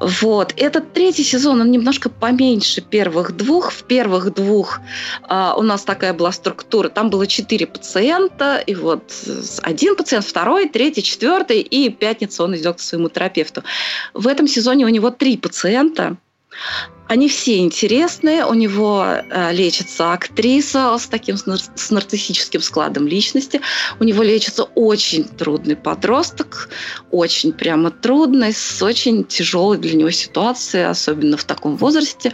Вот. 0.00 0.52
Этот 0.56 0.92
третий 0.92 1.22
сезон, 1.22 1.60
он 1.60 1.70
немножко 1.70 2.10
поменьше 2.10 2.80
первых 2.80 3.36
двух. 3.36 3.70
В 3.70 3.84
первых 3.84 4.34
двух 4.34 4.80
а, 5.22 5.54
у 5.56 5.62
нас 5.62 5.84
такая 5.84 6.12
была 6.12 6.32
структура. 6.32 6.88
Там 6.88 7.08
было 7.08 7.28
четыре 7.28 7.68
пациента, 7.68 8.56
и 8.56 8.74
вот 8.74 9.12
один 9.62 9.94
пациент, 9.94 10.26
второй, 10.26 10.68
третий, 10.68 11.04
четвертый, 11.04 11.60
и 11.60 11.88
пятницу 11.88 12.42
он 12.42 12.56
идет 12.56 12.78
к 12.78 12.80
своему 12.80 13.10
терапевту. 13.10 13.62
В 14.12 14.26
этом 14.26 14.48
сезоне 14.48 14.86
у 14.86 14.88
него 14.88 15.10
три 15.10 15.36
пациента. 15.36 16.16
Они 17.06 17.28
все 17.28 17.58
интересные. 17.58 18.46
У 18.46 18.54
него 18.54 19.04
э, 19.04 19.52
лечится 19.52 20.12
актриса 20.12 20.96
с 20.98 21.06
таким 21.06 21.36
с 21.36 21.90
нарциссическим 21.90 22.62
складом 22.62 23.06
личности. 23.06 23.60
У 24.00 24.04
него 24.04 24.22
лечится 24.22 24.64
очень 24.74 25.24
трудный 25.24 25.76
подросток, 25.76 26.70
очень 27.10 27.52
прямо 27.52 27.90
трудный, 27.90 28.54
с 28.54 28.82
очень 28.82 29.24
тяжелой 29.24 29.78
для 29.78 29.94
него 29.94 30.10
ситуацией, 30.10 30.84
особенно 30.84 31.36
в 31.36 31.44
таком 31.44 31.76
возрасте. 31.76 32.32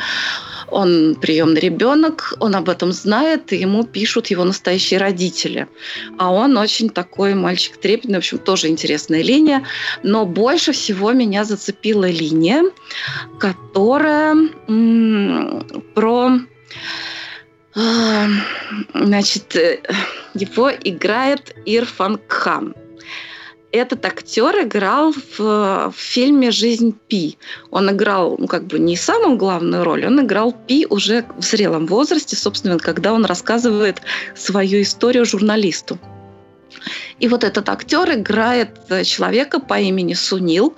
Он 0.71 1.17
приемный 1.21 1.61
ребенок, 1.61 2.35
он 2.41 2.55
об 2.55 2.69
этом 2.69 2.93
знает, 2.93 3.53
и 3.53 3.57
ему 3.57 3.85
пишут 3.85 4.29
его 4.29 4.45
настоящие 4.45 5.01
родители. 5.01 5.67
А 6.19 6.33
он 6.33 6.57
очень 6.57 6.91
такой 6.91 7.35
мальчик 7.35 7.77
трепетный, 7.77 8.15
в 8.15 8.19
общем, 8.19 8.39
тоже 8.39 8.69
интересная 8.69 9.23
линия. 9.23 9.65
Но 10.03 10.27
больше 10.27 10.73
всего 10.73 11.13
меня 11.13 11.45
зацепила 11.45 12.09
линия, 12.11 12.65
которая 13.39 14.37
про 15.95 16.31
а, 17.77 18.27
Значит, 18.95 19.55
э, 19.57 19.81
его 20.35 20.71
играет 20.71 21.55
Ирфан 21.67 22.19
Кхан 22.27 22.75
этот 23.73 24.05
актер 24.05 24.63
играл 24.63 25.13
в, 25.13 25.39
в 25.39 25.95
фильме 25.97 26.51
«Жизнь 26.51 26.95
Пи». 27.09 27.39
Он 27.71 27.91
играл, 27.91 28.37
ну, 28.39 28.47
как 28.47 28.67
бы 28.67 28.79
не 28.79 28.97
самую 28.97 29.37
главную 29.37 29.85
роль, 29.85 30.07
он 30.07 30.21
играл 30.21 30.53
Пи 30.53 30.87
уже 30.89 31.25
в 31.39 31.45
зрелом 31.45 31.87
возрасте, 31.87 32.37
собственно, 32.37 32.79
когда 32.79 33.13
он 33.13 33.25
рассказывает 33.25 34.03
свою 34.35 34.83
историю 34.83 35.25
журналисту. 35.25 35.99
И 37.19 37.29
вот 37.29 37.45
этот 37.45 37.69
актер 37.69 38.13
играет 38.13 38.79
человека 39.05 39.61
по 39.61 39.79
имени 39.79 40.15
Сунил, 40.15 40.77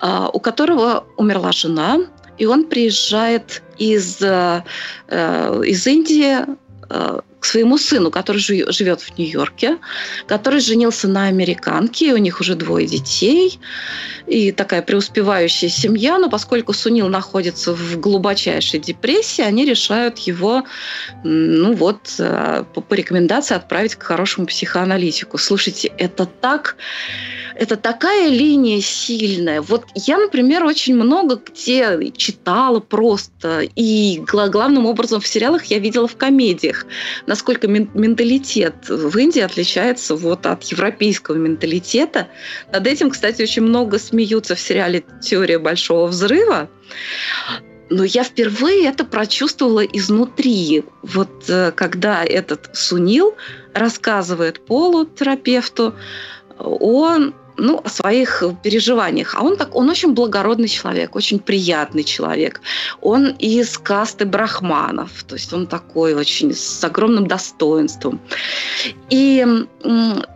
а, 0.00 0.28
у 0.28 0.40
которого 0.40 1.06
умерла 1.16 1.52
жена, 1.52 2.00
и 2.38 2.46
он 2.46 2.64
приезжает 2.64 3.62
из, 3.78 4.20
э, 4.20 4.62
из 5.08 5.86
Индии 5.86 6.44
своему 7.46 7.78
сыну, 7.78 8.10
который 8.10 8.38
живет 8.38 9.00
в 9.00 9.18
Нью-Йорке, 9.18 9.78
который 10.26 10.60
женился 10.60 11.08
на 11.08 11.26
американке, 11.26 12.08
и 12.08 12.12
у 12.12 12.16
них 12.16 12.40
уже 12.40 12.54
двое 12.54 12.86
детей, 12.86 13.58
и 14.26 14.52
такая 14.52 14.82
преуспевающая 14.82 15.68
семья, 15.68 16.18
но 16.18 16.28
поскольку 16.28 16.72
Сунил 16.72 17.08
находится 17.08 17.72
в 17.72 18.00
глубочайшей 18.00 18.80
депрессии, 18.80 19.42
они 19.42 19.64
решают 19.64 20.18
его, 20.18 20.64
ну 21.24 21.74
вот, 21.74 22.14
э, 22.18 22.64
по 22.74 22.94
рекомендации 22.94 23.54
отправить 23.54 23.94
к 23.94 24.02
хорошему 24.02 24.46
психоаналитику. 24.46 25.38
Слушайте, 25.38 25.92
это 25.98 26.26
так 26.26 26.76
это 27.58 27.76
такая 27.76 28.28
линия 28.28 28.80
сильная. 28.80 29.62
Вот 29.62 29.86
я, 29.94 30.18
например, 30.18 30.64
очень 30.64 30.94
много 30.94 31.36
где 31.36 32.10
читала 32.12 32.80
просто, 32.80 33.60
и 33.74 34.22
главным 34.26 34.86
образом 34.86 35.20
в 35.20 35.26
сериалах 35.26 35.64
я 35.64 35.78
видела 35.78 36.06
в 36.06 36.16
комедиях, 36.16 36.86
насколько 37.26 37.66
менталитет 37.66 38.88
в 38.88 39.16
Индии 39.16 39.40
отличается 39.40 40.16
вот 40.16 40.44
от 40.46 40.64
европейского 40.64 41.36
менталитета. 41.36 42.28
Над 42.72 42.86
этим, 42.86 43.10
кстати, 43.10 43.42
очень 43.42 43.62
много 43.62 43.98
смеются 43.98 44.54
в 44.54 44.60
сериале 44.60 45.04
«Теория 45.22 45.58
большого 45.58 46.06
взрыва». 46.08 46.68
Но 47.88 48.02
я 48.02 48.24
впервые 48.24 48.88
это 48.88 49.04
прочувствовала 49.04 49.84
изнутри. 49.84 50.82
Вот 51.02 51.48
э, 51.48 51.70
когда 51.70 52.24
этот 52.24 52.68
Сунил 52.74 53.36
рассказывает 53.74 54.66
Полу, 54.66 55.04
терапевту, 55.04 55.94
он 56.58 57.32
ну, 57.58 57.80
о 57.84 57.88
своих 57.88 58.42
переживаниях. 58.62 59.34
А 59.34 59.42
он 59.42 59.56
так, 59.56 59.74
он 59.74 59.88
очень 59.88 60.12
благородный 60.12 60.68
человек, 60.68 61.16
очень 61.16 61.38
приятный 61.38 62.04
человек. 62.04 62.60
Он 63.00 63.30
из 63.38 63.78
касты 63.78 64.24
брахманов, 64.24 65.24
то 65.24 65.34
есть 65.34 65.52
он 65.52 65.66
такой 65.66 66.14
очень 66.14 66.54
с 66.54 66.84
огромным 66.84 67.26
достоинством. 67.26 68.20
И 69.10 69.46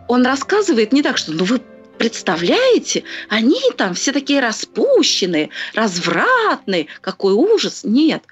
он 0.07 0.25
рассказывает 0.25 0.93
не 0.93 1.01
так, 1.01 1.17
что 1.17 1.31
ну 1.31 1.45
вы 1.45 1.61
представляете, 1.97 3.03
они 3.29 3.61
там 3.77 3.93
все 3.93 4.11
такие 4.11 4.39
распущенные, 4.39 5.49
развратные, 5.75 6.87
какой 7.01 7.33
ужас. 7.33 7.81
Нет, 7.83 8.23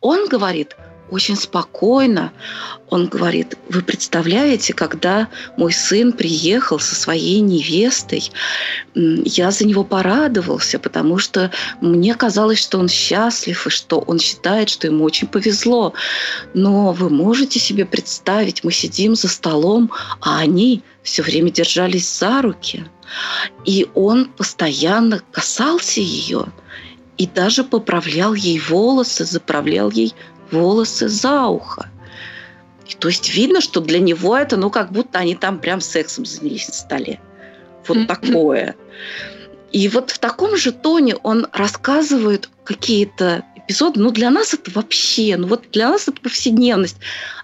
он 0.00 0.28
говорит, 0.28 0.76
очень 1.14 1.36
спокойно. 1.36 2.32
Он 2.90 3.06
говорит, 3.06 3.56
вы 3.68 3.82
представляете, 3.82 4.72
когда 4.72 5.28
мой 5.56 5.72
сын 5.72 6.12
приехал 6.12 6.78
со 6.78 6.94
своей 6.94 7.40
невестой, 7.40 8.30
я 8.94 9.50
за 9.50 9.64
него 9.64 9.84
порадовался, 9.84 10.78
потому 10.78 11.18
что 11.18 11.50
мне 11.80 12.14
казалось, 12.14 12.60
что 12.60 12.78
он 12.78 12.88
счастлив 12.88 13.66
и 13.66 13.70
что 13.70 14.00
он 14.00 14.18
считает, 14.18 14.68
что 14.68 14.86
ему 14.86 15.04
очень 15.04 15.28
повезло. 15.28 15.94
Но 16.52 16.92
вы 16.92 17.10
можете 17.10 17.58
себе 17.58 17.86
представить, 17.86 18.64
мы 18.64 18.72
сидим 18.72 19.14
за 19.14 19.28
столом, 19.28 19.90
а 20.20 20.38
они 20.38 20.82
все 21.02 21.22
время 21.22 21.50
держались 21.50 22.18
за 22.18 22.42
руки. 22.42 22.84
И 23.64 23.86
он 23.94 24.26
постоянно 24.26 25.22
касался 25.32 26.00
ее 26.00 26.46
и 27.18 27.26
даже 27.26 27.62
поправлял 27.64 28.34
ей 28.34 28.58
волосы, 28.58 29.24
заправлял 29.24 29.90
ей 29.90 30.12
волосы 30.54 31.08
за 31.08 31.46
ухо. 31.46 31.90
И, 32.86 32.94
то 32.94 33.08
есть 33.08 33.34
видно, 33.34 33.60
что 33.60 33.80
для 33.80 33.98
него 33.98 34.36
это, 34.36 34.56
ну, 34.56 34.70
как 34.70 34.92
будто 34.92 35.18
они 35.18 35.34
там 35.34 35.58
прям 35.58 35.80
сексом 35.80 36.24
занялись 36.24 36.68
на 36.68 36.74
столе. 36.74 37.20
Вот 37.86 38.06
такое. 38.06 38.76
И 39.72 39.88
вот 39.88 40.10
в 40.10 40.18
таком 40.18 40.56
же 40.56 40.72
тоне 40.72 41.16
он 41.16 41.46
рассказывает 41.52 42.48
какие-то 42.64 43.44
эпизоды. 43.56 44.00
Ну, 44.00 44.10
для 44.10 44.30
нас 44.30 44.54
это 44.54 44.70
вообще, 44.70 45.36
ну, 45.36 45.48
вот 45.48 45.64
для 45.72 45.90
нас 45.90 46.08
это 46.08 46.20
повседневность. 46.20 46.96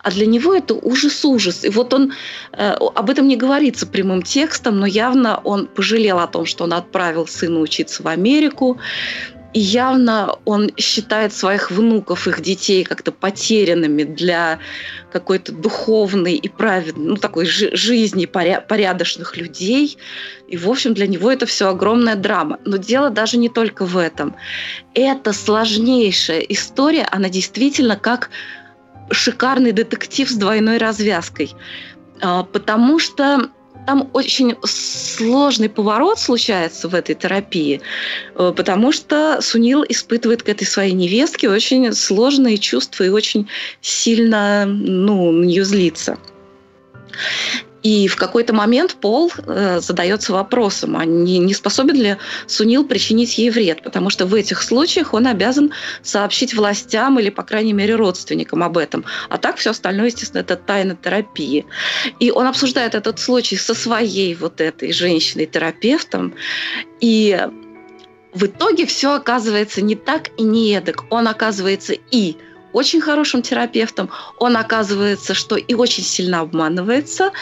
А 0.03 0.11
для 0.11 0.27
него 0.27 0.55
это 0.55 0.75
ужас-ужас. 0.75 1.65
И 1.65 1.71
вот 1.71 1.93
он, 1.93 2.13
э, 2.53 2.71
об 2.73 3.11
этом 3.11 3.27
не 3.27 3.37
говорится 3.37 3.87
прямым 3.87 4.23
текстом, 4.23 4.79
но 4.79 4.87
явно 4.87 5.41
он 5.43 5.67
пожалел 5.67 6.19
о 6.19 6.27
том, 6.27 6.47
что 6.47 6.65
он 6.65 6.73
отправил 6.73 7.27
сына 7.27 7.61
учиться 7.61 8.03
в 8.03 8.07
Америку. 8.07 8.79
И 9.53 9.61
явно 9.61 10.37
он 10.45 10.71
считает 10.77 11.33
своих 11.33 11.71
внуков, 11.71 12.29
их 12.29 12.41
детей 12.41 12.85
как-то 12.85 13.11
потерянными 13.11 14.05
для 14.05 14.61
какой-то 15.13 15.53
духовной 15.53 16.35
и 16.35 16.49
праведной, 16.49 17.07
ну, 17.09 17.17
такой 17.17 17.47
жи- 17.47 17.75
жизни 17.75 18.27
поря- 18.27 18.65
порядочных 18.65 19.37
людей. 19.37 19.99
И, 20.47 20.57
в 20.57 20.71
общем, 20.71 20.95
для 20.95 21.09
него 21.09 21.33
это 21.33 21.47
все 21.47 21.69
огромная 21.69 22.15
драма. 22.15 22.59
Но 22.65 22.77
дело 22.77 23.11
даже 23.11 23.39
не 23.39 23.49
только 23.49 23.85
в 23.85 23.97
этом. 23.97 24.37
Это 24.95 25.33
сложнейшая 25.33 26.41
история, 26.41 27.09
она 27.11 27.29
действительно 27.29 27.97
как 27.97 28.31
шикарный 29.11 29.73
детектив 29.73 30.31
с 30.31 30.35
двойной 30.35 30.79
развязкой. 30.79 31.53
А, 32.21 32.45
потому 32.45 33.01
что 33.01 33.51
там 33.87 34.09
очень 34.13 34.55
сложный 34.65 35.69
поворот 35.69 36.19
случается 36.19 36.89
в 36.89 36.95
этой 36.95 37.15
терапии, 37.15 37.81
э, 38.35 38.53
потому 38.57 38.93
что 38.93 39.41
Сунил 39.41 39.85
испытывает 39.89 40.43
к 40.43 40.49
этой 40.49 40.67
своей 40.67 40.93
невестке 40.93 41.49
очень 41.49 41.93
сложные 41.93 42.59
чувства 42.59 43.05
и 43.05 43.09
очень 43.09 43.49
сильно 43.81 44.67
ну, 44.67 45.33
на 45.33 45.45
нее 45.45 45.65
злится. 45.65 46.19
И 47.83 48.09
в 48.09 48.17
какой-то 48.17 48.53
момент 48.53 48.97
Пол 49.01 49.33
э, 49.47 49.81
задается 49.81 50.33
вопросом, 50.33 50.97
а 50.97 51.05
не, 51.05 51.39
не 51.39 51.55
способен 51.55 51.97
ли 51.97 52.17
Сунил 52.47 52.87
причинить 52.87 53.39
ей 53.39 53.51
вред, 53.51 53.83
потому 53.83 54.11
что 54.11 54.27
в 54.27 54.35
этих 54.35 54.63
случаях 54.63 55.15
он 55.15 55.27
обязан 55.27 55.73
сообщить 56.03 56.55
властям 56.55 57.19
или, 57.19 57.31
по 57.31 57.43
крайней 57.43 57.73
мере, 57.73 57.95
родственникам 57.95 58.63
об 58.63 58.77
этом. 58.77 59.05
А 59.29 59.39
так 59.39 59.57
все 59.57 59.71
остальное, 59.71 60.07
естественно, 60.07 60.41
это 60.41 60.57
тайна 60.57 60.97
терапии. 60.97 61.65
И 62.19 62.31
он 62.31 62.47
обсуждает 62.47 62.95
этот 62.95 63.19
случай 63.19 63.57
со 63.57 63.75
своей 63.75 64.35
вот 64.35 64.61
этой 64.61 64.93
женщиной-терапевтом, 64.93 66.35
и 67.01 67.47
в 68.33 68.45
итоге 68.45 68.87
все 68.87 69.15
оказывается 69.15 69.83
не 69.83 69.97
так 69.97 70.31
и 70.37 70.43
не 70.43 70.73
эдак. 70.75 71.05
Он 71.11 71.27
оказывается 71.29 71.95
и 72.11 72.37
очень 72.73 73.01
хорошим 73.01 73.43
терапевтом, 73.43 74.11
он 74.39 74.57
оказывается, 74.57 75.35
что 75.35 75.57
и 75.57 75.75
очень 75.75 76.05
сильно 76.05 76.41
обманывается, 76.41 77.33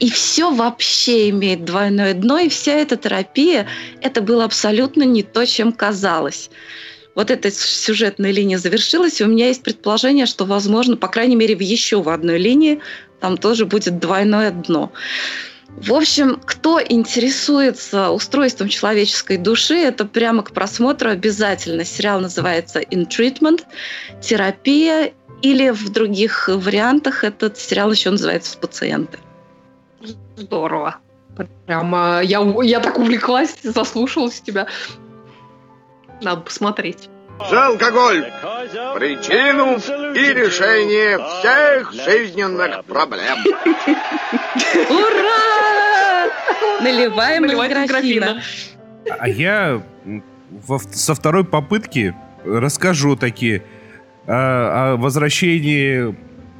и 0.00 0.10
все 0.10 0.50
вообще 0.50 1.30
имеет 1.30 1.64
двойное 1.64 2.14
дно, 2.14 2.38
и 2.38 2.48
вся 2.48 2.72
эта 2.72 2.96
терапия, 2.96 3.66
это 4.00 4.22
было 4.22 4.44
абсолютно 4.44 5.02
не 5.02 5.22
то, 5.22 5.44
чем 5.44 5.72
казалось. 5.72 6.50
Вот 7.14 7.32
эта 7.32 7.50
сюжетная 7.50 8.30
линия 8.30 8.58
завершилась, 8.58 9.20
и 9.20 9.24
у 9.24 9.28
меня 9.28 9.48
есть 9.48 9.62
предположение, 9.62 10.26
что, 10.26 10.44
возможно, 10.44 10.96
по 10.96 11.08
крайней 11.08 11.34
мере, 11.34 11.56
в 11.56 11.60
еще 11.60 12.00
в 12.00 12.08
одной 12.08 12.38
линии 12.38 12.80
там 13.20 13.36
тоже 13.36 13.66
будет 13.66 13.98
двойное 13.98 14.52
дно. 14.52 14.92
В 15.68 15.92
общем, 15.94 16.40
кто 16.44 16.80
интересуется 16.82 18.10
устройством 18.10 18.68
человеческой 18.68 19.36
души, 19.36 19.76
это 19.76 20.04
прямо 20.04 20.42
к 20.42 20.52
просмотру 20.52 21.10
обязательно. 21.10 21.84
Сериал 21.84 22.20
называется 22.20 22.80
«In 22.80 23.06
Treatment», 23.06 23.64
«Терапия», 24.20 25.12
или 25.42 25.70
в 25.70 25.90
других 25.90 26.48
вариантах 26.48 27.22
этот 27.22 27.58
сериал 27.58 27.92
еще 27.92 28.10
называется 28.10 28.58
«Пациенты». 28.58 29.18
Здорово. 30.36 30.96
Прямо 31.66 32.20
я, 32.24 32.40
я 32.62 32.80
так 32.80 32.98
увлеклась, 32.98 33.56
заслушалась 33.62 34.40
тебя. 34.40 34.66
Надо 36.20 36.40
посмотреть. 36.40 37.08
За 37.38 37.66
алкоголь! 37.66 38.30
Причину 38.96 39.76
и 40.14 40.34
решение 40.34 41.18
всех 41.18 41.92
жизненных 41.92 42.84
проблем. 42.84 43.38
Ура! 44.90 46.28
Наливаем 46.80 47.44
из 47.46 47.88
графина. 47.88 48.42
А 49.18 49.28
я 49.28 49.82
со 50.92 51.14
второй 51.14 51.44
попытки 51.44 52.14
расскажу 52.44 53.16
такие. 53.16 53.62
о 54.26 54.96
возвращении 54.96 56.14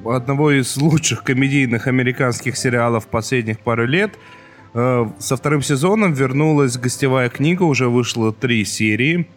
одного 0.05 0.53
из 0.53 0.76
лучших 0.76 1.24
комедийных 1.24 1.87
американских 1.87 2.57
сериалов 2.57 3.09
последних 3.09 3.59
пару 3.59 3.87
лет. 3.87 4.12
Э, 4.74 5.07
со 5.18 5.37
вторым 5.37 5.61
сезоном 5.61 6.12
вернулась 6.12 6.79
гостевая 6.79 7.29
книга, 7.29 7.64
уже 7.64 7.89
вышло 7.89 8.33
три 8.33 8.64
серии. 8.64 9.29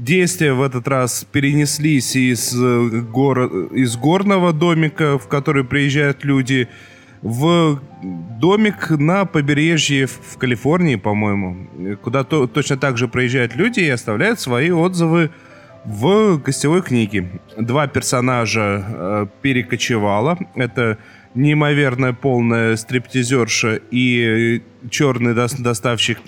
Э, 0.00 0.04
действия 0.04 0.52
в 0.52 0.62
этот 0.62 0.88
раз 0.88 1.26
перенеслись 1.30 2.16
из, 2.16 2.54
э, 2.54 3.00
гор... 3.12 3.44
из 3.74 3.96
горного 3.96 4.52
домика, 4.52 5.18
в 5.18 5.28
который 5.28 5.64
приезжают 5.64 6.24
люди, 6.24 6.68
в 7.22 7.80
домик 8.40 8.90
на 8.90 9.26
побережье 9.26 10.06
в 10.06 10.38
Калифорнии, 10.38 10.96
по-моему, 10.96 11.96
куда 12.02 12.24
то, 12.24 12.46
точно 12.46 12.78
так 12.78 12.96
же 12.96 13.08
приезжают 13.08 13.56
люди 13.56 13.80
и 13.80 13.90
оставляют 13.90 14.40
свои 14.40 14.70
отзывы 14.70 15.30
в 15.84 16.38
гостевой 16.38 16.82
книге. 16.82 17.28
Два 17.58 17.86
персонажа 17.86 18.84
э, 18.88 19.26
перекочевало. 19.42 20.38
Это 20.54 20.96
неимоверная 21.34 22.12
полная 22.12 22.76
стриптизерша 22.76 23.80
и 23.90 24.62
черный 24.90 25.34
до 25.34 25.46
доставщик 25.58 26.18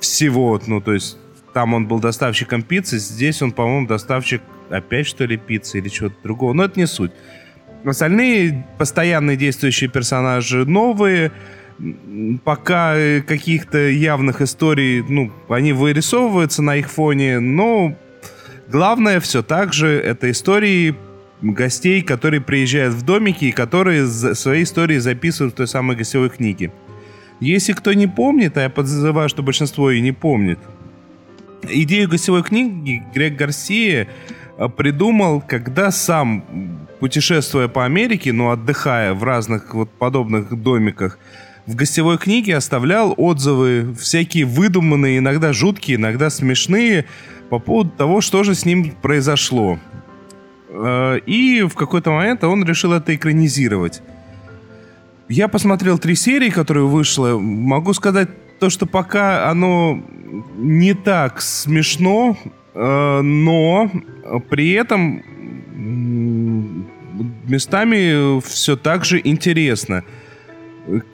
всего. 0.00 0.60
Ну, 0.66 0.80
то 0.80 0.92
есть 0.92 1.18
там 1.58 1.74
он 1.74 1.88
был 1.88 1.98
доставщиком 1.98 2.62
пиццы, 2.62 2.98
здесь 2.98 3.42
он, 3.42 3.50
по-моему, 3.50 3.88
доставщик 3.88 4.42
опять, 4.70 5.08
что 5.08 5.24
ли, 5.24 5.36
пиццы 5.36 5.78
или 5.78 5.88
чего-то 5.88 6.14
другого. 6.22 6.52
Но 6.52 6.66
это 6.66 6.78
не 6.78 6.86
суть. 6.86 7.10
Остальные 7.84 8.64
постоянные 8.78 9.36
действующие 9.36 9.90
персонажи 9.90 10.64
новые. 10.64 11.32
Пока 12.44 12.94
каких-то 13.26 13.88
явных 13.88 14.40
историй, 14.40 15.02
ну, 15.02 15.32
они 15.48 15.72
вырисовываются 15.72 16.62
на 16.62 16.76
их 16.76 16.88
фоне, 16.88 17.40
но 17.40 17.92
главное 18.68 19.18
все 19.18 19.42
так 19.42 19.72
же 19.72 19.88
это 19.88 20.30
истории 20.30 20.94
гостей, 21.42 22.02
которые 22.02 22.40
приезжают 22.40 22.94
в 22.94 23.04
домики 23.04 23.46
и 23.46 23.50
которые 23.50 24.06
свои 24.06 24.62
истории 24.62 24.98
записывают 24.98 25.54
в 25.54 25.56
той 25.56 25.66
самой 25.66 25.96
гостевой 25.96 26.30
книге. 26.30 26.70
Если 27.40 27.72
кто 27.72 27.92
не 27.94 28.06
помнит, 28.06 28.56
а 28.56 28.62
я 28.62 28.70
подозреваю, 28.70 29.28
что 29.28 29.42
большинство 29.42 29.90
и 29.90 30.00
не 30.00 30.12
помнит, 30.12 30.60
идею 31.62 32.08
гостевой 32.08 32.42
книги 32.42 33.02
Грег 33.14 33.36
Гарсия 33.36 34.08
э, 34.56 34.68
придумал, 34.68 35.40
когда 35.40 35.90
сам, 35.90 36.86
путешествуя 37.00 37.68
по 37.68 37.84
Америке, 37.84 38.32
но 38.32 38.50
отдыхая 38.50 39.14
в 39.14 39.24
разных 39.24 39.74
вот 39.74 39.90
подобных 39.90 40.54
домиках, 40.60 41.18
в 41.66 41.74
гостевой 41.74 42.16
книге 42.16 42.56
оставлял 42.56 43.12
отзывы, 43.16 43.94
всякие 43.94 44.46
выдуманные, 44.46 45.18
иногда 45.18 45.52
жуткие, 45.52 45.96
иногда 45.96 46.30
смешные, 46.30 47.04
по 47.50 47.58
поводу 47.58 47.90
того, 47.90 48.20
что 48.20 48.42
же 48.42 48.54
с 48.54 48.64
ним 48.64 48.92
произошло. 49.02 49.78
Э, 50.70 51.18
и 51.26 51.62
в 51.62 51.74
какой-то 51.74 52.10
момент 52.10 52.44
он 52.44 52.64
решил 52.64 52.92
это 52.92 53.14
экранизировать. 53.14 54.02
Я 55.28 55.48
посмотрел 55.48 55.98
три 55.98 56.14
серии, 56.14 56.48
которые 56.48 56.86
вышло. 56.86 57.38
Могу 57.38 57.92
сказать 57.92 58.30
то, 58.58 58.70
что 58.70 58.86
пока 58.86 59.50
оно 59.50 60.02
не 60.56 60.94
так 60.94 61.40
смешно, 61.40 62.36
э, 62.74 63.20
но 63.22 63.90
при 64.50 64.72
этом 64.72 65.22
местами 67.44 68.40
все 68.40 68.76
так 68.76 69.04
же 69.04 69.20
интересно. 69.22 70.04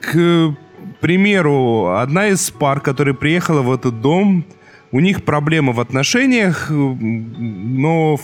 К 0.01 0.55
примеру, 1.01 1.95
одна 1.97 2.27
из 2.27 2.51
пар, 2.51 2.79
которая 2.79 3.13
приехала 3.13 3.61
в 3.61 3.73
этот 3.73 4.01
дом, 4.01 4.45
у 4.91 4.99
них 4.99 5.23
проблемы 5.23 5.73
в 5.73 5.79
отношениях, 5.79 6.67
но 6.69 8.19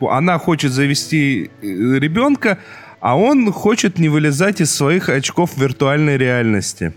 она 0.00 0.38
хочет 0.38 0.72
завести 0.72 1.50
э, 1.62 1.66
ребенка, 1.98 2.58
а 3.00 3.16
он 3.16 3.52
хочет 3.52 3.98
не 3.98 4.08
вылезать 4.08 4.60
из 4.60 4.74
своих 4.74 5.08
очков 5.08 5.56
виртуальной 5.56 6.16
реальности. 6.16 6.92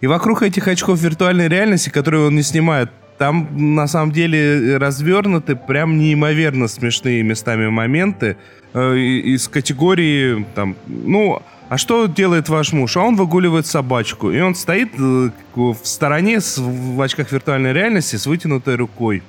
И 0.00 0.06
вокруг 0.06 0.42
этих 0.42 0.68
очков 0.68 1.00
виртуальной 1.00 1.48
реальности, 1.48 1.88
которые 1.88 2.26
он 2.26 2.36
не 2.36 2.42
снимает, 2.42 2.90
там 3.18 3.74
на 3.74 3.86
самом 3.86 4.12
деле 4.12 4.76
развернуты 4.76 5.56
прям 5.56 5.98
неимоверно 5.98 6.68
смешные 6.68 7.22
местами 7.22 7.68
моменты 7.68 8.36
э, 8.74 8.96
из 8.96 9.48
категории 9.48 10.44
там, 10.54 10.76
ну, 10.86 11.42
а 11.68 11.78
что 11.78 12.06
делает 12.06 12.48
ваш 12.48 12.72
муж? 12.72 12.96
А 12.96 13.00
он 13.00 13.16
выгуливает 13.16 13.66
собачку. 13.66 14.30
И 14.30 14.38
он 14.38 14.54
стоит 14.54 14.90
э, 14.98 15.30
в 15.54 15.78
стороне 15.82 16.40
с, 16.40 16.58
в 16.58 17.00
очках 17.00 17.32
виртуальной 17.32 17.72
реальности 17.72 18.16
с 18.16 18.26
вытянутой 18.26 18.76
рукой. 18.76 19.22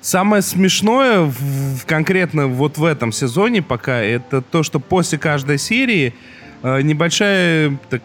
Самое 0.00 0.42
смешное 0.42 1.22
в, 1.22 1.84
конкретно 1.86 2.46
вот 2.46 2.78
в 2.78 2.84
этом 2.84 3.10
сезоне 3.10 3.62
пока 3.62 3.96
это 3.96 4.40
то, 4.42 4.62
что 4.62 4.78
после 4.78 5.18
каждой 5.18 5.58
серии 5.58 6.14
э, 6.62 6.82
небольшая 6.82 7.76
так, 7.90 8.02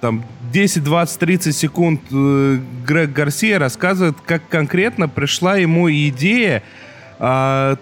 там 0.00 0.24
10, 0.52 0.84
20, 0.84 1.18
30 1.18 1.56
секунд 1.56 2.00
э, 2.10 2.58
Грег 2.86 3.12
Гарсия 3.12 3.58
рассказывает, 3.58 4.16
как 4.26 4.48
конкретно 4.48 5.08
пришла 5.08 5.56
ему 5.56 5.90
идея 5.90 6.62
э, 7.18 7.76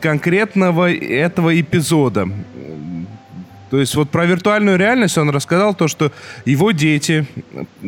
конкретного 0.00 0.92
этого 0.92 1.58
эпизода. 1.58 2.28
То 3.74 3.80
есть 3.80 3.96
вот 3.96 4.08
про 4.08 4.24
виртуальную 4.24 4.78
реальность 4.78 5.18
он 5.18 5.30
рассказал 5.30 5.74
то, 5.74 5.88
что 5.88 6.12
его 6.44 6.70
дети, 6.70 7.26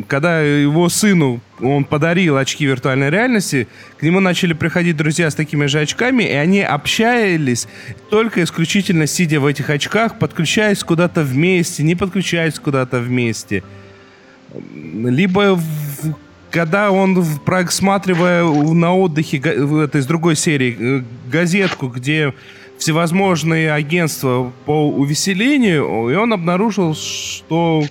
когда 0.09 0.41
его 0.41 0.89
сыну 0.89 1.39
он 1.61 1.85
подарил 1.85 2.35
очки 2.35 2.65
виртуальной 2.65 3.09
реальности, 3.09 3.69
к 3.97 4.03
нему 4.03 4.19
начали 4.19 4.51
приходить 4.51 4.97
друзья 4.97 5.31
с 5.31 5.35
такими 5.35 5.65
же 5.67 5.79
очками, 5.79 6.23
и 6.25 6.33
они 6.33 6.61
общались 6.61 7.69
только 8.09 8.43
исключительно 8.43 9.07
сидя 9.07 9.39
в 9.39 9.45
этих 9.45 9.69
очках, 9.69 10.19
подключаясь 10.19 10.83
куда-то 10.83 11.21
вместе, 11.21 11.83
не 11.83 11.95
подключаясь 11.95 12.59
куда-то 12.59 12.99
вместе. 12.99 13.63
Либо 14.73 15.55
в 15.55 16.15
когда 16.51 16.91
он, 16.91 17.23
просматривая 17.45 18.43
на 18.43 18.93
отдыхе, 18.93 19.37
это 19.37 19.99
из 19.99 20.05
другой 20.05 20.35
серии, 20.35 20.75
э, 20.79 21.03
газетку, 21.31 21.87
где 21.87 22.33
всевозможные 22.77 23.71
агентства 23.71 24.51
по 24.65 24.87
увеселению, 24.87 26.09
и 26.09 26.15
он 26.15 26.33
обнаружил, 26.33 26.95
что 26.95 27.83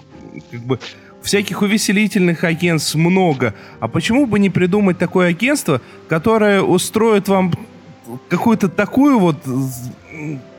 как 0.51 0.61
бы 0.61 0.79
всяких 1.23 1.63
увеселительных 1.63 2.45
агентств 2.45 2.95
много. 2.95 3.55
А 3.81 3.89
почему 3.89 4.27
бы 4.27 4.39
не 4.39 4.49
придумать 4.49 4.99
такое 4.99 5.31
агентство, 5.31 5.81
которое 6.09 6.63
устроит 6.63 7.29
вам 7.29 7.53
какую-то 8.29 8.69
такую 8.69 9.19
вот 9.19 9.37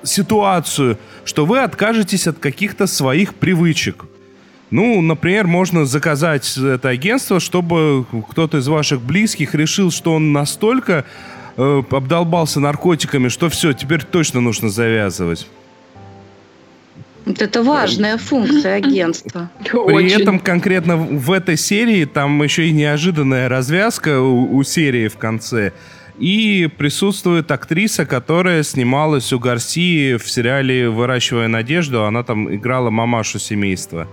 ситуацию, 0.03 0.97
что 1.23 1.45
вы 1.45 1.59
откажетесь 1.59 2.27
от 2.27 2.39
каких-то 2.39 2.85
своих 2.85 3.33
привычек? 3.35 4.05
Ну, 4.69 5.01
например, 5.01 5.47
можно 5.47 5.85
заказать 5.85 6.57
это 6.57 6.89
агентство, 6.89 7.39
чтобы 7.39 8.05
кто-то 8.29 8.57
из 8.57 8.67
ваших 8.67 9.01
близких 9.01 9.55
решил, 9.55 9.91
что 9.91 10.13
он 10.13 10.33
настолько 10.33 11.05
э, 11.57 11.83
обдолбался 11.89 12.59
наркотиками, 12.59 13.27
что 13.27 13.49
все, 13.49 13.73
теперь 13.73 14.03
точно 14.03 14.39
нужно 14.39 14.69
завязывать. 14.69 15.47
Вот 17.25 17.41
это 17.41 17.61
важная 17.61 18.17
функция 18.17 18.75
агентства. 18.75 19.51
При 19.63 19.77
Очень. 19.77 20.21
этом 20.21 20.39
конкретно 20.39 20.95
в 20.95 21.31
этой 21.33 21.57
серии 21.57 22.05
там 22.05 22.41
еще 22.41 22.67
и 22.67 22.71
неожиданная 22.71 23.49
развязка 23.49 24.21
у, 24.21 24.55
у 24.55 24.63
серии 24.63 25.09
в 25.09 25.17
конце. 25.17 25.73
И 26.17 26.69
присутствует 26.77 27.51
актриса, 27.51 28.05
которая 28.05 28.63
снималась 28.63 29.33
у 29.33 29.39
Гарсии 29.39 30.15
в 30.15 30.29
сериале 30.31 30.89
«Выращивая 30.89 31.47
надежду». 31.47 32.05
Она 32.05 32.23
там 32.23 32.53
играла 32.53 32.89
мамашу 32.89 33.39
семейства. 33.39 34.07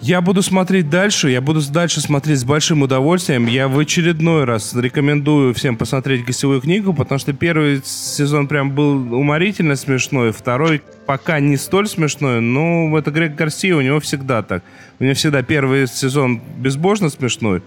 Я 0.00 0.20
буду 0.20 0.42
смотреть 0.42 0.88
дальше, 0.90 1.28
я 1.28 1.40
буду 1.40 1.60
дальше 1.72 2.00
смотреть 2.00 2.38
с 2.38 2.44
большим 2.44 2.82
удовольствием. 2.82 3.46
Я 3.46 3.66
в 3.66 3.76
очередной 3.76 4.44
раз 4.44 4.72
рекомендую 4.74 5.54
всем 5.54 5.76
посмотреть 5.76 6.24
гостевую 6.24 6.60
книгу, 6.60 6.94
потому 6.94 7.18
что 7.18 7.32
первый 7.32 7.82
сезон 7.84 8.46
прям 8.46 8.70
был 8.70 9.12
уморительно 9.12 9.74
смешной, 9.74 10.30
второй 10.30 10.82
пока 11.06 11.40
не 11.40 11.56
столь 11.56 11.88
смешной, 11.88 12.40
но 12.40 12.96
это 12.96 13.10
Грег 13.10 13.34
Гарсия, 13.34 13.74
у 13.74 13.80
него 13.80 13.98
всегда 13.98 14.42
так. 14.42 14.62
У 15.00 15.04
него 15.04 15.14
всегда 15.14 15.42
первый 15.42 15.88
сезон 15.88 16.40
безбожно 16.58 17.10
смешной, 17.10 17.60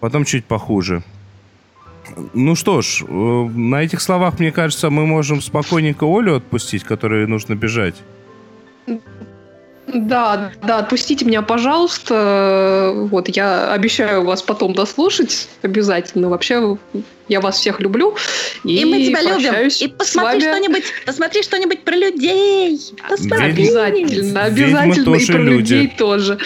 потом 0.00 0.24
чуть 0.24 0.46
похуже. 0.46 1.04
Ну 2.34 2.56
что 2.56 2.82
ж, 2.82 3.04
э, 3.06 3.12
на 3.54 3.82
этих 3.82 4.00
словах, 4.00 4.40
мне 4.40 4.50
кажется, 4.50 4.90
мы 4.90 5.06
можем 5.06 5.40
спокойненько 5.40 6.06
Олю 6.06 6.36
отпустить, 6.36 6.82
которой 6.82 7.26
нужно 7.28 7.54
бежать. 7.54 7.94
Да, 9.94 10.52
да, 10.62 10.78
отпустите 10.78 11.24
меня, 11.24 11.42
пожалуйста. 11.42 12.92
Вот, 12.94 13.28
я 13.28 13.72
обещаю 13.72 14.24
вас 14.24 14.42
потом 14.42 14.74
дослушать 14.74 15.48
обязательно. 15.62 16.28
Вообще, 16.28 16.76
я 17.28 17.40
вас 17.40 17.58
всех 17.58 17.80
люблю. 17.80 18.16
И, 18.64 18.80
и 18.80 18.84
мы 18.84 19.04
тебя 19.04 19.22
любим. 19.22 19.68
И 19.68 19.88
посмотри 19.88 20.40
что-нибудь, 20.40 20.84
посмотри 21.06 21.42
что-нибудь 21.42 21.84
про 21.84 21.96
людей. 21.96 22.78
Посмотри. 23.08 23.50
Обязательно, 23.50 24.44
обязательно. 24.44 25.16
И 25.16 25.26
про 25.26 25.38
люди. 25.38 25.74
людей 25.74 25.94
тоже. 25.96 26.38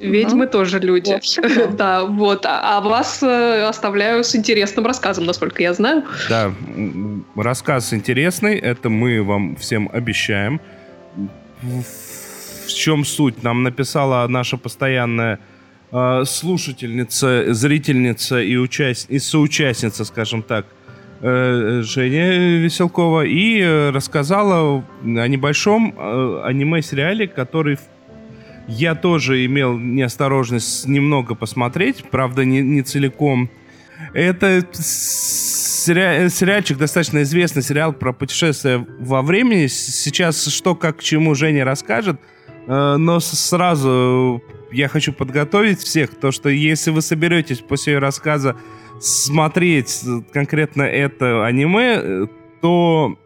Ведьмы 0.00 0.44
угу. 0.46 0.52
тоже 0.52 0.78
люди. 0.78 1.20
да, 1.76 2.04
вот. 2.04 2.46
А, 2.46 2.78
а 2.78 2.80
вас 2.80 3.22
э, 3.22 3.62
оставляю 3.68 4.24
с 4.24 4.34
интересным 4.34 4.86
рассказом, 4.86 5.26
насколько 5.26 5.62
я 5.62 5.74
знаю. 5.74 6.04
Да, 6.28 6.52
рассказ 7.36 7.92
интересный, 7.92 8.58
это 8.58 8.88
мы 8.88 9.22
вам 9.22 9.56
всем 9.56 9.90
обещаем. 9.92 10.60
В 11.62 12.72
чем 12.72 13.04
суть? 13.04 13.42
Нам 13.42 13.62
написала 13.62 14.26
наша 14.28 14.56
постоянная 14.56 15.40
э, 15.92 16.24
слушательница, 16.24 17.52
зрительница 17.52 18.40
и, 18.40 18.56
участ... 18.56 19.10
и 19.10 19.18
соучастница, 19.18 20.04
скажем 20.04 20.42
так, 20.42 20.66
э, 21.20 21.82
Женя 21.82 22.58
Веселкова, 22.58 23.24
и 23.26 23.60
э, 23.60 23.90
рассказала 23.90 24.84
о 25.02 25.28
небольшом 25.28 25.94
э, 25.96 26.42
аниме-сериале, 26.44 27.28
который 27.28 27.78
я 28.68 28.94
тоже 28.94 29.44
имел 29.44 29.76
неосторожность 29.76 30.86
немного 30.86 31.34
посмотреть, 31.34 32.04
правда, 32.10 32.44
не, 32.44 32.60
не 32.60 32.82
целиком. 32.82 33.50
Это 34.12 34.66
сери... 34.72 36.28
сериальчик, 36.28 36.76
достаточно 36.76 37.22
известный 37.22 37.62
сериал 37.62 37.92
про 37.92 38.12
путешествия 38.12 38.84
во 38.98 39.22
времени. 39.22 39.66
Сейчас 39.66 40.46
что, 40.46 40.74
как, 40.74 40.98
к 40.98 41.02
чему 41.02 41.34
Женя 41.34 41.64
расскажет. 41.64 42.20
Э, 42.66 42.96
но 42.96 43.20
сразу 43.20 44.42
я 44.72 44.88
хочу 44.88 45.12
подготовить 45.12 45.80
всех, 45.80 46.14
то 46.14 46.30
что 46.30 46.48
если 46.48 46.90
вы 46.90 47.02
соберетесь 47.02 47.58
после 47.58 47.98
рассказа 47.98 48.56
смотреть 49.00 50.04
конкретно 50.32 50.82
это 50.82 51.44
аниме, 51.46 52.28
то 52.60 53.16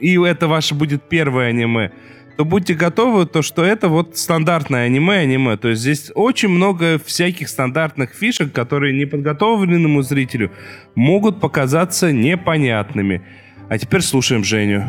и 0.00 0.18
это 0.18 0.48
ваше 0.48 0.74
будет 0.74 1.08
первое 1.08 1.48
аниме, 1.48 1.92
то 2.36 2.44
будьте 2.44 2.74
готовы, 2.74 3.26
то 3.26 3.42
что 3.42 3.64
это 3.64 3.88
вот 3.88 4.16
стандартное 4.16 4.86
аниме-аниме. 4.86 5.56
То 5.56 5.68
есть 5.68 5.82
здесь 5.82 6.10
очень 6.14 6.48
много 6.48 6.98
всяких 7.04 7.48
стандартных 7.48 8.14
фишек, 8.14 8.52
которые 8.52 8.98
неподготовленному 8.98 10.02
зрителю 10.02 10.50
могут 10.94 11.40
показаться 11.40 12.12
непонятными. 12.12 13.22
А 13.68 13.78
теперь 13.78 14.02
слушаем 14.02 14.44
Женю. 14.44 14.84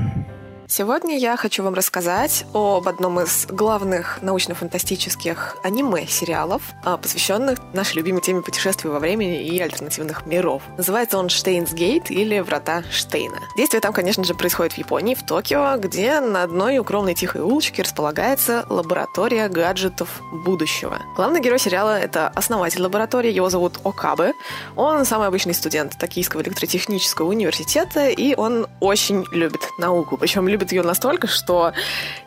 Сегодня 0.67 1.17
я 1.17 1.35
хочу 1.35 1.61
вам 1.61 1.73
рассказать 1.73 2.45
об 2.53 2.87
одном 2.87 3.19
из 3.19 3.45
главных 3.47 4.21
научно-фантастических 4.21 5.57
аниме-сериалов, 5.61 6.61
а, 6.83 6.97
посвященных 6.97 7.59
нашей 7.73 7.97
любимой 7.97 8.21
теме 8.21 8.41
путешествий 8.41 8.89
во 8.89 8.99
времени 8.99 9.43
и 9.43 9.59
альтернативных 9.59 10.25
миров. 10.25 10.63
Называется 10.77 11.17
он 11.17 11.29
«Штейнс 11.29 11.73
Гейт» 11.73 12.09
или 12.09 12.39
«Врата 12.39 12.83
Штейна». 12.91 13.39
Действие 13.57 13.81
там, 13.81 13.93
конечно 13.93 14.23
же, 14.23 14.35
происходит 14.35 14.73
в 14.73 14.77
Японии, 14.77 15.15
в 15.15 15.25
Токио, 15.25 15.75
где 15.77 16.21
на 16.21 16.43
одной 16.43 16.79
укромной 16.79 17.13
тихой 17.13 17.41
улочке 17.41 17.83
располагается 17.83 18.65
лаборатория 18.69 19.49
гаджетов 19.49 20.21
будущего. 20.31 20.97
Главный 21.15 21.41
герой 21.41 21.59
сериала— 21.59 21.99
это 21.99 22.29
основатель 22.29 22.81
лаборатории, 22.81 23.31
его 23.31 23.49
зовут 23.49 23.79
Окабе. 23.83 24.33
Он 24.75 25.03
самый 25.05 25.27
обычный 25.27 25.53
студент 25.53 25.97
Токийского 25.97 26.41
электротехнического 26.41 27.27
университета, 27.27 28.07
и 28.07 28.33
он 28.35 28.67
очень 28.79 29.25
любит 29.31 29.61
науку, 29.77 30.17
причем 30.17 30.47
любит 30.53 30.71
ее 30.71 30.83
настолько, 30.83 31.27
что 31.27 31.73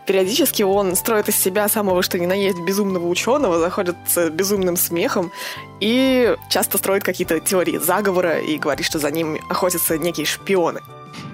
периодически 0.06 0.62
он 0.62 0.94
строит 0.96 1.28
из 1.28 1.36
себя 1.36 1.68
самого 1.68 2.02
что 2.02 2.18
ни 2.18 2.26
на 2.26 2.34
есть 2.34 2.58
безумного 2.60 3.06
ученого, 3.06 3.58
заходит 3.58 3.96
с 4.06 4.28
безумным 4.30 4.76
смехом 4.76 5.32
и 5.80 6.36
часто 6.50 6.78
строит 6.78 7.04
какие-то 7.04 7.40
теории 7.40 7.78
заговора 7.78 8.38
и 8.38 8.58
говорит, 8.58 8.84
что 8.84 8.98
за 8.98 9.10
ним 9.10 9.38
охотятся 9.48 9.96
некие 9.96 10.26
шпионы. 10.26 10.80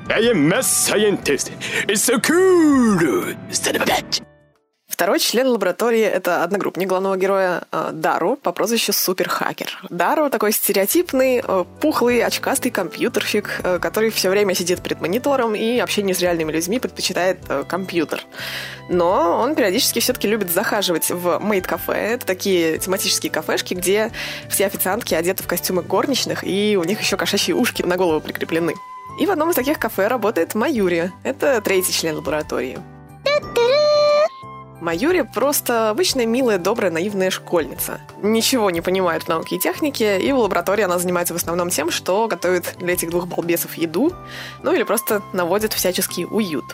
I 0.08 0.20
am 0.30 0.52
a 0.52 0.62
scientist. 0.62 1.52
It's 1.86 2.04
so 2.04 2.20
cool. 2.20 3.36
Второй 5.02 5.18
член 5.18 5.48
лаборатории— 5.48 6.00
это 6.02 6.44
одногруппник 6.44 6.86
главного 6.86 7.16
героя 7.16 7.64
э, 7.72 7.90
Дару 7.92 8.36
по 8.36 8.52
прозвищу 8.52 8.92
Суперхакер. 8.92 9.82
Дару 9.90 10.30
такой 10.30 10.52
стереотипный, 10.52 11.42
э, 11.44 11.64
пухлый, 11.80 12.22
очкастый 12.22 12.70
компьютерщик, 12.70 13.62
э, 13.64 13.80
который 13.80 14.10
все 14.10 14.30
время 14.30 14.54
сидит 14.54 14.80
перед 14.80 15.00
монитором 15.00 15.56
и 15.56 15.80
общение 15.80 16.14
с 16.14 16.20
реальными 16.20 16.52
людьми 16.52 16.78
предпочитает 16.78 17.38
компьютер. 17.66 18.22
Но 18.90 19.40
он 19.40 19.56
периодически 19.56 19.98
все-таки 19.98 20.28
любит 20.28 20.52
захаживать 20.52 21.10
в 21.10 21.40
мейд-кафе. 21.42 21.94
Это 21.94 22.24
такие 22.24 22.78
тематические 22.78 23.32
кафешки, 23.32 23.74
где 23.74 24.12
все 24.48 24.66
официантки 24.66 25.14
одеты 25.14 25.42
в 25.42 25.48
костюмы 25.48 25.82
горничных, 25.82 26.44
и 26.44 26.78
у 26.80 26.84
них 26.84 27.00
еще 27.00 27.16
кошачьи 27.16 27.52
ушки 27.52 27.82
на 27.82 27.96
голову 27.96 28.20
прикреплены. 28.20 28.74
И 29.18 29.26
в 29.26 29.32
одном 29.32 29.50
из 29.50 29.56
таких 29.56 29.80
кафе 29.80 30.06
работает 30.06 30.54
Маюри. 30.54 31.10
Это 31.24 31.60
третий 31.60 31.92
член 31.92 32.14
лаборатории. 32.18 32.78
Майори 34.82 35.22
просто 35.22 35.90
обычная 35.90 36.26
милая, 36.26 36.58
добрая, 36.58 36.90
наивная 36.90 37.30
школьница. 37.30 38.00
Ничего 38.20 38.68
не 38.68 38.80
понимает 38.80 39.22
в 39.22 39.28
науке 39.28 39.54
и 39.54 39.58
технике, 39.60 40.20
и 40.20 40.32
в 40.32 40.38
лаборатории 40.40 40.82
она 40.82 40.98
занимается 40.98 41.34
в 41.34 41.36
основном 41.36 41.70
тем, 41.70 41.92
что 41.92 42.26
готовит 42.26 42.74
для 42.78 42.94
этих 42.94 43.10
двух 43.10 43.28
балбесов 43.28 43.74
еду, 43.74 44.12
ну 44.64 44.72
или 44.72 44.82
просто 44.82 45.22
наводит 45.32 45.72
всяческий 45.72 46.26
уют 46.28 46.64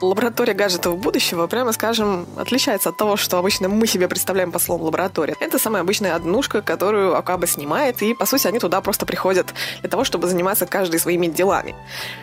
лаборатория 0.00 0.54
гаджетов 0.54 0.98
будущего, 0.98 1.46
прямо 1.46 1.72
скажем, 1.72 2.26
отличается 2.36 2.88
от 2.90 2.96
того, 2.96 3.16
что 3.16 3.38
обычно 3.38 3.68
мы 3.68 3.86
себе 3.86 4.08
представляем 4.08 4.52
по 4.52 4.58
слову 4.58 4.86
лаборатория. 4.86 5.36
Это 5.40 5.58
самая 5.58 5.82
обычная 5.82 6.14
однушка, 6.14 6.62
которую 6.62 7.16
Акаба 7.16 7.46
снимает, 7.46 8.02
и, 8.02 8.14
по 8.14 8.26
сути, 8.26 8.46
они 8.46 8.58
туда 8.58 8.80
просто 8.80 9.06
приходят 9.06 9.54
для 9.80 9.90
того, 9.90 10.04
чтобы 10.04 10.28
заниматься 10.28 10.66
каждый 10.66 11.00
своими 11.00 11.26
делами. 11.26 11.74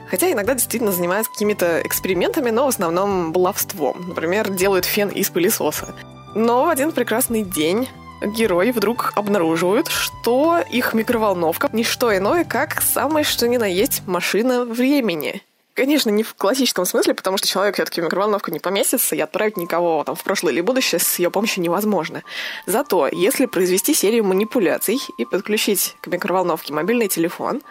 Хотя 0.09 0.31
иногда 0.31 0.53
действительно 0.53 0.91
занимаются 0.91 1.31
какими-то 1.31 1.81
экспериментами, 1.83 2.49
но 2.49 2.65
в 2.65 2.69
основном 2.69 3.31
баловством. 3.31 4.05
Например, 4.07 4.49
делают 4.49 4.85
фен 4.85 5.09
из 5.09 5.29
пылесоса. 5.29 5.93
Но 6.35 6.65
в 6.65 6.69
один 6.69 6.91
прекрасный 6.91 7.43
день 7.43 7.87
герои 8.21 8.71
вдруг 8.71 9.13
обнаруживают, 9.15 9.87
что 9.87 10.59
их 10.69 10.93
микроволновка 10.93 11.69
не 11.71 11.83
что 11.83 12.15
иное, 12.15 12.43
как 12.43 12.81
самое 12.81 13.23
что 13.23 13.47
ни 13.47 13.57
на 13.57 13.65
есть 13.65 14.03
машина 14.07 14.65
времени. 14.65 15.41
Конечно, 15.77 16.09
не 16.09 16.23
в 16.23 16.33
классическом 16.33 16.85
смысле, 16.87 17.13
потому 17.13 17.37
что 17.37 17.47
человек 17.47 17.75
все-таки 17.75 18.01
в 18.01 18.05
микроволновку 18.05 18.49
не 18.49 18.57
поместится, 18.57 19.15
и 19.15 19.19
отправить 19.19 19.57
никого 19.57 20.03
там, 20.03 20.15
в 20.15 20.23
прошлое 20.23 20.51
или 20.51 20.61
будущее 20.61 20.97
с 20.97 21.19
ее 21.19 21.29
помощью 21.29 21.61
невозможно. 21.61 22.23
Зато, 22.65 23.07
если 23.11 23.45
произвести 23.45 23.93
серию 23.93 24.23
манипуляций 24.23 24.99
и 25.19 25.25
подключить 25.25 25.95
к 26.01 26.07
микроволновке 26.07 26.73
мобильный 26.73 27.07
телефон, 27.07 27.61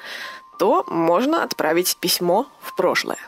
то 0.57 0.85
можно 0.87 1.43
отправить 1.43 1.97
письмо 1.97 2.47
в 2.63 2.77
прошлое. 2.77 3.19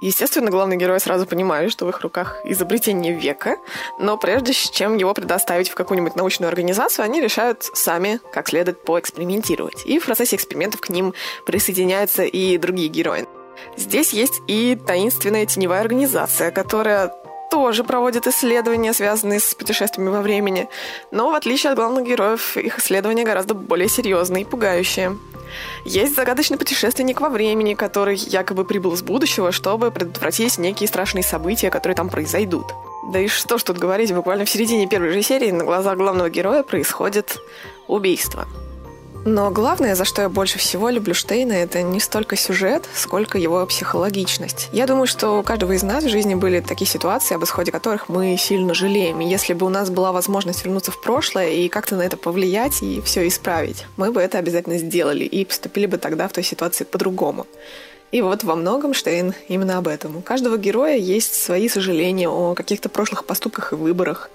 Естественно, 0.00 0.50
главный 0.50 0.78
герой 0.78 1.00
сразу 1.00 1.26
понимает, 1.26 1.70
что 1.70 1.84
в 1.84 1.90
их 1.90 2.00
руках 2.00 2.38
изобретение 2.44 3.12
века, 3.12 3.58
но 3.98 4.16
прежде 4.16 4.54
чем 4.54 4.96
его 4.96 5.12
предоставить 5.12 5.68
в 5.68 5.74
какую-нибудь 5.74 6.16
научную 6.16 6.48
организацию, 6.48 7.04
они 7.04 7.20
решают 7.20 7.64
сами 7.74 8.20
как 8.32 8.48
следует 8.48 8.82
поэкспериментировать. 8.84 9.84
И 9.84 9.98
в 9.98 10.06
процессе 10.06 10.36
экспериментов 10.36 10.80
к 10.80 10.88
ним 10.88 11.12
присоединяются 11.44 12.22
и 12.22 12.56
другие 12.56 12.88
герои. 12.88 13.26
Здесь 13.76 14.12
есть 14.12 14.40
и 14.46 14.76
таинственная 14.86 15.46
теневая 15.46 15.80
организация, 15.80 16.50
которая 16.50 17.12
тоже 17.50 17.84
проводит 17.84 18.26
исследования, 18.26 18.92
связанные 18.92 19.40
с 19.40 19.54
путешествиями 19.54 20.10
во 20.10 20.20
времени. 20.20 20.68
Но 21.10 21.30
в 21.30 21.34
отличие 21.34 21.72
от 21.72 21.78
главных 21.78 22.06
героев, 22.06 22.56
их 22.56 22.78
исследования 22.78 23.24
гораздо 23.24 23.54
более 23.54 23.88
серьезные 23.88 24.42
и 24.42 24.46
пугающие. 24.46 25.16
Есть 25.84 26.14
загадочный 26.14 26.58
путешественник 26.58 27.20
во 27.20 27.30
времени, 27.30 27.74
который 27.74 28.16
якобы 28.16 28.64
прибыл 28.64 28.96
с 28.96 29.02
будущего, 29.02 29.50
чтобы 29.50 29.90
предотвратить 29.90 30.58
некие 30.58 30.88
страшные 30.88 31.22
события, 31.22 31.70
которые 31.70 31.96
там 31.96 32.10
произойдут. 32.10 32.66
Да 33.12 33.18
и 33.18 33.28
что 33.28 33.56
ж 33.56 33.62
тут 33.62 33.78
говорить, 33.78 34.12
буквально 34.12 34.44
в 34.44 34.50
середине 34.50 34.86
первой 34.86 35.12
же 35.12 35.22
серии 35.22 35.50
на 35.50 35.64
глазах 35.64 35.96
главного 35.96 36.28
героя 36.28 36.62
происходит 36.62 37.38
убийство. 37.86 38.46
Но 39.30 39.50
главное, 39.50 39.94
за 39.94 40.06
что 40.06 40.22
я 40.22 40.30
больше 40.30 40.58
всего 40.58 40.88
люблю 40.88 41.12
Штейна, 41.12 41.52
это 41.52 41.82
не 41.82 42.00
столько 42.00 42.34
сюжет, 42.34 42.88
сколько 42.94 43.36
его 43.36 43.66
психологичность. 43.66 44.70
Я 44.72 44.86
думаю, 44.86 45.06
что 45.06 45.38
у 45.38 45.42
каждого 45.42 45.72
из 45.72 45.82
нас 45.82 46.02
в 46.02 46.08
жизни 46.08 46.34
были 46.34 46.60
такие 46.60 46.88
ситуации, 46.88 47.34
об 47.34 47.44
исходе 47.44 47.70
которых 47.70 48.08
мы 48.08 48.38
сильно 48.38 48.72
жалеем. 48.72 49.20
И 49.20 49.28
если 49.28 49.52
бы 49.52 49.66
у 49.66 49.68
нас 49.68 49.90
была 49.90 50.12
возможность 50.12 50.64
вернуться 50.64 50.92
в 50.92 51.02
прошлое 51.02 51.50
и 51.50 51.68
как-то 51.68 51.94
на 51.96 52.02
это 52.02 52.16
повлиять 52.16 52.82
и 52.82 53.02
все 53.02 53.28
исправить, 53.28 53.84
мы 53.98 54.12
бы 54.12 54.22
это 54.22 54.38
обязательно 54.38 54.78
сделали 54.78 55.24
и 55.24 55.44
поступили 55.44 55.84
бы 55.84 55.98
тогда 55.98 56.26
в 56.26 56.32
той 56.32 56.42
ситуации 56.42 56.84
по-другому. 56.84 57.46
И 58.10 58.22
вот 58.22 58.42
во 58.42 58.54
многом 58.54 58.94
Штейн 58.94 59.34
именно 59.48 59.76
об 59.76 59.86
этом. 59.86 60.16
У 60.16 60.20
каждого 60.22 60.56
героя 60.56 60.96
есть 60.96 61.34
свои 61.34 61.68
сожаления 61.68 62.30
о 62.30 62.54
каких-то 62.54 62.88
прошлых 62.88 63.26
поступках 63.26 63.74
и 63.74 63.76
выборах. 63.76 64.30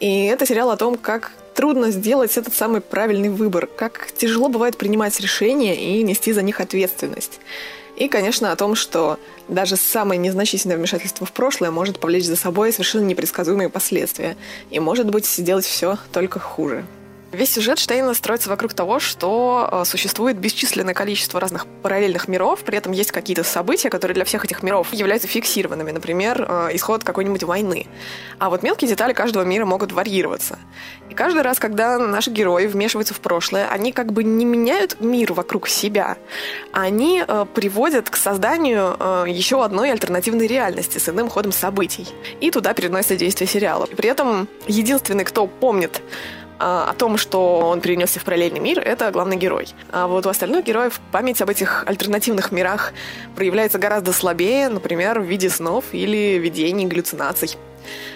И 0.00 0.24
это 0.26 0.46
сериал 0.46 0.70
о 0.70 0.76
том, 0.76 0.96
как 0.96 1.32
трудно 1.54 1.90
сделать 1.90 2.36
этот 2.36 2.54
самый 2.54 2.80
правильный 2.80 3.28
выбор, 3.28 3.66
как 3.66 4.10
тяжело 4.12 4.48
бывает 4.48 4.76
принимать 4.76 5.18
решения 5.20 5.76
и 5.76 6.02
нести 6.02 6.32
за 6.32 6.42
них 6.42 6.60
ответственность. 6.60 7.40
И, 7.96 8.08
конечно, 8.08 8.50
о 8.50 8.56
том, 8.56 8.74
что 8.74 9.18
даже 9.48 9.76
самое 9.76 10.18
незначительное 10.18 10.76
вмешательство 10.76 11.26
в 11.26 11.32
прошлое 11.32 11.70
может 11.70 12.00
повлечь 12.00 12.24
за 12.24 12.36
собой 12.36 12.72
совершенно 12.72 13.04
непредсказуемые 13.04 13.68
последствия 13.68 14.36
и, 14.70 14.80
может 14.80 15.08
быть, 15.10 15.26
сделать 15.26 15.64
все 15.64 15.96
только 16.12 16.40
хуже. 16.40 16.84
Весь 17.34 17.52
сюжет 17.52 17.80
Штейна 17.80 18.14
строится 18.14 18.48
вокруг 18.48 18.74
того, 18.74 19.00
что 19.00 19.68
э, 19.70 19.84
существует 19.84 20.38
бесчисленное 20.38 20.94
количество 20.94 21.40
разных 21.40 21.66
параллельных 21.82 22.28
миров, 22.28 22.60
при 22.60 22.78
этом 22.78 22.92
есть 22.92 23.10
какие-то 23.10 23.42
события, 23.42 23.90
которые 23.90 24.14
для 24.14 24.24
всех 24.24 24.44
этих 24.44 24.62
миров 24.62 24.92
являются 24.92 25.26
фиксированными, 25.26 25.90
например, 25.90 26.46
э, 26.48 26.68
исход 26.74 27.02
какой-нибудь 27.02 27.42
войны. 27.42 27.88
А 28.38 28.50
вот 28.50 28.62
мелкие 28.62 28.88
детали 28.88 29.12
каждого 29.12 29.42
мира 29.42 29.64
могут 29.64 29.90
варьироваться. 29.90 30.60
И 31.10 31.14
каждый 31.14 31.42
раз, 31.42 31.58
когда 31.58 31.98
наши 31.98 32.30
герои 32.30 32.66
вмешиваются 32.66 33.14
в 33.14 33.20
прошлое, 33.20 33.68
они 33.68 33.90
как 33.90 34.12
бы 34.12 34.22
не 34.22 34.44
меняют 34.44 35.00
мир 35.00 35.32
вокруг 35.32 35.66
себя, 35.66 36.16
они 36.72 37.24
э, 37.26 37.46
приводят 37.52 38.10
к 38.10 38.16
созданию 38.16 38.96
еще 39.26 39.64
одной 39.64 39.90
альтернативной 39.90 40.46
реальности 40.46 40.98
с 40.98 41.08
иным 41.08 41.28
ходом 41.28 41.50
событий. 41.50 42.06
И 42.40 42.52
туда 42.52 42.74
переносится 42.74 43.16
действие 43.16 43.48
сериала. 43.48 43.86
При 43.86 44.08
этом 44.08 44.48
единственный, 44.68 45.24
кто 45.24 45.48
помнит 45.48 46.00
о 46.58 46.94
том, 46.94 47.18
что 47.18 47.58
он 47.60 47.80
перенесся 47.80 48.20
в 48.20 48.24
параллельный 48.24 48.60
мир, 48.60 48.78
это 48.78 49.10
главный 49.10 49.36
герой. 49.36 49.68
А 49.92 50.06
вот 50.06 50.26
у 50.26 50.28
остальных 50.28 50.64
героев 50.64 51.00
память 51.12 51.40
об 51.42 51.50
этих 51.50 51.84
альтернативных 51.86 52.52
мирах 52.52 52.92
проявляется 53.36 53.78
гораздо 53.78 54.12
слабее, 54.12 54.68
например, 54.68 55.20
в 55.20 55.24
виде 55.24 55.50
снов 55.50 55.84
или 55.92 56.38
видений, 56.38 56.86
галлюцинаций. 56.86 57.56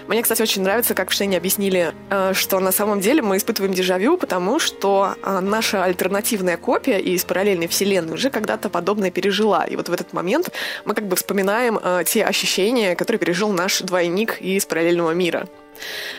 Мне, 0.07 0.21
кстати, 0.23 0.41
очень 0.41 0.63
нравится, 0.63 0.95
как 0.95 1.09
в 1.09 1.13
Шене 1.13 1.37
объяснили, 1.37 1.93
э, 2.09 2.33
что 2.33 2.59
на 2.59 2.71
самом 2.71 2.99
деле 2.99 3.21
мы 3.21 3.37
испытываем 3.37 3.73
дежавю, 3.73 4.17
потому 4.17 4.59
что 4.59 5.15
э, 5.21 5.39
наша 5.39 5.83
альтернативная 5.83 6.57
копия 6.57 6.99
из 6.99 7.23
параллельной 7.25 7.67
вселенной 7.67 8.13
уже 8.13 8.29
когда-то 8.29 8.69
подобное 8.69 9.11
пережила. 9.11 9.65
И 9.65 9.75
вот 9.75 9.89
в 9.89 9.93
этот 9.93 10.13
момент 10.13 10.51
мы 10.85 10.95
как 10.95 11.07
бы 11.07 11.15
вспоминаем 11.15 11.79
э, 11.81 12.03
те 12.05 12.25
ощущения, 12.25 12.95
которые 12.95 13.19
пережил 13.19 13.49
наш 13.49 13.81
двойник 13.81 14.41
из 14.41 14.65
параллельного 14.65 15.11
мира. 15.11 15.47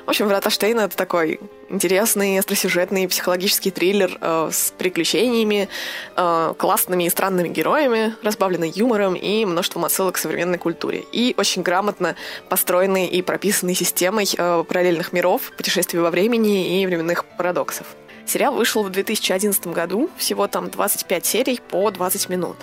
В 0.07 0.11
общем, 0.11 0.29
«Врата 0.29 0.51
Штейна»— 0.51 0.81
это 0.83 0.97
такой 0.97 1.41
интересный, 1.69 2.39
остросюжетный 2.39 3.09
психологический 3.09 3.71
триллер 3.71 4.19
э, 4.21 4.51
с 4.53 4.73
приключениями, 4.77 5.69
э, 6.17 6.55
классными 6.59 7.05
и 7.05 7.11
странными 7.11 7.49
героями, 7.49 8.15
разбавленный 8.23 8.71
юмором 8.75 9.15
и 9.15 9.45
множеством 9.45 9.85
отсылок 9.85 10.17
к 10.17 10.19
современной 10.19 10.59
культуре. 10.59 11.05
И 11.13 11.35
очень 11.39 11.63
грамотно 11.63 12.17
построенной 12.49 13.07
и 13.07 13.23
прописанной 13.23 13.75
системой 13.75 14.29
э, 14.37 14.65
параллельных 14.67 15.13
миров, 15.13 15.53
путешествий 15.57 16.01
во 16.01 16.11
времени 16.11 16.81
и 16.81 16.87
временных 16.87 17.25
парадоксов. 17.25 17.87
Сериал 18.27 18.55
вышел 18.55 18.83
в 18.83 18.91
2011 18.91 19.67
году, 19.69 20.11
всего 20.17 20.47
там 20.47 20.71
25 20.71 21.27
серий 21.27 21.61
по 21.71 21.91
20 21.91 22.29
минут. 22.29 22.57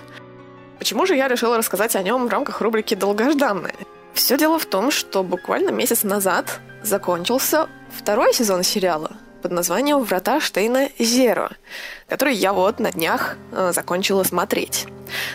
Почему 0.78 1.06
же 1.06 1.16
я 1.16 1.28
решила 1.28 1.58
рассказать 1.58 1.96
о 1.96 2.04
нем 2.04 2.28
в 2.28 2.30
рамках 2.30 2.62
рубрики 2.62 2.94
«Долгожданное»? 2.94 3.76
Все 4.18 4.36
дело 4.36 4.58
в 4.58 4.66
том, 4.66 4.90
что 4.90 5.24
буквально 5.24 5.70
месяц 5.70 6.02
назад 6.02 6.60
закончился 6.82 7.70
второй 7.96 8.34
сезон 8.34 8.64
сериала 8.64 9.12
под 9.44 9.52
названием 9.52 10.00
«Врата 10.00 10.42
Штейна 10.42 10.90
Зеро», 10.98 11.50
который 12.10 12.34
я 12.34 12.52
вот 12.52 12.80
на 12.80 12.92
днях 12.92 13.38
э, 13.52 13.72
закончила 13.76 14.24
смотреть. 14.24 14.88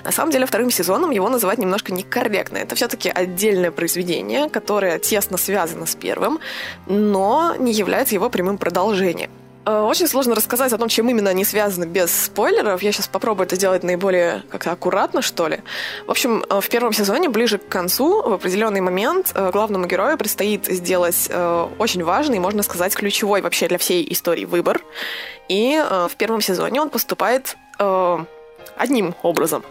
На 0.02 0.10
самом 0.10 0.32
деле 0.32 0.46
вторым 0.46 0.72
сезоном 0.72 1.12
его 1.12 1.28
называть 1.28 1.58
немножко 1.58 1.92
некорректно. 1.92 2.58
Это 2.58 2.74
все-таки 2.74 3.08
отдельное 3.08 3.70
произведение, 3.70 4.50
которое 4.50 4.98
тесно 4.98 5.36
связано 5.36 5.86
с 5.86 5.94
первым, 5.94 6.40
но 6.86 7.54
не 7.56 7.72
является 7.72 8.16
его 8.16 8.30
прямым 8.30 8.58
продолжением. 8.58 9.30
Э, 9.64 9.80
очень 9.80 10.08
сложно 10.08 10.34
рассказать 10.34 10.72
о 10.72 10.78
том, 10.78 10.88
чем 10.88 11.08
именно 11.08 11.30
они 11.30 11.44
связаны 11.44 11.84
без 11.84 12.10
спойлеров. 12.12 12.82
Я 12.82 12.92
сейчас 12.92 13.06
попробую 13.06 13.46
это 13.46 13.56
сделать 13.56 13.84
наиболее 13.84 14.42
как-то 14.50 14.72
аккуратно, 14.72 15.22
что 15.22 15.46
ли. 15.46 15.60
В 16.06 16.10
общем, 16.10 16.44
э, 16.48 16.60
в 16.60 16.68
первом 16.68 16.92
сезоне, 16.92 17.28
ближе 17.28 17.58
к 17.58 17.68
концу, 17.68 18.22
в 18.22 18.32
определенный 18.32 18.80
момент 18.80 19.32
э, 19.34 19.50
главному 19.52 19.86
герою 19.86 20.18
предстоит 20.18 20.66
сделать 20.66 21.30
очень 21.78 22.04
важный, 22.04 22.38
можно 22.38 22.62
сказать, 22.62 22.94
ключевой 22.94 23.42
вообще 23.42 23.68
для 23.68 23.78
всей 23.78 24.10
истории 24.12 24.44
выбор. 24.44 24.80
И 25.48 25.80
в 26.08 26.12
первом 26.16 26.40
сезоне 26.40 26.80
он 26.80 26.90
поступает 26.90 27.56
одним 28.76 29.14
образом. 29.22 29.64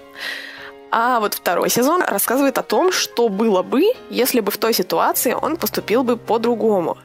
А 0.91 1.19
вот 1.19 1.33
второй 1.33 1.69
сезон 1.69 2.01
рассказывает 2.01 2.57
о 2.57 2.63
том, 2.63 2.91
что 2.91 3.29
было 3.29 3.63
бы, 3.63 3.93
если 4.09 4.41
бы 4.41 4.51
в 4.51 4.57
той 4.57 4.73
ситуации 4.73 5.33
он 5.33 5.57
поступил 5.57 6.03
бы 6.03 6.17
по-другому. 6.17 6.97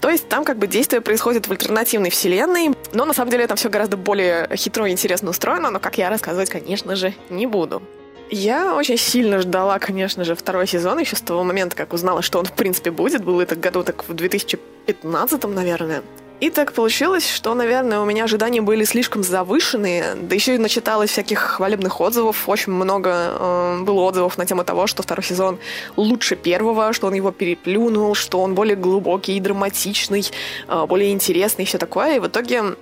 То 0.00 0.10
есть 0.10 0.28
там 0.28 0.44
как 0.44 0.58
бы 0.58 0.66
действие 0.66 1.00
происходит 1.00 1.46
в 1.46 1.50
альтернативной 1.50 2.10
вселенной, 2.10 2.70
но 2.92 3.04
на 3.04 3.12
самом 3.12 3.30
деле 3.30 3.46
там 3.46 3.56
все 3.56 3.68
гораздо 3.68 3.96
более 3.96 4.48
хитро 4.56 4.86
и 4.86 4.92
интересно 4.92 5.30
устроено, 5.30 5.70
но 5.70 5.80
как 5.80 5.98
я 5.98 6.10
рассказывать, 6.10 6.50
конечно 6.50 6.96
же, 6.96 7.14
не 7.30 7.46
буду. 7.46 7.82
Я 8.30 8.74
очень 8.74 8.96
сильно 8.96 9.40
ждала, 9.40 9.78
конечно 9.78 10.24
же, 10.24 10.34
второй 10.34 10.66
сезон 10.66 10.98
еще 10.98 11.14
с 11.14 11.20
того 11.20 11.44
момента, 11.44 11.76
как 11.76 11.92
узнала, 11.92 12.22
что 12.22 12.38
он 12.38 12.46
в 12.46 12.52
принципе 12.52 12.90
будет. 12.90 13.22
Было 13.22 13.42
это 13.42 13.54
году 13.54 13.84
так 13.84 14.08
в 14.08 14.14
2015, 14.14 15.44
наверное. 15.44 16.02
И 16.40 16.50
так 16.50 16.72
получилось, 16.72 17.30
что, 17.30 17.54
наверное, 17.54 18.00
у 18.00 18.04
меня 18.04 18.24
ожидания 18.24 18.60
были 18.60 18.84
слишком 18.84 19.22
завышенные, 19.22 20.14
да 20.14 20.34
еще 20.34 20.56
и 20.56 20.58
начиталось 20.58 21.10
всяких 21.10 21.38
хвалебных 21.38 22.00
отзывов. 22.00 22.48
Очень 22.48 22.72
много 22.72 23.10
э, 23.10 23.78
было 23.82 24.02
отзывов 24.02 24.36
на 24.36 24.44
тему 24.44 24.64
того, 24.64 24.86
что 24.86 25.02
второй 25.02 25.24
сезон 25.24 25.58
лучше 25.96 26.36
первого, 26.36 26.92
что 26.92 27.06
он 27.06 27.14
его 27.14 27.30
переплюнул, 27.30 28.14
что 28.14 28.40
он 28.40 28.54
более 28.54 28.76
глубокий 28.76 29.38
драматичный, 29.40 30.24
э, 30.68 30.86
более 30.86 31.12
интересный 31.12 31.62
и 31.62 31.66
все 31.66 31.78
такое. 31.78 32.16
И 32.16 32.18
в 32.18 32.26
итоге 32.26 32.74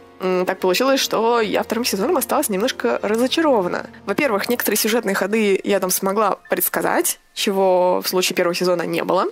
так 0.47 0.61
получилось, 0.61 1.01
что 1.01 1.41
я 1.41 1.63
вторым 1.65 1.85
сезоном 1.85 2.17
осталась 2.17 2.49
немножко 2.49 3.01
разочарована. 3.03 3.91
Во-первых, 4.07 4.49
некоторые 4.49 4.79
сюжетные 4.79 5.17
ходы 5.17 5.61
я 5.65 5.81
там 5.81 5.91
смогла 5.91 6.37
предсказать, 6.49 7.19
чего 7.35 8.01
в 8.01 8.09
случае 8.09 8.37
первого 8.37 8.55
сезона 8.55 8.83
не 8.83 9.03
было. 9.03 9.27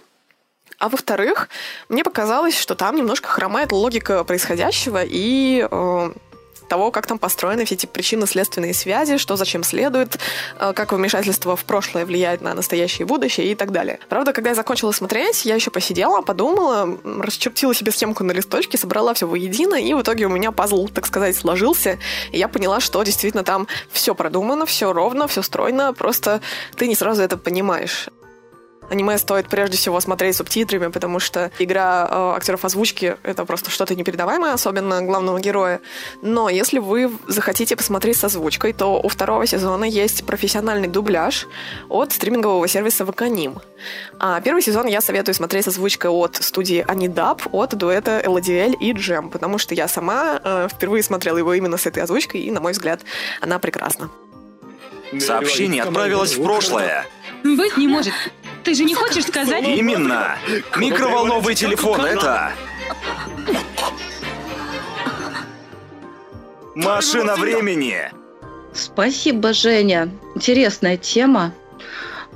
А 0.79 0.89
во-вторых, 0.89 1.49
мне 1.89 2.05
показалось, 2.05 2.59
что 2.59 2.75
там 2.75 2.97
немножко 2.97 3.29
хромает 3.29 3.73
логика 3.73 4.25
происходящего 4.25 5.03
и 5.05 5.67
э, 5.71 6.13
того, 6.71 6.91
как 6.91 7.07
там 7.07 7.19
построены 7.19 7.65
все 7.67 7.75
эти 7.75 7.87
причинно-следственные 7.87 8.73
связи, 8.73 9.19
что 9.19 9.37
зачем 9.37 9.65
следует, 9.65 10.19
э, 10.59 10.73
как 10.73 10.93
вмешательство 10.93 11.57
в 11.57 11.65
прошлое 11.65 12.07
влияет 12.07 12.41
на 12.41 12.55
настоящее 12.55 13.05
и 13.05 13.09
будущее 13.09 13.53
и 13.53 13.55
так 13.55 13.73
далее. 13.73 13.99
Правда, 14.09 14.33
когда 14.33 14.51
я 14.51 14.55
закончила 14.55 14.93
смотреть, 14.93 15.45
я 15.45 15.57
еще 15.57 15.71
посидела, 15.71 16.23
подумала, 16.23 16.99
расчертила 17.05 17.75
себе 17.75 17.91
схемку 17.93 18.25
на 18.25 18.33
листочке, 18.33 18.79
собрала 18.79 19.13
все 19.15 19.27
воедино, 19.27 19.75
и 19.75 19.93
в 19.93 20.01
итоге 20.01 20.27
у 20.27 20.31
меня 20.31 20.53
пазл, 20.53 20.89
так 20.89 21.07
сказать, 21.07 21.37
сложился, 21.37 21.99
и 22.31 22.39
я 22.39 22.47
поняла, 22.47 22.81
что 22.81 23.03
действительно 23.03 23.43
там 23.43 23.67
все 23.91 24.15
продумано, 24.15 24.65
все 24.65 24.93
ровно, 24.93 25.27
все 25.27 25.43
стройно, 25.43 25.93
просто 25.93 26.41
ты 26.77 26.87
не 26.87 26.95
сразу 26.95 27.23
это 27.23 27.37
понимаешь. 27.37 28.09
Аниме 28.91 29.19
стоит 29.19 29.49
прежде 29.49 29.77
всего 29.77 30.01
смотреть 30.01 30.37
субтитрами, 30.37 30.89
потому 30.89 31.21
что 31.21 31.51
игра 31.61 32.09
э, 32.11 32.37
актеров 32.37 32.65
озвучки— 32.65 33.17
это 33.23 33.45
просто 33.45 33.71
что-то 33.71 33.95
непередаваемое, 33.95 34.53
особенно 34.53 35.01
главного 35.01 35.39
героя. 35.39 35.81
Но 36.23 36.49
если 36.49 36.79
вы 36.79 37.11
захотите 37.29 37.77
посмотреть 37.77 38.17
с 38.17 38.25
озвучкой, 38.25 38.73
то 38.73 39.01
у 39.01 39.09
второго 39.09 39.47
сезона 39.47 39.85
есть 39.85 40.27
профессиональный 40.27 40.89
дубляж 40.89 41.47
от 41.89 42.13
стримингового 42.13 42.67
сервиса 42.67 43.05
Ваканим. 43.05 43.61
А 44.19 44.41
первый 44.41 44.63
сезон 44.63 44.87
я 44.87 45.01
советую 45.01 45.35
смотреть 45.35 45.67
с 45.67 45.69
озвучкой 45.69 46.11
от 46.11 46.37
студии 46.37 46.85
Анидап, 46.87 47.43
от 47.53 47.77
дуэта 47.77 48.21
Эладиэль 48.25 48.77
и 48.81 48.93
Джем, 48.93 49.31
потому 49.31 49.59
что 49.59 49.75
я 49.75 49.87
сама 49.87 50.41
э, 50.43 50.69
впервые 50.71 51.05
смотрела 51.05 51.39
его 51.39 51.55
именно 51.55 51.77
с 51.77 51.87
этой 51.87 52.03
озвучкой, 52.03 52.41
и, 52.41 52.51
на 52.51 52.61
мой 52.61 52.73
взгляд, 52.73 53.03
она 53.41 53.61
прекрасна. 53.61 54.11
Сообщение 55.19 55.83
отправилось 55.83 56.37
в 56.37 56.43
прошлое. 56.43 57.07
Быть 57.43 57.77
не 57.77 57.89
может. 57.89 58.15
Ты 58.71 58.77
же 58.77 58.85
не 58.85 58.95
хочешь 58.95 59.25
сказать... 59.27 59.67
Именно. 59.67 60.39
Микроволновый 60.77 61.57
телефон— 61.57 62.05
это... 62.05 62.53
Машина 66.77 67.35
времени. 67.35 68.13
Спасибо, 68.73 69.53
Женя. 69.55 70.09
Интересная 70.37 70.97
тема. 70.97 71.53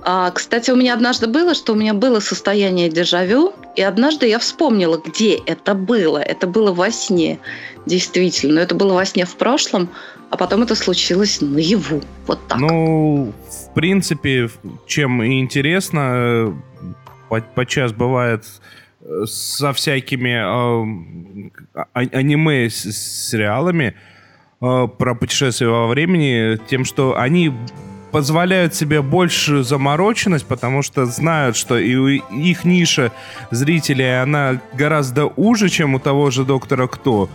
А, 0.02 0.32
кстати, 0.32 0.72
у 0.72 0.76
меня 0.76 0.94
однажды 0.94 1.28
было, 1.28 1.54
что 1.54 1.72
у 1.72 1.76
меня 1.76 1.94
было 1.94 2.18
состояние 2.18 2.88
дежавю, 2.88 3.54
и 3.76 3.82
однажды 3.82 4.26
я 4.26 4.40
вспомнила, 4.40 4.96
где 4.96 5.36
это 5.36 5.74
было. 5.74 6.18
Это 6.18 6.48
было 6.48 6.72
во 6.72 6.90
сне, 6.90 7.38
действительно. 7.86 8.54
Но 8.54 8.60
это 8.60 8.74
было 8.74 8.94
во 8.94 9.04
сне 9.04 9.24
в 9.24 9.36
прошлом, 9.36 9.88
а 10.30 10.36
потом 10.36 10.64
это 10.64 10.74
случилось 10.74 11.40
наяву. 11.40 12.02
Вот 12.26 12.40
так. 12.48 12.58
Ну, 12.58 13.32
в 13.48 13.63
принципе, 13.74 14.48
чем 14.86 15.22
и 15.22 15.40
интересно, 15.40 16.00
э, 16.14 16.52
подчас 17.54 17.92
бывает 17.92 18.44
э, 19.00 19.24
со 19.26 19.72
всякими 19.72 20.30
э, 20.30 21.50
а, 21.74 21.86
аниме 21.92 22.70
с 22.70 23.28
сериалами 23.28 23.94
э, 24.60 24.88
про 24.98 25.14
путешествия 25.14 25.68
во 25.68 25.88
времени, 25.88 26.58
тем, 26.68 26.84
что 26.84 27.18
они 27.18 27.52
позволяют 28.14 28.76
себе 28.76 29.02
больше 29.02 29.64
замороченность, 29.64 30.46
потому 30.46 30.82
что 30.82 31.04
знают, 31.04 31.56
что 31.56 31.76
и 31.76 32.20
их 32.30 32.64
ниша 32.64 33.10
зрителей, 33.50 34.22
она 34.22 34.60
гораздо 34.72 35.26
уже, 35.26 35.68
чем 35.68 35.94
у 35.94 35.98
того 35.98 36.30
же 36.30 36.44
Доктора 36.44 36.86
Кто. 36.86 37.28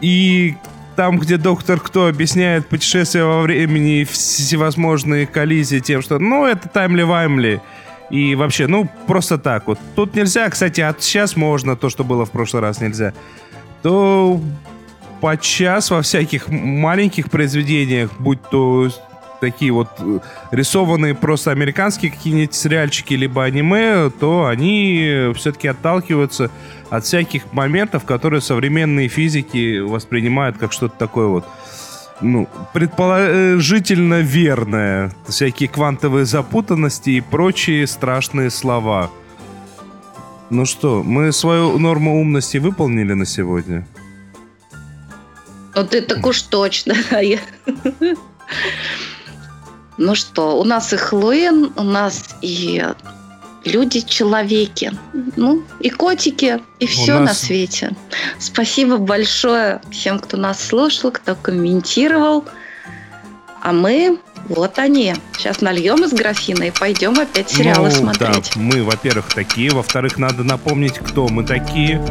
И 0.00 0.54
там, 0.96 1.18
где 1.18 1.36
доктор 1.36 1.80
Кто 1.80 2.08
объясняет 2.08 2.66
путешествие 2.68 3.24
во 3.24 3.42
времени 3.42 4.00
и 4.00 4.04
всевозможные 4.04 5.26
коллизии 5.26 5.78
тем, 5.78 6.02
что, 6.02 6.18
ну, 6.18 6.46
это 6.46 6.68
таймли-ваймли. 6.68 7.60
И 8.10 8.34
вообще, 8.34 8.66
ну, 8.66 8.88
просто 9.06 9.38
так 9.38 9.66
вот. 9.66 9.78
Тут 9.94 10.14
нельзя, 10.14 10.48
кстати, 10.48 10.80
а 10.80 10.94
сейчас 10.98 11.36
можно, 11.36 11.76
то, 11.76 11.88
что 11.90 12.04
было 12.04 12.24
в 12.24 12.30
прошлый 12.30 12.62
раз, 12.62 12.80
нельзя. 12.80 13.12
То 13.82 14.40
подчас 15.20 15.90
во 15.90 16.02
всяких 16.02 16.48
маленьких 16.48 17.30
произведениях, 17.30 18.10
будь 18.18 18.42
то 18.50 18.90
такие 19.44 19.72
вот 19.72 19.88
э, 19.98 20.20
рисованные 20.52 21.14
просто 21.14 21.50
американские 21.50 22.10
какие-нибудь 22.10 22.54
сериальчики 22.54 23.14
либо 23.14 23.44
аниме, 23.44 24.10
то 24.10 24.46
они 24.46 25.30
все-таки 25.34 25.68
отталкиваются 25.68 26.50
от 26.88 27.04
всяких 27.04 27.52
моментов, 27.52 28.04
которые 28.04 28.40
современные 28.40 29.08
физики 29.08 29.80
воспринимают 29.80 30.56
как 30.56 30.72
что-то 30.72 30.94
такое 30.98 31.26
вот 31.26 31.44
ну, 32.20 32.48
предположительно 32.72 34.20
верное. 34.20 35.12
Всякие 35.28 35.68
квантовые 35.68 36.24
запутанности 36.24 37.10
и 37.10 37.20
прочие 37.20 37.86
страшные 37.86 38.50
слова. 38.50 39.10
Ну 40.48 40.64
что, 40.64 41.02
мы 41.02 41.32
свою 41.32 41.78
норму 41.78 42.20
умности 42.20 42.58
выполнили 42.58 43.12
на 43.12 43.26
сегодня? 43.26 43.86
Ну 45.74 45.86
ты 45.86 46.00
так 46.02 46.24
уж 46.26 46.42
точно. 46.42 46.94
Ну 49.96 50.14
что, 50.14 50.58
у 50.58 50.64
нас 50.64 50.92
и 50.92 50.96
Хэллоуин, 50.96 51.72
у 51.76 51.82
нас 51.82 52.36
и 52.42 52.84
люди-человеки, 53.64 54.92
ну 55.36 55.62
и 55.80 55.90
котики, 55.90 56.60
и 56.80 56.86
все 56.86 57.18
нас... 57.18 57.28
на 57.28 57.34
свете. 57.34 57.96
Спасибо 58.38 58.98
большое 58.98 59.80
всем, 59.90 60.18
кто 60.18 60.36
нас 60.36 60.62
слушал, 60.62 61.12
кто 61.12 61.34
комментировал. 61.34 62.44
А 63.62 63.72
мы, 63.72 64.18
вот 64.48 64.78
они. 64.78 65.14
Сейчас 65.36 65.60
нальем 65.60 66.04
из 66.04 66.12
графина 66.12 66.64
и 66.64 66.70
пойдем 66.70 67.18
опять 67.18 67.50
сериалы 67.50 67.88
ну, 67.88 67.94
смотреть. 67.94 68.52
Да, 68.54 68.60
мы, 68.60 68.82
во-первых, 68.82 69.26
такие. 69.34 69.70
Во-вторых, 69.70 70.18
надо 70.18 70.44
напомнить, 70.44 70.98
кто 70.98 71.28
мы 71.28 71.44
такие. 71.44 72.02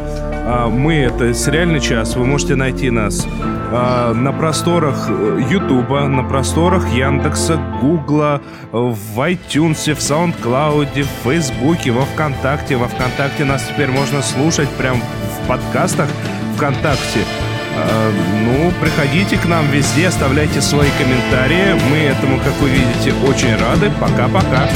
А, 0.46 0.68
мы— 0.68 0.94
это 0.96 1.32
«Сериальный 1.32 1.80
час». 1.80 2.16
Вы 2.16 2.26
можете 2.26 2.56
найти 2.56 2.90
нас 2.90 3.26
а, 3.72 4.12
на 4.12 4.32
просторах 4.32 5.06
э, 5.08 5.46
Ютуба, 5.50 6.06
на 6.08 6.22
просторах 6.22 6.92
Яндекса, 6.92 7.56
Гугла, 7.80 8.42
в 8.72 9.20
iTunes, 9.20 9.94
в 9.94 9.98
SoundCloud, 9.98 11.02
в 11.02 11.24
Фейсбуке, 11.24 11.92
во 11.92 12.04
Вконтакте. 12.04 12.76
Во 12.76 12.88
Вконтакте 12.88 13.44
нас 13.44 13.64
теперь 13.68 13.90
можно 13.90 14.22
слушать 14.22 14.68
прям 14.70 15.00
в 15.00 15.48
подкастах 15.48 16.08
ВКонтакте. 16.56 17.23
А, 17.86 18.12
ну, 18.44 18.72
приходите 18.80 19.36
к 19.36 19.44
нам 19.46 19.70
везде, 19.70 20.08
оставляйте 20.08 20.60
свои 20.60 20.88
комментарии. 20.98 21.74
Мы 21.90 21.98
этому, 21.98 22.38
как 22.38 22.54
вы 22.60 22.70
видите, 22.70 23.12
очень 23.26 23.54
рады. 23.56 23.90
Пока-пока. 24.00 24.68